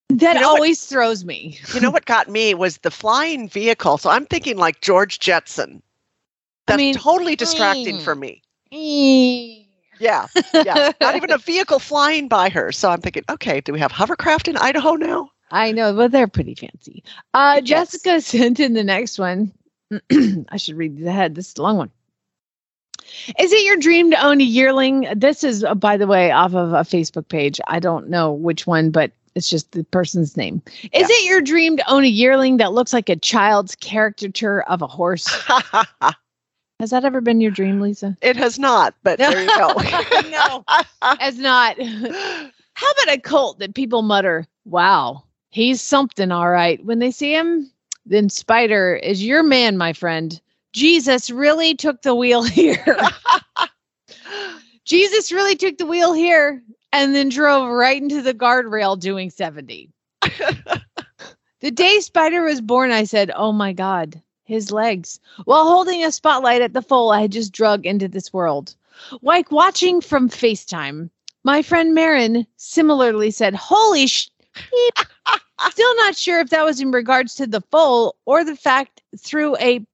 that 0.09 0.35
You 0.35 0.41
know 0.41 0.47
what- 0.51 0.57
always 0.57 0.83
throws 0.85 1.25
me 1.25 1.59
You 1.73 1.79
know 1.81 1.91
what 1.91 2.05
got 2.05 2.29
me 2.29 2.53
was 2.53 2.77
the 2.77 2.91
flying 2.91 3.49
vehicle. 3.49 3.97
So 3.97 4.09
I'm 4.09 4.25
thinking 4.25 4.57
like 4.57 4.81
George 4.81 5.19
Jetson. 5.19 5.81
I 6.67 6.71
That's 6.71 6.77
mean, 6.77 6.95
totally 6.95 7.35
distracting 7.35 7.97
mm. 7.97 8.01
for 8.03 8.15
me. 8.15 8.41
Yeah, 9.99 10.27
yeah. 10.53 10.91
Not 11.01 11.15
even 11.15 11.31
a 11.31 11.37
vehicle 11.37 11.79
flying 11.79 12.27
by 12.27 12.49
her. 12.49 12.71
So 12.71 12.89
I'm 12.89 13.01
thinking, 13.01 13.23
okay, 13.29 13.61
do 13.61 13.71
we 13.71 13.79
have 13.79 13.91
hovercraft 13.91 14.47
in 14.47 14.57
Idaho 14.57 14.95
now? 14.95 15.29
I 15.51 15.71
know, 15.71 15.93
but 15.95 16.11
they're 16.11 16.27
pretty 16.27 16.55
fancy. 16.55 17.03
Uh, 17.33 17.61
Yes. 17.63 17.91
Jessica 17.91 18.19
sent 18.39 18.59
in 18.59 18.73
the 18.73 18.83
next 18.83 19.19
one. 19.19 19.53
I 20.49 20.57
should 20.57 20.75
read 20.75 20.97
these 20.97 21.05
ahead. 21.05 21.35
This 21.35 21.49
is 21.49 21.55
a 21.57 21.61
long 21.61 21.77
one. 21.77 21.91
Is 23.39 23.53
it 23.53 23.63
your 23.63 23.77
dream 23.77 24.09
to 24.11 24.25
own 24.25 24.41
a 24.41 24.43
yearling? 24.43 25.07
This 25.15 25.43
is, 25.43 25.63
uh, 25.63 25.75
by 25.75 25.95
the 25.97 26.07
way, 26.07 26.31
off 26.31 26.55
of 26.55 26.73
a 26.73 26.81
Facebook 26.81 27.27
page. 27.29 27.61
I 27.67 27.79
don't 27.79 28.09
know 28.09 28.31
which 28.33 28.65
one, 28.65 28.89
but 28.89 29.11
it's 29.35 29.49
just 29.49 29.71
the 29.73 29.83
person's 29.85 30.37
name. 30.37 30.61
Is 30.93 31.09
Yeah. 31.09 31.15
it 31.15 31.25
your 31.25 31.41
dream 31.41 31.77
to 31.77 31.91
own 31.91 32.03
a 32.03 32.07
yearling 32.07 32.57
that 32.57 32.73
looks 32.73 32.93
like 32.93 33.09
a 33.09 33.15
child's 33.15 33.75
caricature 33.75 34.61
of 34.63 34.81
a 34.81 34.87
horse? 34.87 35.27
Has 36.79 36.89
that 36.89 37.05
ever 37.05 37.21
been 37.21 37.39
your 37.41 37.51
dream, 37.51 37.79
Lisa? 37.79 38.17
it 38.21 38.35
has 38.35 38.59
not, 38.59 38.93
but 39.03 39.17
there 39.17 39.41
you 39.41 39.49
go. 39.55 39.75
no, 40.29 40.63
it's 41.21 41.37
not. 41.37 41.77
How 42.73 42.91
about 42.91 43.15
a 43.15 43.21
colt 43.21 43.59
that 43.59 43.75
people 43.75 44.01
mutter, 44.01 44.45
wow, 44.65 45.23
he's 45.51 45.81
something, 45.81 46.31
all 46.31 46.49
right, 46.49 46.83
when 46.85 46.99
they 46.99 47.11
see 47.11 47.33
him? 47.33 47.71
Then 48.05 48.29
Spider 48.29 48.95
is 48.95 49.23
your 49.25 49.41
man, 49.41 49.77
my 49.77 49.93
friend. 49.93 50.39
Jesus 50.73 51.29
really 51.29 51.73
took 51.75 52.01
the 52.01 52.13
wheel 52.13 52.43
here. 52.43 52.97
Jesus 54.83 55.31
really 55.31 55.55
took 55.55 55.77
the 55.77 55.85
wheel 55.85 56.13
here 56.13 56.61
and 56.95 57.13
then 57.13 57.27
drove 57.27 57.69
right 57.69 58.01
into 58.01 58.21
the 58.21 58.33
guardrail 58.33 58.97
doing 58.97 59.29
70. 59.29 59.91
the 60.21 61.71
day 61.71 61.99
Spider 61.99 62.43
was 62.43 62.61
born, 62.61 62.91
I 62.91 63.03
said, 63.03 63.31
Oh 63.35 63.51
my 63.51 63.73
God, 63.73 64.21
his 64.45 64.71
legs. 64.71 65.19
While 65.43 65.65
holding 65.65 66.05
a 66.05 66.11
spotlight 66.13 66.61
at 66.61 66.71
the 66.71 66.81
foal 66.81 67.11
I 67.11 67.19
had 67.19 67.33
just 67.33 67.51
drug 67.51 67.85
into 67.85 68.07
this 68.07 68.31
world. 68.31 68.75
Like 69.21 69.51
watching 69.51 69.99
from 69.99 70.29
FaceTime, 70.29 71.09
my 71.43 71.61
friend 71.61 71.93
Marin 71.93 72.47
similarly 72.55 73.29
said, 73.29 73.55
Holy 73.55 74.07
sh. 74.07 74.29
Still 75.69 75.95
not 75.97 76.15
sure 76.15 76.39
if 76.39 76.49
that 76.51 76.63
was 76.63 76.79
in 76.79 76.91
regards 76.91 77.35
to 77.35 77.45
the 77.45 77.61
foal 77.71 78.15
or 78.25 78.45
the 78.45 78.55
fact 78.55 79.01
through 79.17 79.57
a 79.57 79.85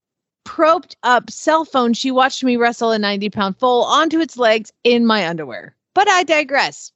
proped 0.46 0.96
up 1.02 1.32
cell 1.32 1.66
phone 1.66 1.94
she 1.94 2.12
watched 2.12 2.44
me 2.44 2.58
wrestle 2.58 2.92
a 2.92 3.00
90 3.00 3.32
pound 3.32 3.58
foal 3.58 3.86
onto 3.86 4.20
its 4.20 4.38
legs 4.38 4.72
in 4.84 5.04
my 5.04 5.28
underwear. 5.28 5.76
But 5.94 6.10
I 6.10 6.24
digress. 6.24 6.92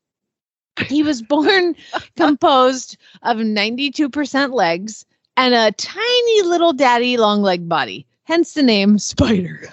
He 0.88 1.04
was 1.04 1.22
born 1.22 1.76
composed 2.18 2.98
of 3.24 3.38
92% 3.38 4.54
legs 4.54 5.06
and 5.38 5.54
a 5.54 5.72
tiny 5.72 6.42
little 6.44 6.74
daddy 6.74 7.18
long 7.18 7.42
leg 7.42 7.68
body, 7.68 8.06
hence 8.24 8.54
the 8.54 8.64
name 8.64 8.98
Spider. 9.00 9.70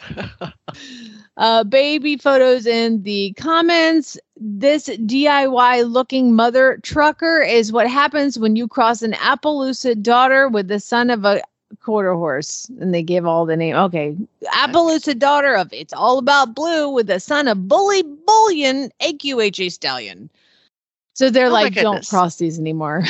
uh, 1.37 1.65
baby 1.65 2.17
photos 2.17 2.67
in 2.67 3.03
the 3.03 3.33
comments. 3.35 4.19
This 4.37 4.89
DIY 4.89 5.91
looking 5.91 6.35
mother 6.35 6.79
trucker 6.83 7.41
is 7.43 7.73
what 7.73 7.89
happens 7.89 8.39
when 8.39 8.57
you 8.57 8.67
cross 8.67 9.03
an 9.03 9.13
Appaloosa 9.13 10.01
daughter 10.01 10.49
with 10.49 10.69
the 10.69 10.81
son 10.81 11.11
of 11.11 11.25
a 11.25 11.43
quarter 11.83 12.15
horse. 12.15 12.69
And 12.81 12.93
they 12.95 13.03
give 13.03 13.27
all 13.27 13.47
the 13.47 13.57
name. 13.57 13.75
Okay. 13.77 14.17
Appaloosa 14.53 15.19
daughter 15.19 15.55
of 15.55 15.73
It's 15.73 15.93
All 15.93 16.19
About 16.19 16.55
Blue 16.55 16.89
with 16.91 17.07
the 17.07 17.21
son 17.21 17.49
of 17.49 17.69
Bully 17.69 18.03
Bullion, 18.03 18.91
AQHA 19.01 19.71
Stallion. 19.73 20.29
So 21.15 21.31
they're 21.31 21.47
Oh 21.47 21.51
like, 21.51 21.75
don't 21.75 22.07
cross 22.07 22.37
these 22.37 22.59
anymore. 22.59 23.03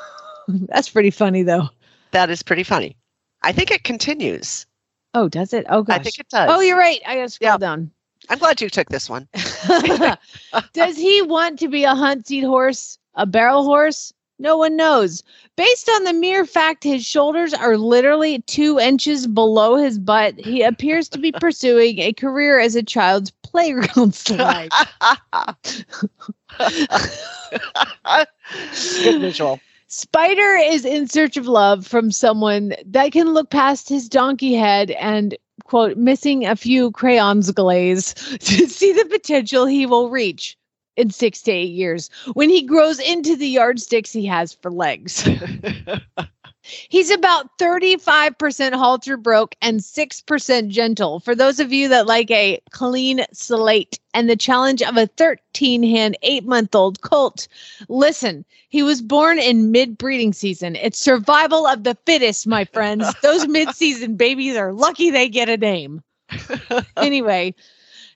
That's 0.48 0.88
pretty 0.88 1.10
funny 1.10 1.42
though. 1.42 1.68
that 2.12 2.30
is 2.30 2.42
pretty 2.42 2.62
funny. 2.64 2.96
I 3.42 3.52
think 3.52 3.70
it 3.70 3.84
continues. 3.84 4.66
Oh, 5.14 5.28
does 5.28 5.52
it? 5.52 5.66
Oh 5.68 5.82
gosh. 5.82 5.98
I 5.98 6.02
think 6.02 6.18
it 6.20 6.28
does. 6.28 6.48
Oh, 6.52 6.60
you're 6.60 6.78
right. 6.78 7.00
I 7.06 7.16
gotta 7.16 7.28
scroll 7.28 7.52
Yeah. 7.52 7.56
down. 7.58 7.90
I'm 8.28 8.38
glad 8.38 8.60
you 8.60 8.68
took 8.68 8.88
this 8.90 9.08
one. 9.08 9.26
Does 10.74 10.96
he 10.96 11.22
want 11.22 11.58
to 11.60 11.68
be 11.68 11.84
a 11.84 11.94
hunt 11.94 12.26
seat 12.26 12.42
horse, 12.44 12.98
a 13.14 13.24
barrel 13.26 13.64
horse? 13.64 14.12
No 14.40 14.56
one 14.56 14.74
knows. 14.74 15.22
Based 15.56 15.88
on 15.90 16.04
the 16.04 16.14
mere 16.14 16.46
fact 16.46 16.82
his 16.82 17.04
shoulders 17.04 17.52
are 17.52 17.76
literally 17.76 18.40
two 18.46 18.78
inches 18.78 19.26
below 19.26 19.76
his 19.76 19.98
butt, 19.98 20.40
he 20.40 20.62
appears 20.62 21.10
to 21.10 21.18
be 21.18 21.30
pursuing 21.40 21.98
a 21.98 22.14
career 22.14 22.58
as 22.58 22.74
a 22.74 22.82
child's 22.82 23.30
playground 23.42 24.14
slide. 24.14 24.70
Good 29.02 29.20
visual. 29.20 29.60
Spider 29.88 30.54
is 30.54 30.86
in 30.86 31.06
search 31.06 31.36
of 31.36 31.46
love 31.46 31.86
from 31.86 32.10
someone 32.10 32.72
that 32.86 33.12
can 33.12 33.34
look 33.34 33.50
past 33.50 33.90
his 33.90 34.08
donkey 34.08 34.54
head 34.54 34.92
and 34.92 35.36
quote 35.64 35.98
missing 35.98 36.46
a 36.46 36.56
few 36.56 36.90
crayons 36.92 37.50
glaze 37.50 38.14
to 38.40 38.66
see 38.66 38.92
the 38.94 39.04
potential 39.04 39.66
he 39.66 39.84
will 39.84 40.08
reach 40.08 40.56
in 40.96 41.10
six 41.10 41.42
to 41.42 41.52
eight 41.52 41.70
years 41.70 42.10
when 42.34 42.50
he 42.50 42.62
grows 42.62 42.98
into 42.98 43.36
the 43.36 43.48
yardsticks 43.48 44.12
he 44.12 44.26
has 44.26 44.52
for 44.54 44.70
legs. 44.70 45.26
He's 46.62 47.10
about 47.10 47.58
35% 47.58 48.74
halter 48.74 49.16
broke 49.16 49.54
and 49.62 49.80
6% 49.80 50.68
gentle. 50.68 51.20
For 51.20 51.34
those 51.34 51.58
of 51.58 51.72
you 51.72 51.88
that 51.88 52.06
like 52.06 52.30
a 52.30 52.60
clean 52.70 53.24
slate 53.32 53.98
and 54.12 54.28
the 54.28 54.36
challenge 54.36 54.82
of 54.82 54.96
a 54.96 55.06
13 55.06 55.82
hand, 55.82 56.18
eight 56.22 56.44
month 56.44 56.74
old 56.74 57.00
colt, 57.00 57.48
listen, 57.88 58.44
he 58.68 58.82
was 58.82 59.00
born 59.00 59.38
in 59.38 59.72
mid 59.72 59.96
breeding 59.96 60.32
season. 60.32 60.76
It's 60.76 60.98
survival 60.98 61.66
of 61.66 61.84
the 61.84 61.96
fittest, 62.06 62.46
my 62.46 62.64
friends. 62.66 63.06
Those 63.22 63.48
mid 63.48 63.74
season 63.74 64.16
babies 64.16 64.56
are 64.56 64.72
lucky 64.72 65.10
they 65.10 65.28
get 65.28 65.48
a 65.48 65.56
name. 65.56 66.02
anyway, 66.96 67.54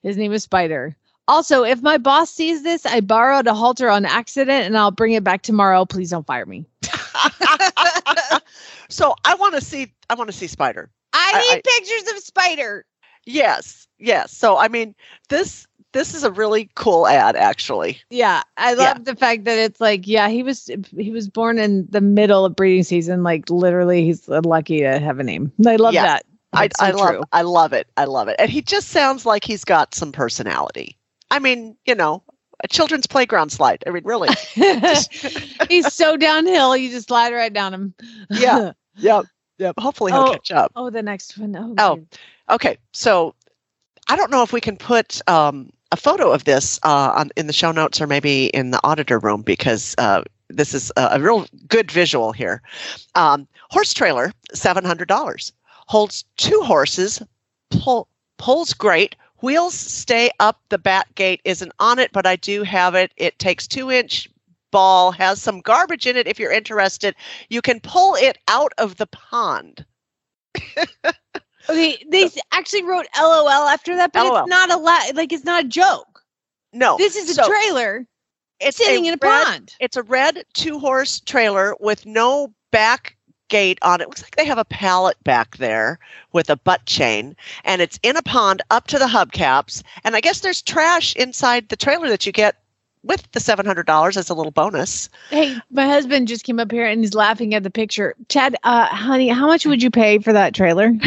His 0.03 0.17
name 0.17 0.33
is 0.33 0.43
Spider. 0.45 0.97
Also, 1.27 1.65
if 1.65 1.81
my 1.83 1.97
boss 1.99 2.31
sees 2.31 2.63
this, 2.63 2.85
I 2.85 3.01
borrowed 3.01 3.47
a 3.47 3.55
halter 3.55 3.89
on 3.89 4.05
accident 4.05 4.67
and 4.67 4.77
I'll 4.77 4.91
bring 4.91 5.13
it 5.13 5.25
back 5.25 5.43
tomorrow. 5.43 5.85
Please 5.87 6.11
don't 6.11 6.27
fire 6.27 6.45
me. 6.47 6.67
so 8.89 9.15
I 9.25 9.35
want 9.35 9.55
to 9.55 9.61
see. 9.61 9.93
I 10.11 10.15
want 10.15 10.29
to 10.31 10.37
see 10.37 10.47
Spider. 10.47 10.91
I 11.13 11.33
I- 11.35 11.55
need 11.55 11.65
pictures 11.65 12.13
of 12.13 12.19
Spider. 12.23 12.85
Yes, 13.27 13.89
yes. 13.99 14.33
So 14.37 14.59
I 14.59 14.69
mean, 14.69 14.95
this 15.31 15.67
this 15.93 16.13
is 16.15 16.25
a 16.25 16.31
really 16.31 16.69
cool 16.75 17.07
ad, 17.07 17.37
actually. 17.37 18.01
Yeah, 18.11 18.43
I 18.59 18.73
Yeah. 18.75 18.77
love 18.93 19.05
the 19.05 19.17
fact 19.17 19.45
that 19.45 19.57
it's 19.59 19.81
like, 19.81 20.07
yeah, 20.07 20.29
he 20.29 20.43
was 20.43 20.69
he 20.97 21.11
was 21.11 21.29
born 21.31 21.59
in 21.59 21.87
the 21.89 22.03
middle 22.03 22.45
of 22.45 22.55
breeding 22.55 22.83
season. 22.83 23.23
Like 23.23 23.49
literally, 23.49 24.05
he's 24.05 24.29
lucky 24.29 24.81
to 24.81 24.99
have 24.99 25.21
a 25.21 25.25
name. 25.25 25.53
I 25.67 25.77
love 25.77 25.95
Yeah. 25.95 26.03
that. 26.03 26.27
I, 26.53 26.69
so 26.69 26.85
I 26.85 26.91
love 26.91 27.11
true. 27.11 27.23
I 27.33 27.43
love 27.43 27.73
it. 27.73 27.89
I 27.97 28.05
love 28.05 28.29
it. 28.29 28.37
And 28.39 28.51
he 28.51 28.61
just 28.61 28.89
sounds 28.91 29.25
like 29.27 29.43
he's 29.43 29.65
got 29.65 29.95
some 29.95 30.13
personality. 30.13 30.97
I 31.31 31.39
mean, 31.39 31.77
you 31.85 31.95
know, 31.95 32.23
a 32.63 32.69
children's 32.69 33.07
playground 33.07 33.51
slide. 33.51 33.83
I 33.87 33.91
mean, 33.91 34.05
really. 34.05 34.29
he's 35.69 35.93
so 35.93 36.17
downhill. 36.17 36.77
You 36.77 36.91
just 36.91 37.09
slide 37.09 37.33
right 37.33 37.53
down 37.53 37.75
him. 37.75 37.95
Yeah. 38.31 38.73
yep. 38.97 39.27
Yep. 39.59 39.75
Hopefully 39.79 40.13
he'll 40.13 40.23
Oh, 40.23 40.33
catch 40.33 40.51
up. 40.53 40.73
Oh, 40.77 40.91
the 40.91 41.03
next 41.03 41.37
one. 41.39 41.55
Oh, 41.57 41.75
Oh. 41.79 42.55
Okay. 42.55 42.79
So 42.93 43.35
I 44.09 44.17
don't 44.17 44.31
know 44.31 44.43
if 44.43 44.53
we 44.53 44.61
can 44.61 44.77
put 44.77 45.21
um, 45.29 45.71
a 45.93 45.97
photo 45.97 46.31
of 46.33 46.45
this 46.45 46.79
uh, 46.83 47.13
on, 47.17 47.31
in 47.37 47.47
the 47.47 47.53
show 47.53 47.73
notes 47.73 48.01
or 48.01 48.07
maybe 48.07 48.47
in 48.47 48.71
the 48.71 48.81
auditor 48.85 49.19
room 49.19 49.43
because 49.43 49.95
uh, 49.99 50.23
this 50.49 50.75
is 50.75 50.93
a, 50.97 51.09
a 51.13 51.21
real 51.21 51.47
good 51.69 51.91
visual 51.91 52.33
here. 52.33 52.63
Um, 53.15 53.47
horse 53.71 53.95
trailer, 53.95 54.33
$700. 54.53 55.53
Holds 55.87 56.25
two 56.37 56.61
horses, 56.63 57.23
pull, 57.71 58.09
pulls 58.39 58.73
great. 58.73 59.17
Wheels 59.41 59.75
stay 59.75 60.31
up. 60.41 60.61
The 60.69 60.79
back 60.79 61.15
gate 61.15 61.41
isn't 61.45 61.73
on 61.79 61.99
it, 61.99 62.13
but 62.13 62.27
I 62.27 62.37
do 62.37 62.63
have 62.63 62.95
it. 62.95 63.13
It 63.17 63.39
takes 63.39 63.67
two 63.67 63.91
inch 63.91 64.29
ball, 64.71 65.13
has 65.13 65.41
some 65.43 65.61
garbage 65.61 66.07
in 66.07 66.17
it 66.17 66.27
if 66.27 66.39
you're 66.39 66.53
interested. 66.53 67.15
You 67.49 67.61
can 67.63 67.81
pull 67.81 68.15
it 68.17 68.39
out 68.49 68.73
of 68.79 68.97
the 68.97 69.07
pond. 69.07 69.85
Okay, 71.67 71.97
they 72.11 72.29
actually 72.53 72.83
wrote 72.83 73.07
LOL 73.19 73.49
after 73.49 73.97
that, 73.97 74.13
but 74.13 74.27
LOL. 74.27 74.37
it's 74.41 74.51
not 74.51 74.71
a 74.71 74.77
lot. 74.77 75.15
Like 75.15 75.33
it's 75.33 75.45
not 75.47 75.65
a 75.65 75.69
joke. 75.69 76.21
No, 76.75 76.99
This 76.99 77.17
is 77.17 77.31
a 77.31 77.35
so 77.35 77.47
trailer 77.49 78.07
it's 78.61 78.77
sitting 78.77 79.07
in 79.07 79.15
a 79.15 79.19
red- 79.23 79.45
pond. 79.45 79.75
It's 79.81 79.97
a 79.97 80.03
red 80.03 80.45
two 80.53 80.79
horse 80.79 81.21
trailer 81.21 81.75
with 81.81 82.05
no 82.05 82.53
back 82.71 83.14
gate 83.49 83.79
on 83.83 84.01
it. 84.01 84.09
Looks 84.09 84.23
like 84.23 84.37
they 84.37 84.47
have 84.47 84.59
a 84.59 84.65
pallet 84.65 85.23
back 85.25 85.57
there 85.57 85.99
with 86.33 86.51
a 86.51 86.57
butt 86.57 86.85
chain, 86.87 87.37
and 87.65 87.81
it's 87.83 87.99
in 88.03 88.17
a 88.17 88.23
pond 88.23 88.63
up 88.71 88.87
to 88.89 88.99
the 88.99 89.07
hubcaps. 89.07 89.83
And 90.05 90.17
I 90.17 90.21
guess 90.21 90.41
there's 90.41 90.63
trash 90.63 91.15
inside 91.17 91.69
the 91.69 91.77
trailer 91.77 92.09
that 92.09 92.27
you 92.27 92.33
get 92.33 92.57
with 93.03 93.31
the 93.33 93.41
seven 93.41 93.67
hundred 93.67 93.87
dollars 93.87 94.17
as 94.17 94.31
a 94.31 94.35
little 94.35 94.53
bonus. 94.53 95.09
Hey, 95.31 95.57
my 95.71 95.87
husband 95.87 96.29
just 96.29 96.45
came 96.45 96.59
up 96.59 96.71
here 96.71 96.87
and 96.87 97.01
he's 97.01 97.15
laughing 97.15 97.55
at 97.55 97.63
the 97.63 97.71
picture. 97.71 98.15
Chad, 98.29 98.57
uh, 98.65 98.87
honey, 98.87 99.29
how 99.29 99.47
much 99.47 99.67
would 99.67 99.83
you 99.83 99.91
pay 99.91 100.19
for 100.19 100.33
that 100.33 100.55
trailer? 100.55 100.93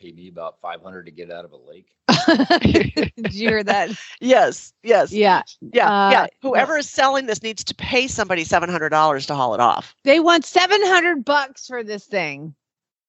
Pay 0.00 0.12
me 0.12 0.28
about 0.28 0.60
500 0.60 1.06
to 1.06 1.10
get 1.12 1.30
out 1.30 1.46
of 1.46 1.52
a 1.52 1.56
lake. 1.56 1.96
Did 2.60 3.12
you 3.34 3.48
hear 3.48 3.62
that? 3.64 3.90
yes, 4.20 4.72
yes, 4.82 5.12
Yeah. 5.12 5.42
yeah, 5.72 5.90
Uh, 5.90 6.10
yeah. 6.10 6.26
Whoever 6.42 6.78
is 6.78 6.88
selling 6.88 7.26
this 7.26 7.42
needs 7.42 7.64
to 7.64 7.74
pay 7.74 8.06
somebody 8.08 8.44
seven 8.44 8.68
hundred 8.68 8.90
dollars 8.90 9.26
to 9.26 9.34
haul 9.34 9.54
it 9.54 9.60
off. 9.60 9.94
They 10.04 10.20
want 10.20 10.44
700 10.44 11.24
bucks 11.24 11.66
for 11.66 11.82
this 11.82 12.04
thing. 12.06 12.54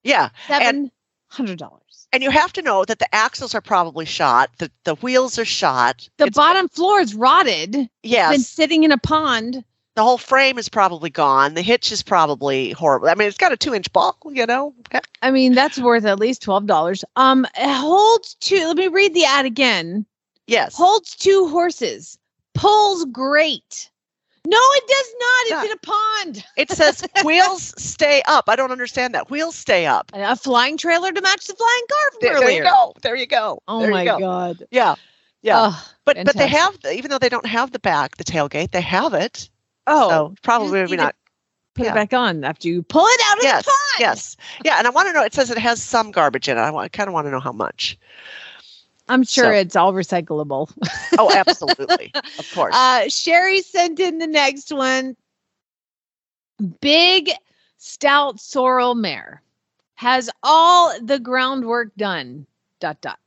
Yeah, 0.04 0.30
700. 0.48 1.58
dollars. 1.58 1.82
and 2.14 2.22
you 2.24 2.30
have 2.30 2.54
to 2.54 2.62
know 2.62 2.86
that 2.86 3.00
the 3.00 3.14
axles 3.16 3.54
are 3.56 3.62
probably 3.62 4.06
shot. 4.06 4.50
The 4.60 4.72
the 4.84 4.96
wheels 4.96 5.38
are 5.40 5.46
shot. 5.46 6.08
The 6.18 6.26
It's- 6.26 6.36
bottom 6.36 6.70
floor 6.70 7.00
is 7.00 7.14
rotted. 7.16 7.90
Yes. 8.04 8.32
Been 8.32 8.42
sitting 8.42 8.84
in 8.84 8.92
a 8.92 8.98
pond. 8.98 9.64
The 9.96 10.04
whole 10.04 10.18
frame 10.18 10.58
is 10.58 10.70
probably 10.70 11.10
gone. 11.10 11.54
The 11.54 11.62
hitch 11.62 11.92
is 11.92 12.04
probably 12.04 12.72
horrible. 12.72 13.08
I 13.10 13.16
mean, 13.16 13.28
it's 13.28 13.38
got 13.38 13.52
a 13.52 13.58
two 13.58 13.74
inch 13.74 13.92
ball, 13.94 14.18
you 14.32 14.46
know. 14.46 14.74
I 15.22 15.32
mean, 15.32 15.54
that's 15.54 15.80
worth 15.80 16.06
at 16.06 16.20
least 16.20 16.42
twelve 16.42 16.68
dollars. 16.68 17.04
Um, 17.16 17.48
holds 17.56 18.36
two. 18.36 18.68
Let 18.68 18.78
me 18.78 18.88
read 18.88 19.14
the 19.14 19.26
ad 19.26 19.46
again. 19.46 20.06
Yes. 20.48 20.76
Holds 20.76 21.16
two 21.16 21.48
horses. 21.48 22.18
Pulls 22.54 23.06
great. 23.06 23.90
No, 24.48 24.60
it 24.62 24.88
does 24.88 25.16
not. 25.20 25.42
It's 25.42 25.50
Yeah. 25.50 25.66
in 25.66 25.72
a 25.72 25.78
pond. 25.78 26.46
It 26.58 26.70
says 26.70 27.04
wheels 27.24 27.74
stay 27.82 28.22
up. 28.28 28.48
I 28.48 28.56
don't 28.56 28.72
understand 28.72 29.16
that. 29.16 29.32
Wheels 29.32 29.56
stay 29.56 29.88
up. 29.88 30.12
A 30.14 30.36
flying 30.36 30.78
trailer 30.78 31.12
to 31.12 31.22
match 31.22 31.48
the 31.48 31.56
flying 31.56 31.84
car 31.90 32.12
from 32.12 32.20
There, 32.22 32.40
there 32.40 32.52
you 32.52 32.64
go. 32.64 32.94
There 33.02 33.16
you 33.16 33.26
go. 33.26 33.60
Oh 33.68 33.82
There 33.82 33.90
my 33.90 34.06
go. 34.06 34.20
god. 34.20 34.64
Yeah. 34.70 34.96
Yeah. 35.42 35.60
Ugh, 35.62 35.84
but 36.06 36.18
but 36.26 36.36
they 36.36 36.48
have 36.48 36.78
even 36.92 37.10
though 37.10 37.18
they 37.18 37.30
don't 37.30 37.46
have 37.48 37.72
the 37.72 37.80
back, 37.80 38.18
the 38.18 38.24
tailgate, 38.24 38.70
they 38.72 38.82
have 38.82 39.14
it. 39.16 39.50
Oh, 39.88 40.10
so 40.10 40.36
probably 40.42 40.82
maybe 40.82 40.98
not. 40.98 41.16
put 41.74 41.86
yeah. 41.86 41.92
it 41.92 41.96
back 41.96 42.14
on 42.14 42.44
after 42.44 42.68
you 42.68 42.82
pull 42.84 43.06
it 43.06 43.22
out 43.26 43.38
of 43.38 43.44
Yes. 43.44 43.66
the 43.66 43.70
pond. 43.72 44.00
Yes. 44.00 44.38
Yeah. 44.64 44.78
And 44.78 44.88
I 44.88 44.90
want 44.90 45.08
to 45.08 45.14
know. 45.14 45.24
It 45.24 45.34
says 45.34 45.50
it 45.52 45.58
has 45.58 45.82
some 45.82 46.12
garbage 46.12 46.48
in 46.50 46.58
it. 46.58 46.62
I, 46.62 46.72
want, 46.72 46.86
I 46.86 46.88
kind 46.90 47.08
of 47.08 47.14
want 47.14 47.28
to 47.28 47.32
know 47.32 47.40
how 47.40 47.52
much. 47.52 47.98
I'm 49.08 49.24
sure 49.24 49.46
So- 49.46 49.52
it's 49.52 49.76
all 49.76 49.94
recyclable. 49.94 50.72
Oh, 51.18 51.32
absolutely. 51.34 52.12
of 52.16 52.52
course. 52.54 52.76
Uh, 52.76 53.08
Sherry 53.08 53.62
sent 53.62 54.00
in 54.02 54.18
the 54.18 54.28
next 54.28 54.74
one. 54.74 55.16
Big, 56.82 57.32
stout 57.78 58.40
sorrel 58.40 58.96
mare 58.96 59.42
has 59.96 60.30
all 60.44 60.94
the 61.02 61.20
groundwork 61.20 61.96
done. 61.96 62.46
Dot 62.82 63.00
dot. 63.02 63.20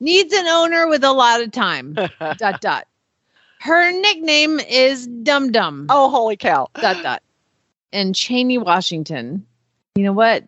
Needs 0.00 0.32
an 0.32 0.46
owner 0.46 0.86
with 0.88 1.02
a 1.02 1.12
lot 1.12 1.40
of 1.40 1.50
time. 1.50 1.94
dot 2.38 2.60
dot. 2.60 2.86
Her 3.60 3.92
nickname 3.92 4.60
is 4.60 5.06
Dum 5.06 5.50
Dum. 5.52 5.86
oh, 5.88 6.10
holy 6.10 6.36
cow. 6.36 6.68
Dot 6.80 7.02
dot. 7.02 7.22
And 7.92 8.14
Cheney, 8.14 8.58
Washington. 8.58 9.46
You 9.96 10.04
know 10.04 10.12
what? 10.12 10.44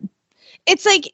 It's 0.67 0.85
like 0.85 1.13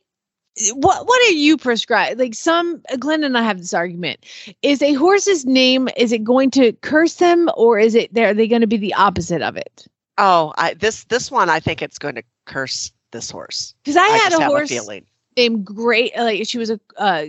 what 0.75 1.07
what 1.07 1.23
are 1.29 1.35
you 1.35 1.57
prescribed? 1.57 2.19
Like 2.19 2.35
some 2.35 2.83
Glenn 2.99 3.25
and 3.25 3.37
I 3.37 3.43
have 3.43 3.59
this 3.59 3.75
argument. 3.75 4.25
Is 4.63 4.83
a 4.83 4.95
horse's 4.95 5.45
name 5.45 5.89
is 5.97 6.13
it 6.13 6.25
going 6.25 6.51
to 6.53 6.73
curse 6.75 7.15
them 7.15 7.51
or 7.57 7.79
is 7.79 7.95
it 7.95 8.17
are 8.17 8.35
they 8.35 8.49
going 8.49 8.63
to 8.63 8.67
be 8.67 8.77
the 8.77 8.95
opposite 8.95 9.43
of 9.43 9.57
it? 9.57 9.87
Oh, 10.19 10.55
I, 10.57 10.75
this 10.75 11.05
this 11.05 11.31
one, 11.31 11.51
I 11.51 11.61
think 11.61 11.83
it's 11.83 11.99
going 11.99 12.15
to 12.15 12.23
curse 12.47 12.91
this 13.11 13.31
horse. 13.31 13.75
Because 13.85 13.97
I, 13.97 14.05
I 14.05 14.09
had 14.09 14.33
a 14.33 14.45
horse 14.47 14.71
a 14.71 14.75
feeling. 14.75 15.07
named 15.37 15.65
Great. 15.65 16.17
Like 16.17 16.47
she 16.47 16.59
was 16.59 16.71
a 16.71 16.81
uh, 16.97 17.27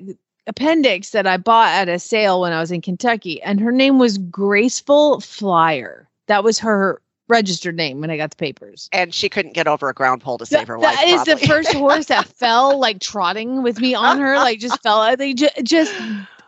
appendix 0.47 1.11
that 1.11 1.27
I 1.27 1.37
bought 1.37 1.69
at 1.69 1.89
a 1.89 1.99
sale 1.99 2.41
when 2.41 2.53
I 2.53 2.59
was 2.59 2.71
in 2.71 2.81
Kentucky, 2.81 3.41
and 3.41 3.59
her 3.59 3.71
name 3.71 3.99
was 3.99 4.17
Graceful 4.17 5.19
Flyer. 5.21 6.09
That 6.27 6.43
was 6.43 6.59
her 6.59 7.01
registered 7.27 7.75
name 7.75 7.99
when 8.01 8.09
I 8.09 8.17
got 8.17 8.31
the 8.31 8.37
papers. 8.37 8.89
And 8.91 9.13
she 9.13 9.29
couldn't 9.29 9.53
get 9.53 9.67
over 9.67 9.89
a 9.89 9.93
ground 9.93 10.21
pole 10.21 10.37
to 10.37 10.45
save 10.45 10.67
her 10.67 10.79
life. 10.79 10.95
that 10.95 11.07
is 11.07 11.23
the 11.25 11.47
first 11.47 11.73
horse 11.73 12.05
that 12.07 12.25
fell 12.37 12.79
like 12.79 12.99
trotting 12.99 13.63
with 13.63 13.79
me 13.79 13.93
on 13.93 14.19
her, 14.19 14.35
like 14.35 14.59
just 14.59 14.81
fell. 14.81 14.99
I 15.01 15.15
think 15.15 15.37
ju- 15.39 15.49
just. 15.63 15.93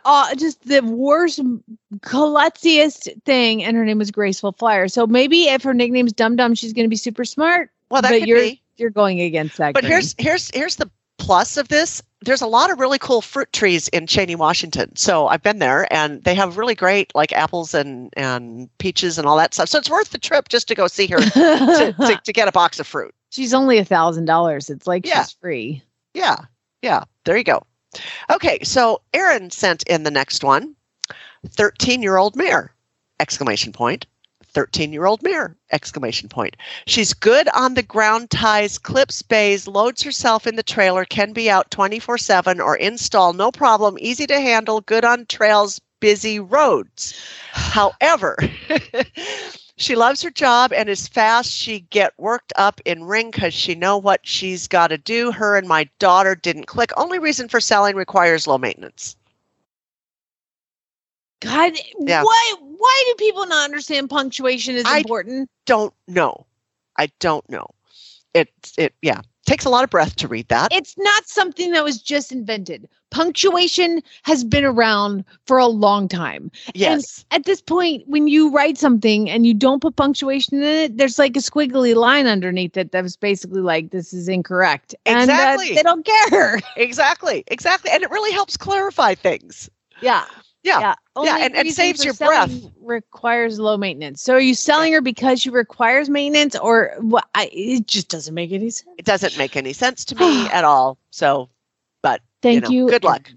Uh, 0.06 0.34
just 0.36 0.66
the 0.66 0.80
worst, 0.80 1.42
klutziest 2.00 3.22
thing, 3.26 3.64
and 3.64 3.76
her 3.76 3.84
name 3.84 3.98
was 3.98 4.12
Graceful 4.12 4.54
Flyer. 4.54 4.88
So 4.88 5.06
maybe 5.06 5.44
if 5.50 5.62
her 5.64 5.74
nickname's 5.74 6.14
Dum 6.14 6.38
Dum, 6.38 6.56
she's 6.56 6.72
going 6.72 6.86
to 6.86 6.90
be 6.90 6.96
super 6.96 7.26
smart. 7.26 7.70
well, 7.92 8.02
that 8.02 8.10
but 8.10 8.20
could 8.20 8.28
you're 8.30 8.40
be. 8.40 8.62
you're 8.78 8.90
going 8.92 9.20
against 9.20 9.58
that. 9.58 9.74
But 9.74 9.82
grain. 9.82 9.92
here's 9.92 10.16
here's 10.18 10.50
here's 10.52 10.76
the 10.78 10.90
plus 11.20 11.58
of 11.58 11.68
this. 11.68 12.02
There's 12.22 12.42
a 12.42 12.48
lot 12.48 12.70
of 12.72 12.80
really 12.80 12.98
cool 12.98 13.22
fruit 13.22 13.52
trees 13.54 13.88
in 13.90 14.06
Cheney, 14.08 14.36
Washington. 14.36 14.96
So 14.96 15.28
I've 15.28 15.42
been 15.44 15.60
there, 15.60 15.92
and 15.94 16.22
they 16.24 16.36
have 16.36 16.58
really 16.58 16.76
great 16.76 17.14
like 17.16 17.32
apples 17.32 17.74
and 17.74 18.12
and 18.18 18.70
peaches 18.80 19.18
and 19.18 19.26
all 19.28 19.38
that 19.38 19.54
stuff. 19.54 19.70
So 19.70 19.78
it's 19.78 19.90
worth 19.90 20.10
the 20.10 20.18
trip 20.18 20.50
just 20.50 20.68
to 20.70 20.76
go 20.76 20.88
see 20.88 21.08
her 21.08 21.18
to, 21.20 21.94
to, 21.98 22.22
to 22.24 22.34
get 22.34 22.48
a 22.48 22.52
box 22.52 22.80
of 22.80 22.88
fruit. 22.88 23.14
She's 23.32 23.54
only 23.54 23.78
a 23.78 23.86
thousand 23.86 24.26
dollars. 24.26 24.70
It's 24.70 24.88
like 24.88 25.06
Yeah. 25.06 25.24
she's 25.24 25.34
free. 25.34 25.84
Yeah, 26.14 26.38
yeah. 26.82 27.04
There 27.26 27.38
you 27.38 27.44
go. 27.44 27.62
Okay, 28.30 28.60
so 28.64 29.02
Aaron 29.14 29.50
sent 29.52 29.84
in 29.84 30.04
the 30.04 30.12
next 30.12 30.44
one. 30.44 30.76
13 31.48 32.02
year 32.02 32.18
old 32.18 32.36
mare! 32.36 32.74
Exclamation 33.20 33.72
point. 33.72 34.06
13 34.50 34.92
year 34.94 35.06
old 35.06 35.22
mare! 35.24 35.56
Exclamation 35.72 36.30
point. 36.30 36.58
She's 36.88 37.14
good 37.14 37.48
on 37.56 37.74
the 37.76 37.84
ground 37.84 38.30
ties, 38.30 38.78
clips 38.78 39.22
bays, 39.22 39.68
loads 39.68 40.04
herself 40.04 40.48
in 40.48 40.56
the 40.56 40.64
trailer, 40.64 41.06
can 41.06 41.34
be 41.34 41.50
out 41.50 41.72
24 41.72 42.18
7 42.18 42.60
or 42.60 42.76
install, 42.76 43.34
no 43.34 43.52
problem, 43.52 43.98
easy 44.00 44.26
to 44.28 44.40
handle, 44.40 44.82
good 44.82 45.06
on 45.06 45.26
trails, 45.28 45.80
busy 46.00 46.40
roads. 46.40 47.20
However, 47.52 48.38
she 49.78 49.96
loves 49.96 50.22
her 50.22 50.30
job 50.32 50.74
and 50.74 50.90
is 50.90 51.08
fast. 51.08 51.52
She 51.52 51.82
get 51.90 52.14
worked 52.18 52.54
up 52.56 52.82
in 52.86 53.04
ring 53.04 53.32
because 53.32 53.54
she 53.54 53.76
know 53.76 53.98
what 53.98 54.22
she's 54.24 54.68
got 54.68 54.88
to 54.88 54.98
do. 54.98 55.32
Her 55.32 55.58
and 55.58 55.68
my 55.68 55.90
daughter 56.00 56.36
didn't 56.36 56.66
click. 56.68 56.92
Only 56.98 57.20
reason 57.20 57.48
for 57.48 57.60
selling 57.60 57.96
requires 57.96 58.48
low 58.48 58.58
maintenance. 58.58 59.16
God, 61.42 61.74
Yeah. 62.00 62.24
why 62.24 62.54
why 62.80 63.04
do 63.08 63.16
people 63.26 63.46
not 63.46 63.66
understand 63.66 64.10
punctuation 64.10 64.76
is 64.76 64.86
I- 64.86 65.00
important? 65.00 65.50
Don't 65.66 65.94
know. 66.08 66.46
I 66.98 67.10
don't 67.20 67.48
know. 67.50 67.68
It's 68.34 68.74
it. 68.78 68.94
Yeah. 69.02 69.22
takes 69.46 69.66
a 69.66 69.70
lot 69.70 69.84
of 69.84 69.90
breath 69.90 70.16
to 70.18 70.28
read 70.28 70.48
that. 70.50 70.72
It's 70.72 70.96
not 70.98 71.26
something 71.28 71.72
that 71.72 71.84
was 71.84 72.00
just 72.02 72.32
invented. 72.32 72.88
Punctuation 73.10 74.02
has 74.24 74.44
been 74.44 74.64
around 74.64 75.24
for 75.48 75.58
a 75.58 75.66
long 75.66 76.08
time. 76.08 76.52
yes. 76.76 77.26
And 77.32 77.42
at 77.42 77.46
this 77.46 77.60
point, 77.62 78.04
when 78.08 78.28
you 78.28 78.52
write 78.52 78.78
something 78.78 79.30
and 79.30 79.48
you 79.48 79.54
don't 79.56 79.82
put 79.82 79.96
punctuation 79.96 80.58
in 80.58 80.64
it, 80.64 80.98
there's 80.98 81.18
like 81.18 81.36
a 81.36 81.40
squiggly 81.40 81.96
line 81.96 82.28
underneath 82.28 82.78
it 82.78 82.92
that 82.92 83.02
was 83.02 83.16
basically 83.16 83.62
like, 83.62 83.90
this 83.90 84.14
is 84.14 84.28
incorrect. 84.28 84.94
And 85.08 85.18
uh, 85.32 85.34
Exactly. 85.34 85.74
they 85.76 85.84
don't 85.84 86.06
care. 86.06 86.60
exactly. 86.78 87.44
Exactly. 87.48 87.90
And 87.92 88.04
it 88.04 88.12
really 88.12 88.32
helps 88.32 88.58
clarify 88.58 89.16
things. 89.16 89.70
yeah. 90.02 90.26
Yeah. 90.64 90.80
Yeah. 90.80 90.96
Yeah, 91.22 91.38
and- 91.40 91.56
and 91.56 91.72
saves 91.74 92.04
your 92.04 92.14
breath. 92.14 92.52
Requires 92.82 93.60
low 93.60 93.76
maintenance. 93.78 94.22
So 94.22 94.34
are 94.36 94.40
you 94.40 94.54
selling 94.56 94.94
her 94.94 95.02
because 95.02 95.42
she 95.42 95.50
requires 95.50 96.10
maintenance, 96.10 96.56
or 96.56 96.96
what? 97.00 97.28
I, 97.36 97.50
it 97.52 97.88
just 97.88 98.08
doesn't 98.10 98.34
make 98.34 98.52
any 98.52 98.70
sense. 98.70 98.96
It 98.98 99.06
doesn't 99.06 99.38
make 99.38 99.56
any 99.58 99.74
sense 99.74 100.06
to 100.06 100.16
me 100.16 100.48
at 100.52 100.64
all. 100.64 100.98
So, 101.12 101.50
but 102.02 102.22
Thank 102.42 102.64
know, 102.64 102.70
you. 102.70 102.90
good 102.90 103.04
luck. 103.04 103.30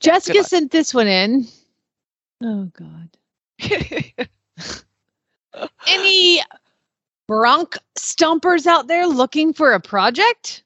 Jessica 0.00 0.38
luck. 0.38 0.46
sent 0.46 0.70
this 0.72 0.92
one 0.92 1.06
in. 1.06 1.46
Oh 2.42 2.70
God. 2.72 3.08
Any 5.86 6.40
bronc 7.28 7.76
stumpers 7.96 8.66
out 8.66 8.86
there 8.88 9.06
looking 9.06 9.52
for 9.52 9.72
a 9.72 9.80
project? 9.80 10.62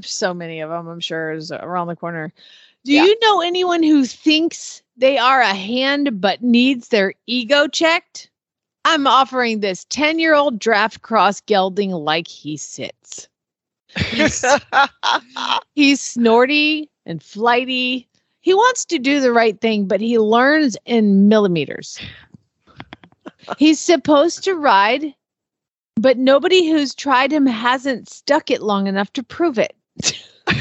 So 0.00 0.32
many 0.32 0.60
of 0.60 0.70
them. 0.70 0.88
I'm 0.88 1.00
sure 1.00 1.32
is 1.32 1.52
around 1.52 1.88
the 1.88 1.96
corner. 1.96 2.32
Do 2.84 2.92
Yeah. 2.92 3.04
you 3.04 3.18
know 3.20 3.40
anyone 3.42 3.82
who 3.82 4.04
thinks 4.04 4.81
they 4.96 5.18
are 5.18 5.40
a 5.40 5.54
hand 5.54 6.20
but 6.20 6.42
needs 6.42 6.88
their 6.88 7.14
ego 7.26 7.66
checked? 7.68 8.30
I'm 8.84 9.06
offering 9.06 9.60
this 9.60 9.84
10 9.90 10.18
year 10.18 10.34
old 10.34 10.58
draft 10.58 11.02
cross 11.02 11.40
gelding 11.40 11.90
like 11.90 12.28
he 12.28 12.56
sits. 12.56 13.28
He's, 13.96 14.44
he's 15.74 16.00
snorty 16.00 16.90
and 17.06 17.22
flighty. 17.22 18.08
He 18.40 18.54
wants 18.54 18.84
to 18.86 18.98
do 18.98 19.20
the 19.20 19.32
right 19.32 19.60
thing, 19.60 19.86
but 19.86 20.00
he 20.00 20.18
learns 20.18 20.76
in 20.84 21.28
millimeters. 21.28 22.00
He's 23.58 23.78
supposed 23.78 24.44
to 24.44 24.54
ride, 24.54 25.14
but 25.96 26.18
nobody 26.18 26.68
who's 26.68 26.94
tried 26.94 27.32
him 27.32 27.46
hasn't 27.46 28.08
stuck 28.08 28.50
it 28.50 28.62
long 28.62 28.86
enough 28.86 29.12
to 29.14 29.22
prove 29.22 29.58
it. 29.58 29.76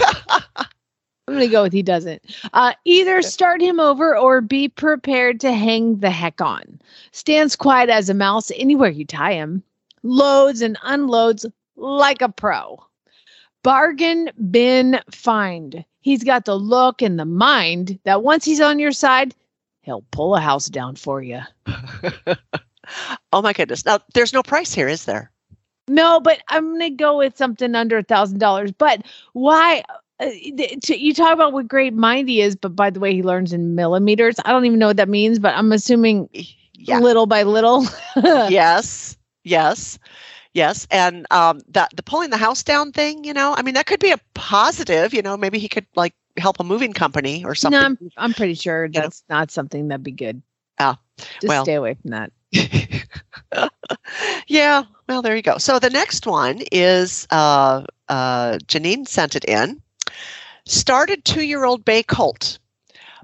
I'm 1.32 1.40
to 1.40 1.48
go 1.48 1.64
with 1.64 1.74
he 1.74 1.82
doesn't. 1.82 2.22
Uh, 2.54 2.74
either 2.86 3.22
start 3.22 3.62
him 3.62 3.80
over 3.80 4.18
or 4.18 4.42
be 4.42 4.68
prepared 4.68 5.40
to 5.42 5.54
hang 5.54 5.98
the 6.00 6.10
heck 6.10 6.42
on. 6.42 6.80
Stands 7.12 7.56
quiet 7.56 7.90
as 7.90 8.10
a 8.10 8.14
mouse 8.14 8.52
anywhere 8.56 8.90
you 8.90 9.06
tie 9.06 9.34
him. 9.34 9.64
Loads 10.04 10.62
and 10.62 10.78
unloads 10.84 11.46
like 11.76 12.22
a 12.22 12.30
pro. 12.30 12.84
Bargain 13.64 14.30
bin 14.50 15.00
find. 15.12 15.86
He's 16.02 16.24
got 16.24 16.46
the 16.46 16.56
look 16.56 17.02
and 17.02 17.20
the 17.20 17.26
mind 17.26 18.00
that 18.04 18.24
once 18.24 18.44
he's 18.44 18.60
on 18.60 18.80
your 18.80 18.92
side, 18.92 19.36
he'll 19.82 20.04
pull 20.12 20.36
a 20.36 20.40
house 20.40 20.68
down 20.68 20.96
for 20.96 21.22
you. 21.22 21.42
oh 23.32 23.42
my 23.42 23.54
goodness. 23.54 23.86
Now, 23.86 24.00
there's 24.14 24.34
no 24.34 24.44
price 24.44 24.74
here, 24.74 24.88
is 24.88 25.06
there? 25.06 25.32
No, 25.88 26.20
but 26.20 26.40
I'm 26.48 26.72
gonna 26.72 26.90
go 26.90 27.18
with 27.18 27.38
something 27.38 27.76
under 27.76 27.98
a 27.98 28.04
thousand 28.04 28.40
dollars. 28.40 28.72
But 28.72 29.06
why? 29.34 29.84
Uh, 30.22 30.30
you 30.88 31.14
talk 31.14 31.34
about 31.34 31.54
what 31.54 31.68
great 31.68 31.94
mind 31.94 32.30
he 32.30 32.42
is, 32.42 32.56
but 32.56 32.76
by 32.76 32.90
the 32.90 33.00
way, 33.00 33.14
he 33.14 33.24
learns 33.24 33.54
in 33.54 33.76
millimeters. 33.76 34.36
I 34.46 34.52
don't 34.52 34.66
even 34.66 34.80
know 34.80 34.88
what 34.88 34.98
that 34.98 35.10
means, 35.10 35.40
but 35.40 35.56
I'm 35.56 35.72
assuming 35.72 36.30
Yeah. 36.74 37.00
little 37.00 37.26
by 37.26 37.44
little. 37.44 37.86
yes. 38.16 39.18
Yes. 39.44 39.98
Yes. 40.54 40.88
And 40.92 41.26
um 41.32 41.62
that 41.70 41.96
the 41.96 42.04
pulling 42.04 42.30
the 42.30 42.38
house 42.38 42.64
down 42.64 42.92
thing, 42.92 43.24
you 43.24 43.34
know, 43.34 43.56
I 43.58 43.62
mean 43.64 43.74
that 43.76 43.86
could 43.88 44.00
be 44.00 44.12
a 44.12 44.20
positive, 44.34 45.14
you 45.14 45.22
know, 45.22 45.38
maybe 45.38 45.60
he 45.60 45.68
could 45.70 45.88
like 45.96 46.14
help 46.38 46.60
a 46.60 46.64
moving 46.64 46.94
company 46.94 47.44
or 47.44 47.56
something. 47.56 47.80
no, 47.80 47.86
I'm, 47.86 48.12
I'm 48.18 48.34
pretty 48.34 48.54
sure 48.54 48.88
know? 48.88 49.02
that's 49.02 49.24
not 49.30 49.52
something 49.52 49.88
that'd 49.88 50.04
be 50.04 50.12
good. 50.12 50.42
Ah, 50.80 51.00
Just 51.40 51.48
well. 51.48 51.64
stay 51.64 51.76
away 51.76 51.96
from 51.96 52.12
that. 52.12 52.32
yeah, 54.48 54.84
well, 55.08 55.22
there 55.22 55.36
you 55.36 55.42
go. 55.42 55.58
So 55.58 55.80
the 55.80 55.90
next 55.90 56.26
one 56.28 56.62
is 56.72 57.28
uh, 57.32 57.84
uh, 58.10 58.58
Janine 58.68 59.08
sent 59.08 59.36
it 59.36 59.46
in. 59.46 59.81
Started 60.72 61.26
two 61.26 61.42
year 61.42 61.66
old 61.66 61.84
bay 61.84 62.02
colt. 62.02 62.58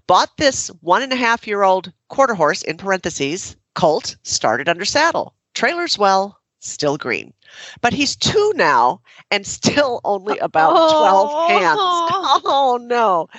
Bought 0.05 0.35
this 0.35 0.67
one 0.81 1.01
and 1.01 1.13
a 1.13 1.15
half 1.15 1.47
year 1.47 1.63
old 1.63 1.93
quarter 2.09 2.33
horse 2.33 2.61
in 2.61 2.75
parentheses 2.75 3.55
colt. 3.73 4.17
Started 4.23 4.67
under 4.67 4.83
saddle. 4.83 5.33
Trailer's 5.53 5.97
well, 5.97 6.41
still 6.59 6.97
green. 6.97 7.33
But 7.79 7.93
he's 7.93 8.17
two 8.17 8.51
now 8.55 8.99
and 9.31 9.47
still 9.47 10.01
only 10.03 10.37
about 10.39 10.71
12 10.71 11.49
hands. 11.49 11.79
Oh 11.79 12.77
no. 12.81 13.29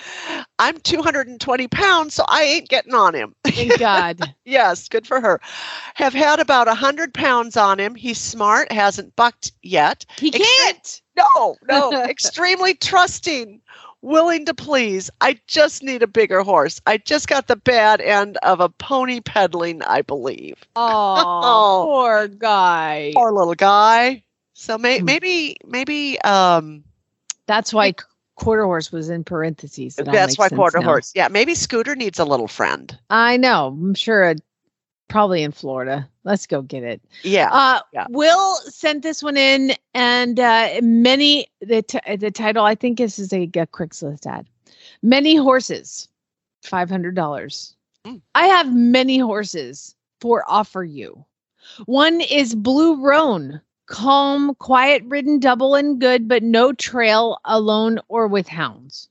I'm 0.58 0.80
220 0.80 1.68
pounds, 1.68 2.14
so 2.14 2.24
I 2.28 2.44
ain't 2.44 2.68
getting 2.70 2.94
on 2.94 3.14
him. 3.14 3.34
Thank 3.44 3.78
God. 3.78 4.34
Yes, 4.46 4.88
good 4.88 5.06
for 5.06 5.20
her. 5.20 5.42
Have 5.96 6.14
had 6.14 6.40
about 6.40 6.68
a 6.68 6.74
hundred 6.74 7.12
pounds 7.12 7.58
on 7.58 7.78
him. 7.78 7.94
He's 7.94 8.18
smart, 8.18 8.72
hasn't 8.72 9.14
bucked 9.14 9.52
yet. 9.62 10.06
He 10.16 10.30
can't. 10.30 11.02
No, 11.18 11.56
no, 11.68 12.02
extremely 12.04 12.74
trusting, 12.74 13.60
willing 14.02 14.44
to 14.46 14.54
please. 14.54 15.10
I 15.20 15.38
just 15.46 15.82
need 15.82 16.02
a 16.02 16.06
bigger 16.06 16.42
horse. 16.42 16.80
I 16.86 16.98
just 16.98 17.28
got 17.28 17.46
the 17.48 17.56
bad 17.56 18.00
end 18.00 18.36
of 18.42 18.60
a 18.60 18.68
pony 18.68 19.20
peddling, 19.20 19.82
I 19.82 20.02
believe. 20.02 20.56
Oh, 20.76 21.82
poor 21.86 22.28
guy. 22.28 23.12
Poor 23.14 23.32
little 23.32 23.54
guy. 23.54 24.22
So 24.54 24.76
Hmm. 24.76 24.82
may- 24.82 25.00
maybe, 25.00 25.56
maybe, 25.66 26.20
um, 26.22 26.84
That's 27.46 27.72
why 27.72 27.94
quarter 28.36 28.64
horse 28.64 28.92
was 28.92 29.08
in 29.10 29.24
parentheses. 29.24 29.98
All 29.98 30.04
that's 30.04 30.38
why 30.38 30.48
quarter 30.48 30.78
now. 30.80 30.86
horse. 30.86 31.12
Yeah, 31.14 31.28
maybe 31.28 31.54
Scooter 31.54 31.96
needs 31.96 32.18
a 32.18 32.24
little 32.24 32.46
friend. 32.48 32.96
I 33.10 33.36
know. 33.36 33.68
I'm 33.68 33.94
sure. 33.94 34.24
It, 34.30 34.40
probably 35.08 35.42
in 35.42 35.52
Florida. 35.52 36.08
Let's 36.24 36.46
go 36.46 36.62
get 36.62 36.82
it. 36.82 37.00
Yeah. 37.22 37.48
Uh, 37.50 37.80
yeah. 37.92 38.06
Will 38.10 38.54
sent 38.56 39.02
this 39.02 39.22
one 39.22 39.36
in, 39.36 39.72
and 39.94 40.38
uh, 40.38 40.80
many 40.82 41.48
the 41.60 41.82
t- 41.82 42.16
the 42.16 42.30
title. 42.30 42.64
I 42.64 42.74
think 42.74 42.98
this 42.98 43.18
is 43.18 43.32
a, 43.32 43.42
a 43.42 43.66
Craigslist 43.66 44.26
ad. 44.26 44.46
Many 45.02 45.36
horses, 45.36 46.08
five 46.62 46.88
hundred 46.88 47.14
dollars. 47.14 47.74
Mm. 48.04 48.20
I 48.34 48.46
have 48.46 48.72
many 48.74 49.18
horses 49.18 49.94
for 50.20 50.44
offer 50.46 50.84
you. 50.84 51.24
One 51.86 52.20
is 52.20 52.54
Blue 52.54 53.02
Roan, 53.02 53.60
calm, 53.86 54.54
quiet 54.56 55.02
ridden, 55.06 55.38
double 55.38 55.74
and 55.74 56.00
good, 56.00 56.28
but 56.28 56.42
no 56.42 56.72
trail, 56.72 57.38
alone 57.44 57.98
or 58.08 58.26
with 58.26 58.48
hounds. 58.48 59.08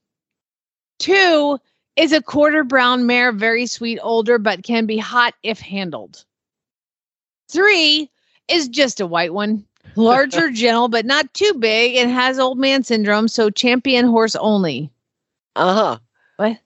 Two 1.00 1.60
is 1.98 2.14
a 2.14 2.22
quarter 2.22 2.64
brown 2.64 3.06
mare, 3.06 3.32
very 3.32 3.66
sweet, 3.66 4.00
older, 4.02 4.38
but 4.38 4.64
can 4.64 4.86
be 4.86 4.98
hot 4.98 5.34
if 5.44 5.60
handled. 5.60 6.24
Three 7.50 8.10
is 8.48 8.68
just 8.68 9.00
a 9.00 9.08
white 9.08 9.34
one, 9.34 9.66
larger, 9.96 10.50
gentle, 10.52 10.88
but 10.88 11.06
not 11.06 11.34
too 11.34 11.54
big, 11.56 11.96
and 11.96 12.12
has 12.12 12.40
old 12.40 12.60
man 12.60 12.84
syndrome, 12.84 13.28
so 13.28 13.50
champion 13.50 14.06
horse 14.06 14.36
only. 14.36 14.92
Uh 15.56 15.74
huh. 15.74 15.98
What? 16.38 16.60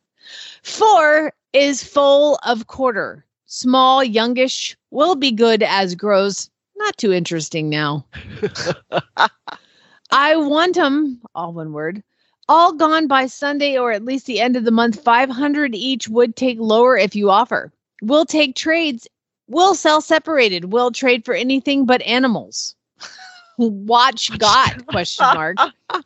Four 0.63 1.33
is 1.53 1.83
full 1.83 2.37
of 2.45 2.67
quarter, 2.67 3.25
small, 3.45 4.03
youngish, 4.03 4.75
will 4.91 5.15
be 5.15 5.31
good 5.31 5.63
as 5.63 5.95
grows. 5.95 6.49
Not 6.75 6.97
too 6.97 7.13
interesting 7.13 7.69
now. 7.69 8.05
I 10.11 10.35
want 10.35 10.75
them, 10.75 11.21
all 11.35 11.53
one 11.53 11.71
word, 11.71 12.03
all 12.51 12.73
gone 12.73 13.07
by 13.07 13.27
Sunday 13.27 13.77
or 13.77 13.93
at 13.93 14.03
least 14.03 14.25
the 14.25 14.41
end 14.41 14.57
of 14.57 14.65
the 14.65 14.71
month. 14.71 15.01
500 15.01 15.73
each 15.73 16.09
would 16.09 16.35
take 16.35 16.59
lower 16.59 16.97
if 16.97 17.15
you 17.15 17.29
offer. 17.29 17.71
We'll 18.01 18.25
take 18.25 18.55
trades. 18.55 19.07
We'll 19.47 19.73
sell 19.73 20.01
separated. 20.01 20.65
We'll 20.65 20.91
trade 20.91 21.23
for 21.23 21.33
anything 21.33 21.85
but 21.85 22.01
animals. 22.01 22.75
Watch 23.57 24.37
God, 24.37 24.85
question 24.87 25.25
mark. 25.33 25.57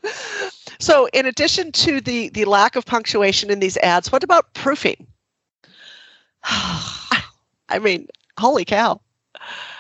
So, 0.78 1.08
in 1.14 1.26
addition 1.26 1.72
to 1.72 2.02
the 2.02 2.28
the 2.30 2.44
lack 2.44 2.76
of 2.76 2.86
punctuation 2.86 3.50
in 3.50 3.62
these 3.62 3.78
ads, 3.78 4.12
what 4.12 4.26
about 4.26 4.54
proofing? 4.54 5.08
I 6.44 7.80
mean, 7.80 8.10
holy 8.38 8.66
cow. 8.66 9.00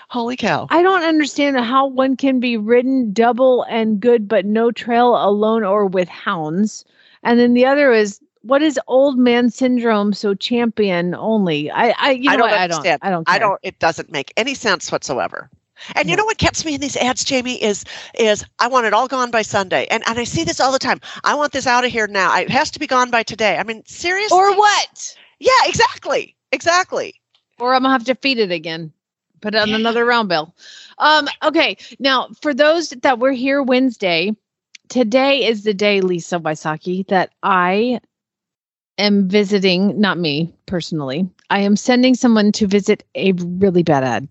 Holy 0.09 0.35
cow. 0.35 0.67
I 0.69 0.81
don't 0.81 1.03
understand 1.03 1.57
how 1.57 1.87
one 1.87 2.15
can 2.15 2.39
be 2.39 2.57
ridden 2.57 3.11
double 3.13 3.63
and 3.63 3.99
good, 3.99 4.27
but 4.27 4.45
no 4.45 4.71
trail 4.71 5.15
alone 5.15 5.63
or 5.63 5.85
with 5.85 6.07
hounds. 6.07 6.85
And 7.23 7.39
then 7.39 7.53
the 7.53 7.65
other 7.65 7.91
is 7.91 8.19
what 8.41 8.61
is 8.61 8.79
old 8.87 9.17
man 9.17 9.49
syndrome? 9.49 10.13
So 10.13 10.35
champion 10.35 11.15
only. 11.15 11.71
I, 11.71 11.95
I, 11.97 12.11
you 12.11 12.25
know 12.25 12.33
I 12.33 12.37
don't 12.37 12.41
what? 12.41 12.53
I 12.53 12.55
don't, 12.55 12.61
understand. 12.63 12.99
I 13.01 13.09
don't, 13.09 13.29
I 13.29 13.39
don't 13.39 13.59
it 13.63 13.79
doesn't 13.79 14.11
make 14.11 14.31
any 14.37 14.53
sense 14.53 14.91
whatsoever. 14.91 15.49
And 15.95 16.09
you 16.09 16.15
know 16.15 16.23
what 16.25 16.37
gets 16.37 16.63
me 16.63 16.75
in 16.75 16.81
these 16.81 16.95
ads, 16.95 17.23
Jamie, 17.23 17.61
is 17.61 17.83
is 18.17 18.45
I 18.59 18.67
want 18.67 18.85
it 18.85 18.93
all 18.93 19.07
gone 19.07 19.31
by 19.31 19.41
Sunday. 19.41 19.87
And 19.89 20.03
and 20.07 20.17
I 20.17 20.23
see 20.23 20.43
this 20.43 20.59
all 20.59 20.71
the 20.71 20.79
time. 20.79 21.01
I 21.23 21.35
want 21.35 21.51
this 21.51 21.67
out 21.67 21.83
of 21.83 21.91
here 21.91 22.07
now. 22.07 22.35
It 22.37 22.49
has 22.49 22.71
to 22.71 22.79
be 22.79 22.87
gone 22.87 23.11
by 23.11 23.23
today. 23.23 23.57
I 23.57 23.63
mean, 23.63 23.83
seriously? 23.85 24.37
Or 24.37 24.55
what? 24.55 25.17
Yeah, 25.39 25.51
exactly. 25.65 26.35
Exactly. 26.51 27.19
Or 27.59 27.73
I'm 27.73 27.81
gonna 27.81 27.93
have 27.93 28.05
to 28.05 28.15
feed 28.15 28.39
it 28.39 28.51
again. 28.51 28.93
Put 29.41 29.55
it 29.55 29.61
on 29.61 29.73
another 29.73 30.05
round 30.05 30.29
bill. 30.29 30.55
Um, 30.97 31.27
okay. 31.43 31.77
Now, 31.99 32.29
for 32.41 32.53
those 32.53 32.89
that 33.01 33.19
were 33.19 33.31
here 33.31 33.61
Wednesday, 33.61 34.31
today 34.89 35.45
is 35.45 35.63
the 35.63 35.73
day, 35.73 36.01
Lisa 36.01 36.39
Wysocki, 36.39 37.07
that 37.07 37.31
I 37.43 37.99
am 38.97 39.27
visiting, 39.27 39.99
not 39.99 40.17
me 40.17 40.53
personally. 40.65 41.29
I 41.49 41.59
am 41.59 41.75
sending 41.75 42.15
someone 42.15 42.51
to 42.53 42.67
visit 42.67 43.03
a 43.15 43.33
really 43.33 43.83
bad 43.83 44.03
ad 44.03 44.27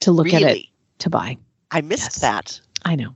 to 0.00 0.12
look 0.12 0.32
at 0.32 0.42
it 0.42 0.66
to 0.98 1.10
buy. 1.10 1.36
I 1.70 1.80
missed 1.80 2.04
Yes. 2.04 2.20
that. 2.20 2.60
I 2.84 2.96
know. 2.96 3.14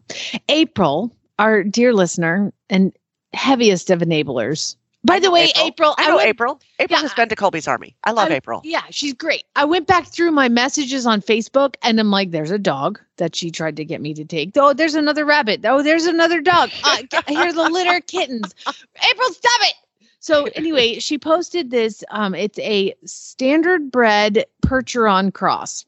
April, 0.48 1.12
our 1.38 1.62
dear 1.62 1.92
listener 1.92 2.52
and 2.70 2.92
heaviest 3.32 3.90
of 3.90 4.00
enablers. 4.00 4.76
By 5.06 5.20
the 5.20 5.30
way, 5.30 5.52
April, 5.56 5.94
I 5.98 6.08
know 6.08 6.16
went- 6.16 6.28
April. 6.28 6.60
April 6.78 6.98
Yeah, 6.98 7.02
has 7.02 7.14
been 7.14 7.28
to 7.28 7.36
Colby's 7.36 7.68
Army. 7.68 7.96
I 8.04 8.10
love 8.12 8.24
I'm- 8.26 8.32
April. 8.32 8.60
Yeah, 8.64 8.82
she's 8.90 9.14
great. 9.14 9.44
I 9.54 9.64
went 9.64 9.86
back 9.86 10.06
through 10.06 10.32
my 10.32 10.48
messages 10.48 11.06
on 11.06 11.22
Facebook 11.22 11.76
and 11.82 11.98
I'm 12.00 12.10
like, 12.10 12.30
there's 12.30 12.50
a 12.50 12.58
dog 12.58 13.00
that 13.16 13.34
she 13.36 13.50
tried 13.50 13.76
to 13.76 13.84
get 13.84 14.00
me 14.00 14.14
to 14.14 14.24
take. 14.24 14.50
Oh, 14.56 14.72
there's 14.72 14.94
another 14.94 15.24
rabbit. 15.24 15.60
Oh, 15.64 15.82
there's 15.82 16.06
another 16.06 16.40
dog. 16.40 16.70
Uh, 16.84 16.98
here's 17.28 17.54
the 17.54 17.68
litter 17.70 17.96
of 17.96 18.06
kittens. 18.06 18.54
April, 18.66 19.30
stop 19.30 19.60
it. 19.62 19.74
So 20.18 20.46
anyway, 20.56 20.98
she 20.98 21.18
posted 21.18 21.70
this. 21.70 22.02
Um, 22.10 22.34
it's 22.34 22.58
a 22.58 22.94
standard 23.04 23.92
bred 23.92 24.44
Percheron 24.60 25.32
cross, 25.32 25.84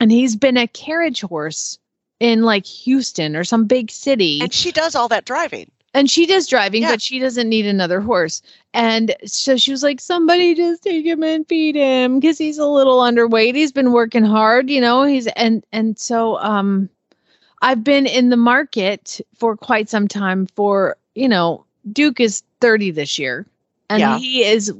and 0.00 0.12
he's 0.12 0.36
been 0.36 0.58
a 0.58 0.68
carriage 0.68 1.22
horse 1.22 1.78
in 2.20 2.42
like 2.42 2.66
Houston 2.66 3.34
or 3.36 3.42
some 3.42 3.64
big 3.66 3.90
city 3.90 4.40
And 4.42 4.52
she 4.52 4.70
does 4.70 4.94
all 4.94 5.08
that 5.08 5.24
driving. 5.24 5.70
And 5.94 6.10
she 6.10 6.26
does 6.26 6.46
driving, 6.48 6.82
Yeah. 6.82 6.90
but 6.90 7.00
she 7.02 7.18
doesn't 7.18 7.48
need 7.48 7.66
another 7.66 8.00
horse. 8.00 8.42
And 8.74 9.14
so 9.24 9.56
she 9.56 9.70
was 9.70 9.82
like, 9.82 10.00
somebody 10.00 10.54
just 10.54 10.82
take 10.82 11.06
him 11.06 11.22
and 11.22 11.46
feed 11.46 11.76
him 11.76 12.18
because 12.20 12.36
he's 12.36 12.58
a 12.58 12.66
little 12.66 12.98
underweight. 13.00 13.54
He's 13.54 13.72
been 13.72 13.92
working 13.92 14.24
hard, 14.24 14.68
you 14.68 14.80
know. 14.80 15.04
He's 15.04 15.26
and 15.28 15.64
and 15.72 15.98
so 15.98 16.38
um 16.40 16.88
I've 17.62 17.82
been 17.84 18.06
in 18.06 18.28
the 18.28 18.36
market 18.36 19.20
for 19.36 19.56
quite 19.56 19.88
some 19.88 20.06
time 20.08 20.46
for, 20.54 20.96
you 21.14 21.28
know, 21.28 21.64
Duke 21.92 22.20
is 22.20 22.42
30 22.60 22.90
this 22.90 23.18
year. 23.18 23.46
And 23.88 24.00
Yeah. 24.00 24.18
he 24.18 24.44
is 24.44 24.72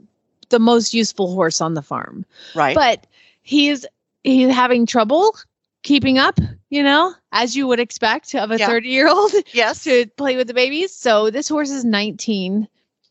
the 0.50 0.58
most 0.58 0.92
useful 0.92 1.32
horse 1.32 1.60
on 1.60 1.74
the 1.74 1.82
farm. 1.82 2.26
Right. 2.54 2.74
But 2.74 3.06
he's 3.42 3.86
he's 4.24 4.52
having 4.52 4.84
trouble 4.86 5.36
keeping 5.84 6.18
up, 6.18 6.40
you 6.70 6.82
know, 6.82 7.14
as 7.30 7.54
you 7.54 7.68
would 7.68 7.78
expect 7.78 8.34
of 8.34 8.50
a 8.50 8.58
Yeah. 8.58 8.66
30 8.66 8.88
year 8.88 9.08
old 9.08 9.32
yes. 9.52 9.84
to 9.84 10.06
play 10.16 10.36
with 10.36 10.48
the 10.48 10.54
babies. 10.54 10.92
So 10.92 11.30
this 11.30 11.48
horse 11.48 11.70
is 11.70 11.84
19 11.84 12.66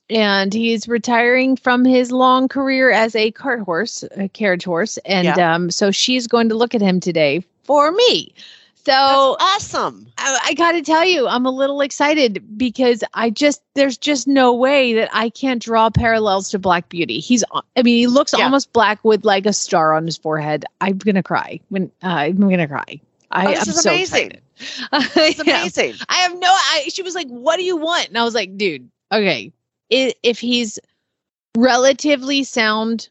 and 0.09 0.53
he's 0.53 0.87
retiring 0.87 1.55
from 1.55 1.85
his 1.85 2.11
long 2.11 2.49
career 2.49 2.91
as 2.91 3.15
a 3.15 3.31
cart 3.31 3.61
horse, 3.61 4.03
a 4.17 4.27
carriage 4.27 4.65
horse. 4.65 4.97
And 5.05 5.39
um, 5.39 5.71
so 5.71 5.91
she's 5.91 6.27
going 6.27 6.49
to 6.49 6.55
look 6.55 6.75
at 6.75 6.81
him 6.81 6.99
today 6.99 7.45
for 7.63 7.91
me. 7.91 8.33
So 8.85 9.37
That's 9.39 9.73
awesome. 9.73 10.07
I, 10.17 10.39
I 10.47 10.53
got 10.55 10.73
to 10.73 10.81
tell 10.81 11.05
you, 11.05 11.25
I'm 11.27 11.45
a 11.45 11.51
little 11.51 11.79
excited 11.81 12.57
because 12.57 13.01
I 13.13 13.29
just 13.29 13.61
there's 13.75 13.97
just 13.97 14.27
no 14.27 14.53
way 14.53 14.93
that 14.95 15.09
I 15.13 15.29
can't 15.29 15.61
draw 15.61 15.89
parallels 15.89 16.49
to 16.51 16.59
Black 16.59 16.89
Beauty. 16.89 17.19
He's, 17.19 17.43
I 17.53 17.81
mean, 17.81 17.95
he 17.95 18.07
looks 18.07 18.33
Yeah. 18.33 18.43
almost 18.43 18.73
black 18.73 19.03
with 19.05 19.23
like 19.23 19.45
a 19.45 19.53
star 19.53 19.93
on 19.93 20.05
his 20.05 20.17
forehead. 20.17 20.65
I'm 20.81 20.97
gonna 20.97 21.23
cry 21.23 21.61
when 21.69 21.91
uh, 22.03 22.07
I'm 22.07 22.37
gonna 22.39 22.67
cry. 22.67 22.99
I 23.31 23.45
Oh, 23.45 23.49
this 23.51 23.61
am 23.63 23.69
is 23.69 23.81
so 23.81 23.89
amazing. 23.91 24.41
It's 24.91 25.39
amazing. 25.39 25.95
I 26.09 26.15
have 26.15 26.33
no. 26.37 26.47
I, 26.49 26.85
she 26.89 27.01
was 27.03 27.15
like, 27.15 27.27
"What 27.29 27.55
do 27.57 27.63
you 27.63 27.77
want?" 27.77 28.09
And 28.09 28.17
I 28.17 28.23
was 28.23 28.35
like, 28.35 28.57
"Dude, 28.57 28.89
okay, 29.11 29.51
if 29.89 30.39
he's 30.39 30.77
relatively 31.57 32.43
sound 32.43 33.09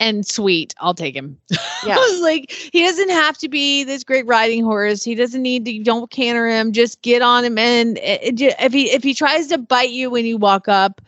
and 0.00 0.26
sweet, 0.26 0.74
I'll 0.78 0.94
take 0.94 1.14
him." 1.14 1.38
Yeah. 1.86 1.94
I 1.94 1.98
was 1.98 2.20
like, 2.20 2.50
he 2.50 2.82
doesn't 2.84 3.08
have 3.08 3.38
to 3.38 3.48
be 3.48 3.84
this 3.84 4.04
great 4.04 4.26
riding 4.26 4.62
horse. 4.62 5.02
He 5.02 5.14
doesn't 5.14 5.40
need 5.40 5.64
to. 5.64 5.82
Don't 5.82 6.10
canter 6.10 6.46
him. 6.46 6.72
Just 6.72 7.00
get 7.00 7.22
on 7.22 7.42
him, 7.42 7.56
and 7.56 7.96
it- 8.02 8.38
it 8.38 8.54
if 8.60 8.72
he 8.74 8.90
if 8.90 9.02
he 9.02 9.14
tries 9.14 9.46
to 9.46 9.56
bite 9.56 9.88
you 9.88 10.10
when 10.10 10.26
you 10.26 10.36
walk 10.36 10.68
up, 10.68 11.00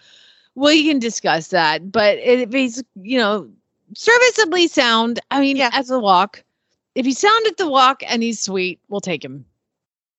well, 0.55 0.73
you 0.73 0.91
can 0.91 0.99
discuss 0.99 1.49
that. 1.49 1.93
But 1.93 2.17
if 2.21 2.53
he's 2.55 2.83
you 3.03 3.19
know 3.19 3.51
serviceably 3.95 4.67
sound, 4.67 5.21
I 5.31 5.41
mean, 5.41 5.59
Yeah. 5.59 5.69
as 5.75 5.91
a 5.91 5.99
walk, 5.99 6.43
if 6.95 7.05
he's 7.05 7.19
sound 7.19 7.47
at 7.47 7.59
the 7.59 7.69
walk 7.69 8.03
and 8.09 8.23
he's 8.23 8.41
sweet, 8.41 8.81
we'll 8.89 9.03
take 9.03 9.23
him. 9.23 9.45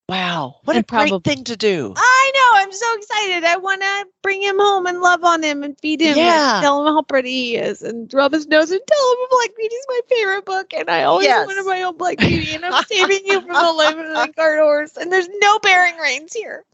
Wow. 0.10 0.58
What 0.66 0.76
And 0.76 0.84
a 0.84 0.88
great 0.88 1.24
thing 1.24 1.44
to 1.46 1.56
do. 1.56 1.94
I 1.96 2.32
know. 2.36 2.62
I'm 2.62 2.72
so 2.74 2.98
excited. 2.98 3.46
I 3.46 3.56
want 3.58 3.82
to 3.82 4.06
bring 4.22 4.42
him 4.42 4.60
home 4.60 4.86
and 4.86 5.00
love 5.02 5.24
on 5.24 5.42
him 5.42 5.64
and 5.64 5.80
feed 5.80 6.02
him. 6.02 6.18
Yeah. 6.18 6.56
And 6.58 6.64
tell 6.64 6.86
him 6.86 6.94
how 6.94 7.02
pretty 7.04 7.32
he 7.32 7.56
is 7.56 7.82
and 7.82 8.14
rub 8.14 8.34
his 8.34 8.46
nose 8.48 8.70
and 8.70 8.82
tell 8.86 9.12
him 9.12 9.18
Black 9.30 9.50
Beauty's 9.58 9.86
my 9.88 10.00
favorite 10.10 10.46
book. 10.46 10.74
And 10.74 10.90
I 10.90 11.04
always 11.04 11.28
Yes. 11.28 11.48
wanted 11.48 11.66
my 11.66 11.82
own 11.84 11.98
Black 11.98 12.18
Beauty. 12.18 12.54
And 12.54 12.66
I'm 12.66 12.84
saving 12.86 13.26
you 13.26 13.40
from 13.42 13.54
the 13.54 13.74
life 13.74 13.96
of 13.98 14.06
the 14.28 14.34
cart 14.36 14.60
horse. 14.60 14.98
And 14.98 15.12
there's 15.12 15.30
no 15.40 15.60
bearing 15.60 15.96
reins 15.98 16.34
here. 16.34 16.66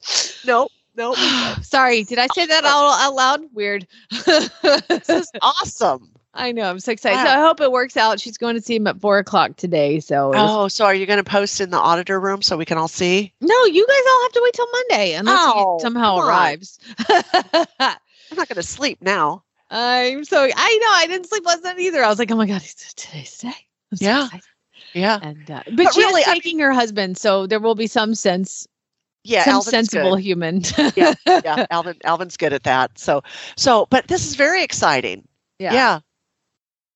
Nope. 0.45 0.71
Nope. 0.95 1.15
Sorry. 1.61 2.03
Did 2.03 2.17
I 2.17 2.27
say 2.33 2.47
that 2.47 2.65
out, 2.65 2.99
out 2.99 3.13
loud? 3.13 3.41
Weird. 3.53 3.87
this 4.25 5.09
is 5.09 5.31
awesome. 5.41 6.09
I 6.33 6.51
know. 6.51 6.69
I'm 6.69 6.79
so 6.79 6.91
excited. 6.91 7.17
So 7.19 7.27
I 7.27 7.41
hope 7.41 7.59
it 7.59 7.71
works 7.71 7.97
out. 7.97 8.19
She's 8.21 8.37
going 8.37 8.55
to 8.55 8.61
see 8.61 8.75
him 8.75 8.85
at 8.87 8.99
four 9.01 9.17
o'clock 9.17 9.55
today. 9.55 9.99
So 9.99 10.31
Oh, 10.35 10.67
so 10.67 10.85
are 10.85 10.93
you 10.93 11.05
going 11.05 11.17
to 11.17 11.23
post 11.23 11.59
in 11.59 11.71
the 11.71 11.77
auditor 11.77 12.19
room 12.19 12.41
so 12.41 12.55
we 12.55 12.65
can 12.65 12.77
all 12.77 12.87
see? 12.87 13.33
no, 13.41 13.65
you 13.65 13.87
guys 13.87 14.03
all 14.11 14.21
have 14.23 14.31
to 14.33 14.41
wait 14.43 14.53
till 14.53 14.67
Monday 14.71 15.13
unless 15.15 15.39
Oh, 15.41 15.77
he 15.77 15.81
somehow 15.81 16.17
arrives. 16.19 16.79
I'm 17.09 18.37
not 18.37 18.47
going 18.47 18.55
to 18.55 18.63
sleep 18.63 18.99
now. 19.01 19.43
I'm 19.71 20.23
so 20.25 20.43
I 20.43 20.79
know 20.81 20.91
I 20.93 21.05
didn't 21.07 21.27
sleep 21.29 21.45
last 21.45 21.63
night 21.63 21.79
either. 21.79 22.03
I 22.03 22.09
was 22.09 22.19
like, 22.19 22.31
oh 22.31 22.35
my 22.35 22.45
god, 22.47 22.61
it's 22.63 22.93
today's 22.93 23.37
day. 23.37 23.53
I'm 23.91 23.97
so 23.97 24.05
Yeah. 24.05 24.25
excited. 24.25 24.43
Yeah. 24.93 25.19
And 25.21 25.51
uh, 25.51 25.63
but, 25.65 25.75
But 25.75 25.93
she 25.93 26.01
really, 26.01 26.21
is 26.21 26.27
I 26.27 26.33
taking 26.33 26.59
her 26.59 26.73
husband, 26.73 27.17
so 27.17 27.45
there 27.47 27.59
will 27.59 27.75
be 27.75 27.85
some 27.87 28.15
sense, 28.15 28.67
Yeah. 29.23 29.43
some 29.45 29.53
Alvin's 29.55 29.71
sensible 29.71 30.15
good. 30.15 30.23
human. 30.23 30.61
Yeah. 30.95 31.13
Yeah. 31.27 31.65
Alvin, 31.71 31.97
Alvin's 32.03 32.37
good 32.37 32.53
at 32.53 32.63
that. 32.63 32.97
So, 32.97 33.21
so, 33.57 33.87
but 33.91 34.07
this 34.07 34.25
is 34.27 34.35
very 34.35 34.63
exciting. 34.63 35.27
yeah. 35.59 35.73
Yeah. 35.73 35.99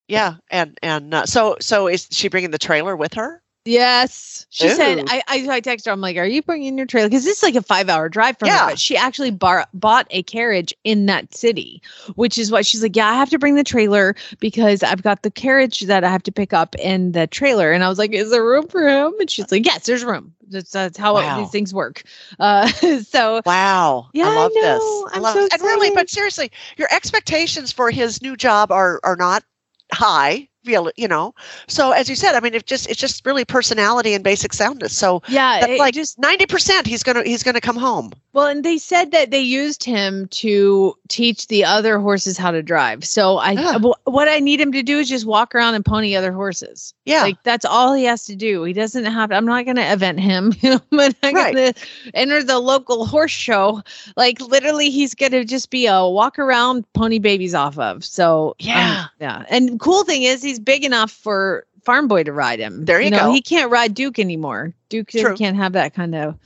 Yeah. 0.08 0.36
And, 0.50 0.78
and, 0.84 1.14
uh, 1.14 1.26
so, 1.26 1.58
so 1.60 1.88
is 1.88 2.08
she 2.12 2.28
bringing 2.30 2.52
the 2.52 2.58
trailer 2.58 2.96
with 2.96 3.14
her? 3.14 3.42
Yes, 3.66 4.46
she 4.50 4.68
Ooh. 4.68 4.76
said. 4.76 5.04
I 5.08 5.22
I, 5.26 5.48
I 5.50 5.62
texted 5.62 5.86
her. 5.86 5.94
I'm 5.94 6.02
like, 6.02 6.18
"Are 6.18 6.26
you 6.26 6.42
bringing 6.42 6.78
your 6.78 6.86
trailer?" 6.86 7.08
Because 7.08 7.24
this 7.24 7.38
is 7.38 7.44
like 7.44 7.56
a 7.56 7.62
five 7.62 7.88
hour 7.88 8.10
drive 8.10 8.38
from 8.38 8.50
Yeah. 8.50 8.60
her. 8.66 8.72
But 8.72 8.80
she 8.80 8.98
actually 8.98 9.32
bar- 9.32 9.68
bought 9.74 10.06
a 10.10 10.22
carriage 10.24 10.74
in 10.84 11.06
that 11.06 11.34
city, 11.34 11.82
which 12.16 12.38
is 12.38 12.52
why 12.52 12.62
she's 12.62 12.84
like, 12.84 12.94
"Yeah, 12.98 13.08
I 13.08 13.14
have 13.14 13.30
to 13.30 13.40
bring 13.40 13.56
the 13.56 13.64
trailer 13.64 14.16
because 14.42 14.84
I've 14.84 15.02
got 15.02 15.24
the 15.24 15.32
carriage 15.32 15.80
that 15.82 16.04
I 16.04 16.10
have 16.10 16.24
to 16.24 16.32
pick 16.32 16.52
up 16.52 16.76
in 16.76 17.14
the 17.14 17.26
trailer." 17.26 17.72
And 17.72 17.86
I 17.86 17.88
was 17.88 17.98
like, 17.98 18.12
"Is 18.12 18.32
there 18.32 18.44
room 18.44 18.68
for 18.68 18.86
him?" 18.86 19.14
And 19.18 19.32
she's 19.32 19.50
like, 19.50 19.66
"Yes, 19.66 19.86
there's 19.86 20.04
room. 20.04 20.34
That's, 20.50 20.72
that's 20.72 20.98
how 20.98 21.14
Wow. 21.14 21.38
these 21.38 21.50
things 21.50 21.74
work." 21.74 22.04
Uh, 22.40 22.68
so 23.08 23.42
Wow. 23.46 24.10
Yeah, 24.14 24.26
I 24.26 24.32
I 24.32 24.36
love 24.36 24.52
know. 24.56 24.62
this. 24.62 25.04
I 25.14 25.20
love 25.20 25.38
so 25.38 25.46
it. 25.46 25.54
And 25.54 25.62
really, 25.62 25.90
but 25.92 26.10
seriously, 26.10 26.52
your 26.76 26.90
expectations 26.92 27.72
for 27.72 27.92
his 27.92 28.22
new 28.22 28.36
job 28.36 28.74
are 28.74 29.00
are 29.04 29.16
not 29.16 29.46
high, 29.94 30.48
real, 30.66 30.92
you 30.96 31.08
know. 31.08 31.34
So 31.68 31.92
as 31.92 32.10
you 32.10 32.16
said, 32.16 32.36
I 32.36 32.40
mean, 32.40 32.54
if 32.54 32.66
just 32.66 32.90
it's 32.90 33.00
just 33.00 33.26
really 33.26 33.46
personality 33.46 34.14
and 34.14 34.24
basic 34.24 34.54
soundness. 34.54 34.96
So 34.96 35.22
yeah, 35.28 35.60
that's 35.62 35.80
like 35.80 35.94
just 35.94 36.18
ninety 36.20 36.46
percent 36.46 36.88
he's 36.88 37.04
gonna 37.04 37.24
he's 37.24 37.44
gonna 37.44 37.62
come 37.62 37.78
home. 37.78 38.12
Well, 38.34 38.48
and 38.48 38.64
they 38.64 38.80
said 38.80 39.12
that 39.12 39.30
they 39.30 39.40
used 39.42 39.84
him 39.84 40.28
to 40.30 40.98
teach 41.08 41.48
the 41.48 41.66
other 41.66 42.00
horses 42.00 42.36
how 42.36 42.50
to 42.50 42.64
drive. 42.64 43.06
So 43.06 43.38
I, 43.38 43.52
Yeah. 43.52 43.78
wh- 43.78 44.08
what 44.08 44.28
I 44.28 44.40
need 44.40 44.60
him 44.60 44.72
to 44.72 44.82
do 44.82 44.98
is 44.98 45.08
just 45.08 45.28
walk 45.28 45.54
around 45.54 45.76
and 45.76 45.86
pony 45.86 46.16
other 46.16 46.32
horses. 46.32 46.96
Yeah. 47.06 47.22
Like 47.22 47.44
that's 47.44 47.64
all 47.64 47.94
he 47.94 48.06
has 48.06 48.26
to 48.26 48.36
do. 48.36 48.64
He 48.64 48.74
doesn't 48.74 49.06
have. 49.06 49.32
I'm 49.32 49.46
not 49.46 49.66
to 49.76 49.94
event 49.94 50.20
him. 50.20 50.52
I'm 50.64 50.82
not 50.92 51.14
Right. 51.22 51.56
to 51.56 51.74
enter 52.16 52.44
the 52.44 52.58
local 52.60 53.06
horse 53.06 53.30
show. 53.32 53.84
Like 54.18 54.42
literally, 54.42 54.90
he's 54.90 55.14
to 55.34 55.46
just 55.46 55.70
be 55.70 55.86
a 55.86 56.04
walk 56.08 56.40
around 56.40 56.92
pony 56.94 57.20
babies 57.20 57.54
off 57.54 57.78
of. 57.78 58.04
So 58.04 58.50
um, 58.50 58.54
Yeah. 58.60 59.06
yeah. 59.20 59.44
And 59.50 59.80
cool 59.80 60.04
thing 60.06 60.24
is, 60.24 60.44
he's 60.54 60.60
big 60.60 60.86
enough 60.86 61.12
for 61.12 61.66
Farm 61.84 62.08
Boy 62.08 62.24
to 62.24 62.32
ride 62.32 62.60
him. 62.60 62.86
There 62.86 63.02
you 63.02 63.10
know, 63.10 63.28
go. 63.28 63.34
He 63.34 63.42
can't 63.42 63.72
ride 63.72 63.94
Duke 63.94 64.20
anymore. 64.20 64.74
Duke 64.90 65.10
True. 65.10 65.36
can't 65.36 65.58
have 65.58 65.74
that 65.74 65.94
kind 65.94 66.16
of 66.16 66.38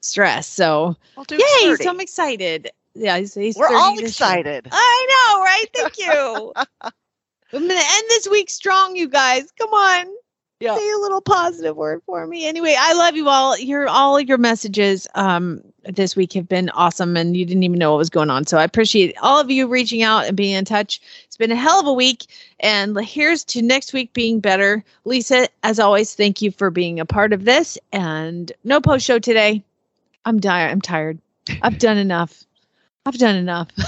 stress. 0.00 0.48
So 0.48 0.96
Well, 1.16 1.26
Yay! 1.30 1.38
30. 1.62 1.84
So 1.84 1.90
I'm 1.90 2.00
excited. 2.00 2.70
Yeah, 2.94 3.18
he's, 3.18 3.34
he's 3.34 3.56
We're 3.56 3.74
all 3.74 3.98
excited. 3.98 4.68
I 4.70 5.06
know, 5.08 5.42
right? 5.42 5.66
Thank 5.74 5.98
you. 5.98 6.52
I'm 7.54 7.68
gonna 7.68 7.74
end 7.74 8.04
this 8.08 8.28
week 8.28 8.50
strong, 8.50 8.96
you 8.96 9.08
guys. 9.08 9.50
Come 9.58 9.70
on. 9.70 10.06
Yeah. 10.62 10.76
Say 10.76 10.90
a 10.92 10.98
little 10.98 11.20
positive 11.20 11.76
word 11.76 12.02
for 12.06 12.24
me. 12.24 12.46
Anyway, 12.46 12.76
I 12.78 12.92
love 12.92 13.16
you 13.16 13.28
all. 13.28 13.58
Your 13.58 13.88
all 13.88 14.20
your 14.20 14.38
messages 14.38 15.08
um 15.16 15.60
this 15.84 16.14
week 16.14 16.34
have 16.34 16.48
been 16.48 16.70
awesome 16.70 17.16
and 17.16 17.36
you 17.36 17.44
didn't 17.44 17.64
even 17.64 17.80
know 17.80 17.90
what 17.90 17.98
was 17.98 18.10
going 18.10 18.30
on. 18.30 18.46
So 18.46 18.58
I 18.58 18.62
appreciate 18.62 19.16
all 19.20 19.40
of 19.40 19.50
you 19.50 19.66
reaching 19.66 20.04
out 20.04 20.26
and 20.26 20.36
being 20.36 20.54
in 20.54 20.64
touch. 20.64 21.00
It's 21.24 21.36
been 21.36 21.50
a 21.50 21.56
hell 21.56 21.80
of 21.80 21.86
a 21.88 21.92
week. 21.92 22.26
And 22.60 22.96
here's 23.00 23.42
to 23.46 23.60
next 23.60 23.92
week 23.92 24.12
being 24.12 24.38
better. 24.38 24.84
Lisa, 25.04 25.48
as 25.64 25.80
always, 25.80 26.14
thank 26.14 26.40
you 26.40 26.52
for 26.52 26.70
being 26.70 27.00
a 27.00 27.06
part 27.06 27.32
of 27.32 27.44
this. 27.44 27.76
And 27.92 28.52
no 28.62 28.80
post 28.80 29.04
show 29.04 29.18
today. 29.18 29.64
I'm 30.24 30.38
tired. 30.38 30.70
I'm 30.70 30.80
tired. 30.80 31.18
I've 31.60 31.78
done 31.78 31.98
enough. 31.98 32.44
I've 33.04 33.18
done 33.18 33.34
enough. 33.34 33.68
um, 33.78 33.84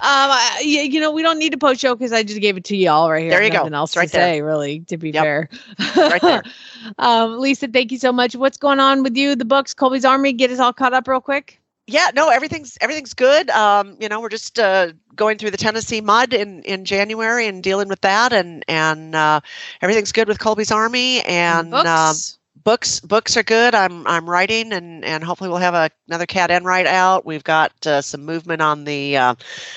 I, 0.00 0.62
you, 0.64 1.00
know, 1.00 1.10
we 1.10 1.22
don't 1.22 1.38
need 1.38 1.50
to 1.50 1.58
post 1.58 1.80
show 1.80 1.96
because 1.96 2.12
I 2.12 2.22
just 2.22 2.40
gave 2.40 2.56
it 2.56 2.64
to 2.64 2.76
y'all 2.76 3.10
right 3.10 3.22
here. 3.22 3.30
There 3.30 3.42
you 3.42 3.50
go. 3.50 3.58
Nothing 3.58 3.74
else 3.74 3.90
It's 3.90 3.96
right 3.96 4.06
to 4.08 4.12
there. 4.12 4.34
say, 4.34 4.42
really. 4.42 4.80
To 4.80 4.96
be 4.96 5.10
Yep. 5.10 5.22
fair, 5.24 5.48
Right 5.96 6.22
there. 6.22 6.42
um, 6.98 7.40
Lisa, 7.40 7.66
thank 7.66 7.90
you 7.90 7.98
so 7.98 8.12
much. 8.12 8.36
What's 8.36 8.56
going 8.56 8.78
on 8.78 9.02
with 9.02 9.16
you? 9.16 9.34
The 9.34 9.44
books, 9.44 9.74
Colby's 9.74 10.04
Army. 10.04 10.32
Get 10.32 10.52
us 10.52 10.60
all 10.60 10.72
caught 10.72 10.92
up 10.92 11.08
real 11.08 11.20
quick. 11.20 11.58
Yeah, 11.88 12.10
no, 12.14 12.28
everything's 12.30 12.78
everything's 12.80 13.12
good. 13.12 13.50
Um, 13.50 13.96
you 14.00 14.08
know, 14.08 14.20
we're 14.20 14.28
just 14.28 14.60
uh, 14.60 14.92
going 15.16 15.36
through 15.38 15.50
the 15.50 15.56
Tennessee 15.56 16.00
mud 16.00 16.32
in, 16.32 16.62
in 16.62 16.84
January 16.84 17.48
and 17.48 17.60
dealing 17.60 17.88
with 17.88 18.00
that, 18.02 18.32
and 18.32 18.64
and 18.68 19.16
uh, 19.16 19.40
everything's 19.80 20.12
good 20.12 20.28
with 20.28 20.38
Colby's 20.38 20.70
Army 20.70 21.22
and 21.22 21.72
books. 21.72 22.38
Books. 22.64 23.00
Books 23.00 23.36
are 23.36 23.42
good. 23.42 23.74
I'm 23.74 24.06
I'm 24.06 24.28
writing, 24.28 24.72
and 24.72 25.04
and 25.04 25.24
hopefully 25.24 25.50
we'll 25.50 25.58
have 25.58 25.74
a, 25.74 25.90
another 26.08 26.26
Cat 26.26 26.50
Enright 26.50 26.86
out. 26.86 27.24
We've 27.26 27.44
got 27.44 27.72
uh, 27.86 28.00
some 28.02 28.24
movement 28.24 28.62
on 28.62 28.84
the 28.84 29.16
uh, 29.16 29.34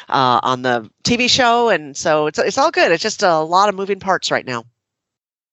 uh, 0.10 0.40
on 0.44 0.62
the 0.62 0.90
TV 1.04 1.30
show, 1.30 1.70
and 1.70 1.96
so 1.98 2.28
it's 2.28 2.38
it's 2.40 2.58
all 2.58 2.72
good. 2.72 2.92
It's 2.92 3.04
just 3.04 3.24
a 3.24 3.40
lot 3.40 3.70
of 3.70 3.76
moving 3.76 4.00
parts 4.00 4.30
right 4.32 4.46
now. 4.46 4.66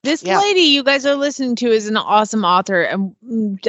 This 0.04 0.22
Yeah. 0.24 0.40
lady 0.40 0.62
you 0.62 0.82
guys 0.82 1.06
are 1.06 1.14
listening 1.14 1.54
to 1.56 1.68
is 1.68 1.86
an 1.86 1.96
awesome 1.96 2.44
author, 2.44 2.82
and 2.82 3.14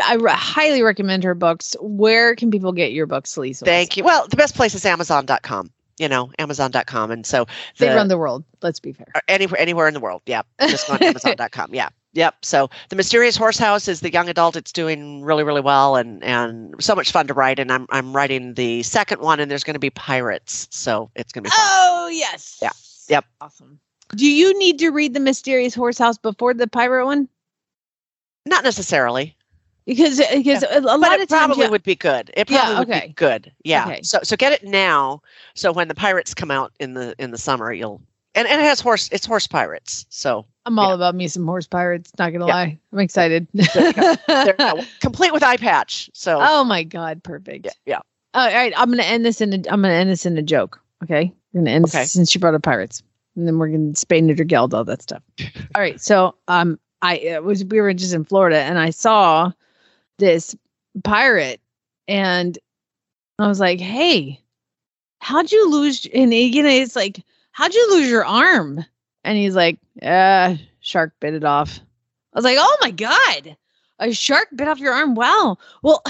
I 0.03 0.15
re- 0.15 0.31
highly 0.31 0.81
recommend 0.81 1.23
her 1.23 1.35
books. 1.35 1.75
Where 1.79 2.35
can 2.35 2.49
people 2.49 2.71
get 2.71 2.91
your 2.91 3.05
books, 3.05 3.37
Lisa? 3.37 3.65
Thank 3.65 3.97
you. 3.97 4.03
Well, 4.03 4.27
the 4.27 4.35
best 4.35 4.55
place 4.55 4.73
is 4.73 4.83
Amazon.com. 4.83 5.69
You 5.99 6.09
know, 6.09 6.31
Amazon.com, 6.39 7.11
and 7.11 7.23
so 7.23 7.45
They 7.77 7.87
run 7.89 8.07
the 8.07 8.17
world. 8.17 8.43
Let's 8.63 8.79
be 8.79 8.93
fair. 8.93 9.05
anywhere 9.27 9.61
anywhere 9.61 9.87
in 9.87 9.93
the 9.93 9.99
world. 9.99 10.23
Yeah. 10.25 10.41
Just 10.59 10.89
on 10.89 10.97
Amazon.com. 11.03 11.75
Yeah. 11.75 11.89
Yep. 12.13 12.45
So 12.45 12.69
the 12.89 12.95
Mysterious 12.95 13.35
Horse 13.35 13.57
House 13.57 13.87
is 13.87 14.01
the 14.01 14.11
young 14.11 14.29
adult. 14.29 14.55
It's 14.55 14.71
doing 14.71 15.23
really, 15.23 15.43
really 15.43 15.61
well 15.61 15.95
and 15.95 16.23
and 16.23 16.75
so 16.79 16.95
much 16.95 17.11
fun 17.11 17.27
to 17.27 17.33
write. 17.33 17.59
And 17.59 17.71
I'm 17.71 17.87
I'm 17.89 18.15
writing 18.15 18.53
the 18.53 18.83
second 18.83 19.21
one 19.21 19.39
and 19.39 19.49
there's 19.49 19.63
gonna 19.63 19.79
be 19.79 19.89
pirates. 19.89 20.67
So 20.69 21.09
it's 21.15 21.31
gonna 21.33 21.43
be 21.43 21.49
fun. 21.49 21.59
Oh 21.59 22.09
yes. 22.13 22.59
Yeah. 22.61 22.71
Yep. 23.09 23.25
Awesome. 23.41 23.79
Do 24.15 24.29
you 24.29 24.57
need 24.59 24.77
to 24.79 24.91
read 24.91 25.15
the 25.15 25.19
Mysterious 25.19 25.73
Horse 25.73 25.97
House 25.97 26.17
before 26.19 26.53
the 26.53 26.67
pirate 26.67 27.05
one? 27.05 27.27
Not 28.45 28.63
necessarily. 28.63 29.35
Because 29.85 30.19
uh, 30.19 30.25
because 30.35 30.63
a, 30.63 30.77
a 30.77 30.81
But 30.81 30.99
lot 30.99 31.13
it 31.13 31.23
of 31.23 31.27
times 31.29 31.45
probably 31.47 31.63
yeah, 31.65 31.69
would 31.71 31.83
be 31.83 31.95
good. 31.95 32.31
It 32.35 32.49
Yeah, 32.49 32.61
probably 32.65 32.93
would 32.93 33.01
be 33.01 33.13
good. 33.13 33.51
Yeah. 33.63 33.85
Okay. 33.85 34.01
So 34.03 34.19
so 34.23 34.37
get 34.37 34.53
it 34.53 34.63
now. 34.63 35.21
So 35.55 35.71
when 35.73 35.87
the 35.87 35.95
pirates 35.95 36.33
come 36.33 36.51
out 36.51 36.71
in 36.79 36.93
the 36.93 37.15
in 37.17 37.31
the 37.31 37.37
summer, 37.37 37.73
you'll 37.73 38.01
and, 38.35 38.47
and 38.47 38.61
it 38.61 38.65
has 38.65 38.79
horse 38.79 39.09
it's 39.11 39.25
horse 39.25 39.47
pirates. 39.47 40.05
So 40.09 40.45
I'm 40.65 40.79
all 40.79 40.93
about 40.93 41.15
me 41.15 41.27
some 41.27 41.45
horse 41.45 41.67
pirates. 41.67 42.11
Not 42.17 42.31
gonna 42.31 42.47
Yeah. 42.47 42.53
lie, 42.53 42.79
I'm 42.91 42.99
excited. 42.99 43.47
there 43.53 43.87
you 43.87 43.93
go. 43.93 44.15
There 44.27 44.55
complete 45.01 45.33
with 45.33 45.43
eye 45.43 45.57
patch. 45.57 46.09
So 46.13 46.39
oh 46.41 46.63
my 46.63 46.83
god, 46.83 47.23
perfect. 47.23 47.65
yeah, 47.65 47.71
yeah. 47.85 47.99
All 48.33 48.47
right, 48.47 48.73
I'm 48.75 48.89
gonna 48.89 49.03
end 49.03 49.25
this 49.25 49.41
in 49.41 49.53
a 49.53 49.57
I'm 49.69 49.81
gonna 49.81 49.89
end 49.93 50.09
this 50.09 50.25
in 50.25 50.37
a 50.37 50.41
joke. 50.41 50.79
Okay, 51.03 51.31
we're 51.51 51.61
gonna 51.61 51.71
end 51.71 51.85
Okay. 51.85 51.99
this 51.99 52.11
since 52.11 52.33
you 52.33 52.39
brought 52.41 52.55
up 52.55 52.63
pirates, 52.63 53.03
and 53.35 53.47
then 53.47 53.57
we're 53.59 53.67
gonna 53.67 53.91
spay 53.93 54.23
neuter 54.23 54.43
geld 54.43 54.73
all 54.73 54.83
that 54.85 55.01
stuff. 55.01 55.21
all 55.75 55.81
right, 55.81 55.99
so 56.01 56.35
um, 56.47 56.79
I 57.01 57.17
it 57.17 57.43
was 57.43 57.63
we 57.65 57.81
were 57.81 57.93
just 57.93 58.13
in 58.13 58.23
Florida, 58.23 58.59
and 58.59 58.79
I 58.79 58.89
saw 58.89 59.51
this 60.19 60.55
pirate, 61.03 61.59
and 62.07 62.57
I 63.39 63.47
was 63.47 63.59
like, 63.59 63.79
hey, 63.81 64.39
how'd 65.19 65.51
you 65.51 65.69
lose? 65.69 66.07
And 66.13 66.33
you 66.33 66.63
know, 66.63 66.69
it's 66.69 66.95
like, 66.95 67.19
how'd 67.53 67.73
you 67.73 67.91
lose 67.91 68.09
your 68.09 68.25
arm? 68.25 68.83
And 69.23 69.37
he's 69.37 69.55
like, 69.55 69.79
uh, 70.01 70.57
shark 70.81 71.13
bit 71.21 71.33
it 71.33 71.45
off. 71.45 71.79
I 72.33 72.37
was 72.37 72.43
like, 72.43 72.57
oh 72.59 72.77
my 72.81 72.91
god, 72.91 73.55
a 73.99 74.11
shark 74.11 74.49
bit 74.53 74.67
off 74.67 74.79
your 74.79 74.93
arm. 74.93 75.15
Wow. 75.15 75.57
Well, 75.81 76.03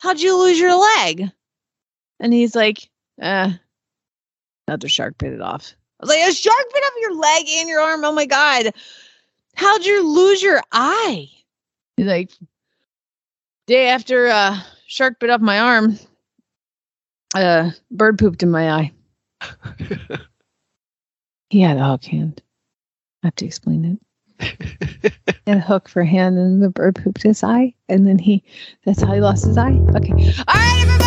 how'd 0.00 0.20
you 0.20 0.38
lose 0.38 0.58
your 0.58 0.78
leg? 0.78 1.30
And 2.20 2.32
he's 2.32 2.54
like, 2.54 2.90
uh, 3.20 3.52
another 4.68 4.88
shark 4.88 5.16
bit 5.16 5.32
it 5.32 5.40
off. 5.40 5.72
I 6.00 6.04
was 6.04 6.10
like, 6.10 6.28
a 6.28 6.34
shark 6.34 6.66
bit 6.74 6.84
off 6.84 6.92
your 7.00 7.14
leg 7.14 7.46
and 7.48 7.68
your 7.68 7.80
arm. 7.80 8.04
Oh 8.04 8.12
my 8.12 8.26
God. 8.26 8.72
How'd 9.54 9.86
you 9.86 10.06
lose 10.06 10.42
your 10.42 10.60
eye? 10.72 11.28
He's 11.96 12.06
like, 12.06 12.30
day 13.66 13.88
after 13.88 14.26
uh 14.26 14.58
shark 14.86 15.18
bit 15.18 15.30
off 15.30 15.40
my 15.40 15.58
arm, 15.58 15.98
uh 17.34 17.70
bird 17.90 18.18
pooped 18.18 18.42
in 18.42 18.50
my 18.50 18.70
eye. 18.70 18.92
he 21.56 21.62
had 21.62 21.78
a 21.78 21.84
hook 21.86 22.04
hand. 22.04 22.42
I 23.22 23.28
have 23.28 23.34
to 23.36 23.46
explain 23.46 23.98
it. 24.38 25.12
Had 25.46 25.56
a 25.56 25.60
hook 25.60 25.88
for 25.88 26.04
hand 26.04 26.36
and 26.36 26.62
the 26.62 26.68
bird 26.68 26.96
pooped 26.96 27.22
his 27.22 27.42
eye 27.42 27.72
and 27.88 28.06
then 28.06 28.18
he 28.18 28.44
that's 28.84 29.00
how 29.00 29.14
he 29.14 29.20
lost 29.20 29.46
his 29.46 29.56
eye. 29.56 29.72
Okay. 29.94 30.12
All 30.12 30.54
right. 30.54 31.05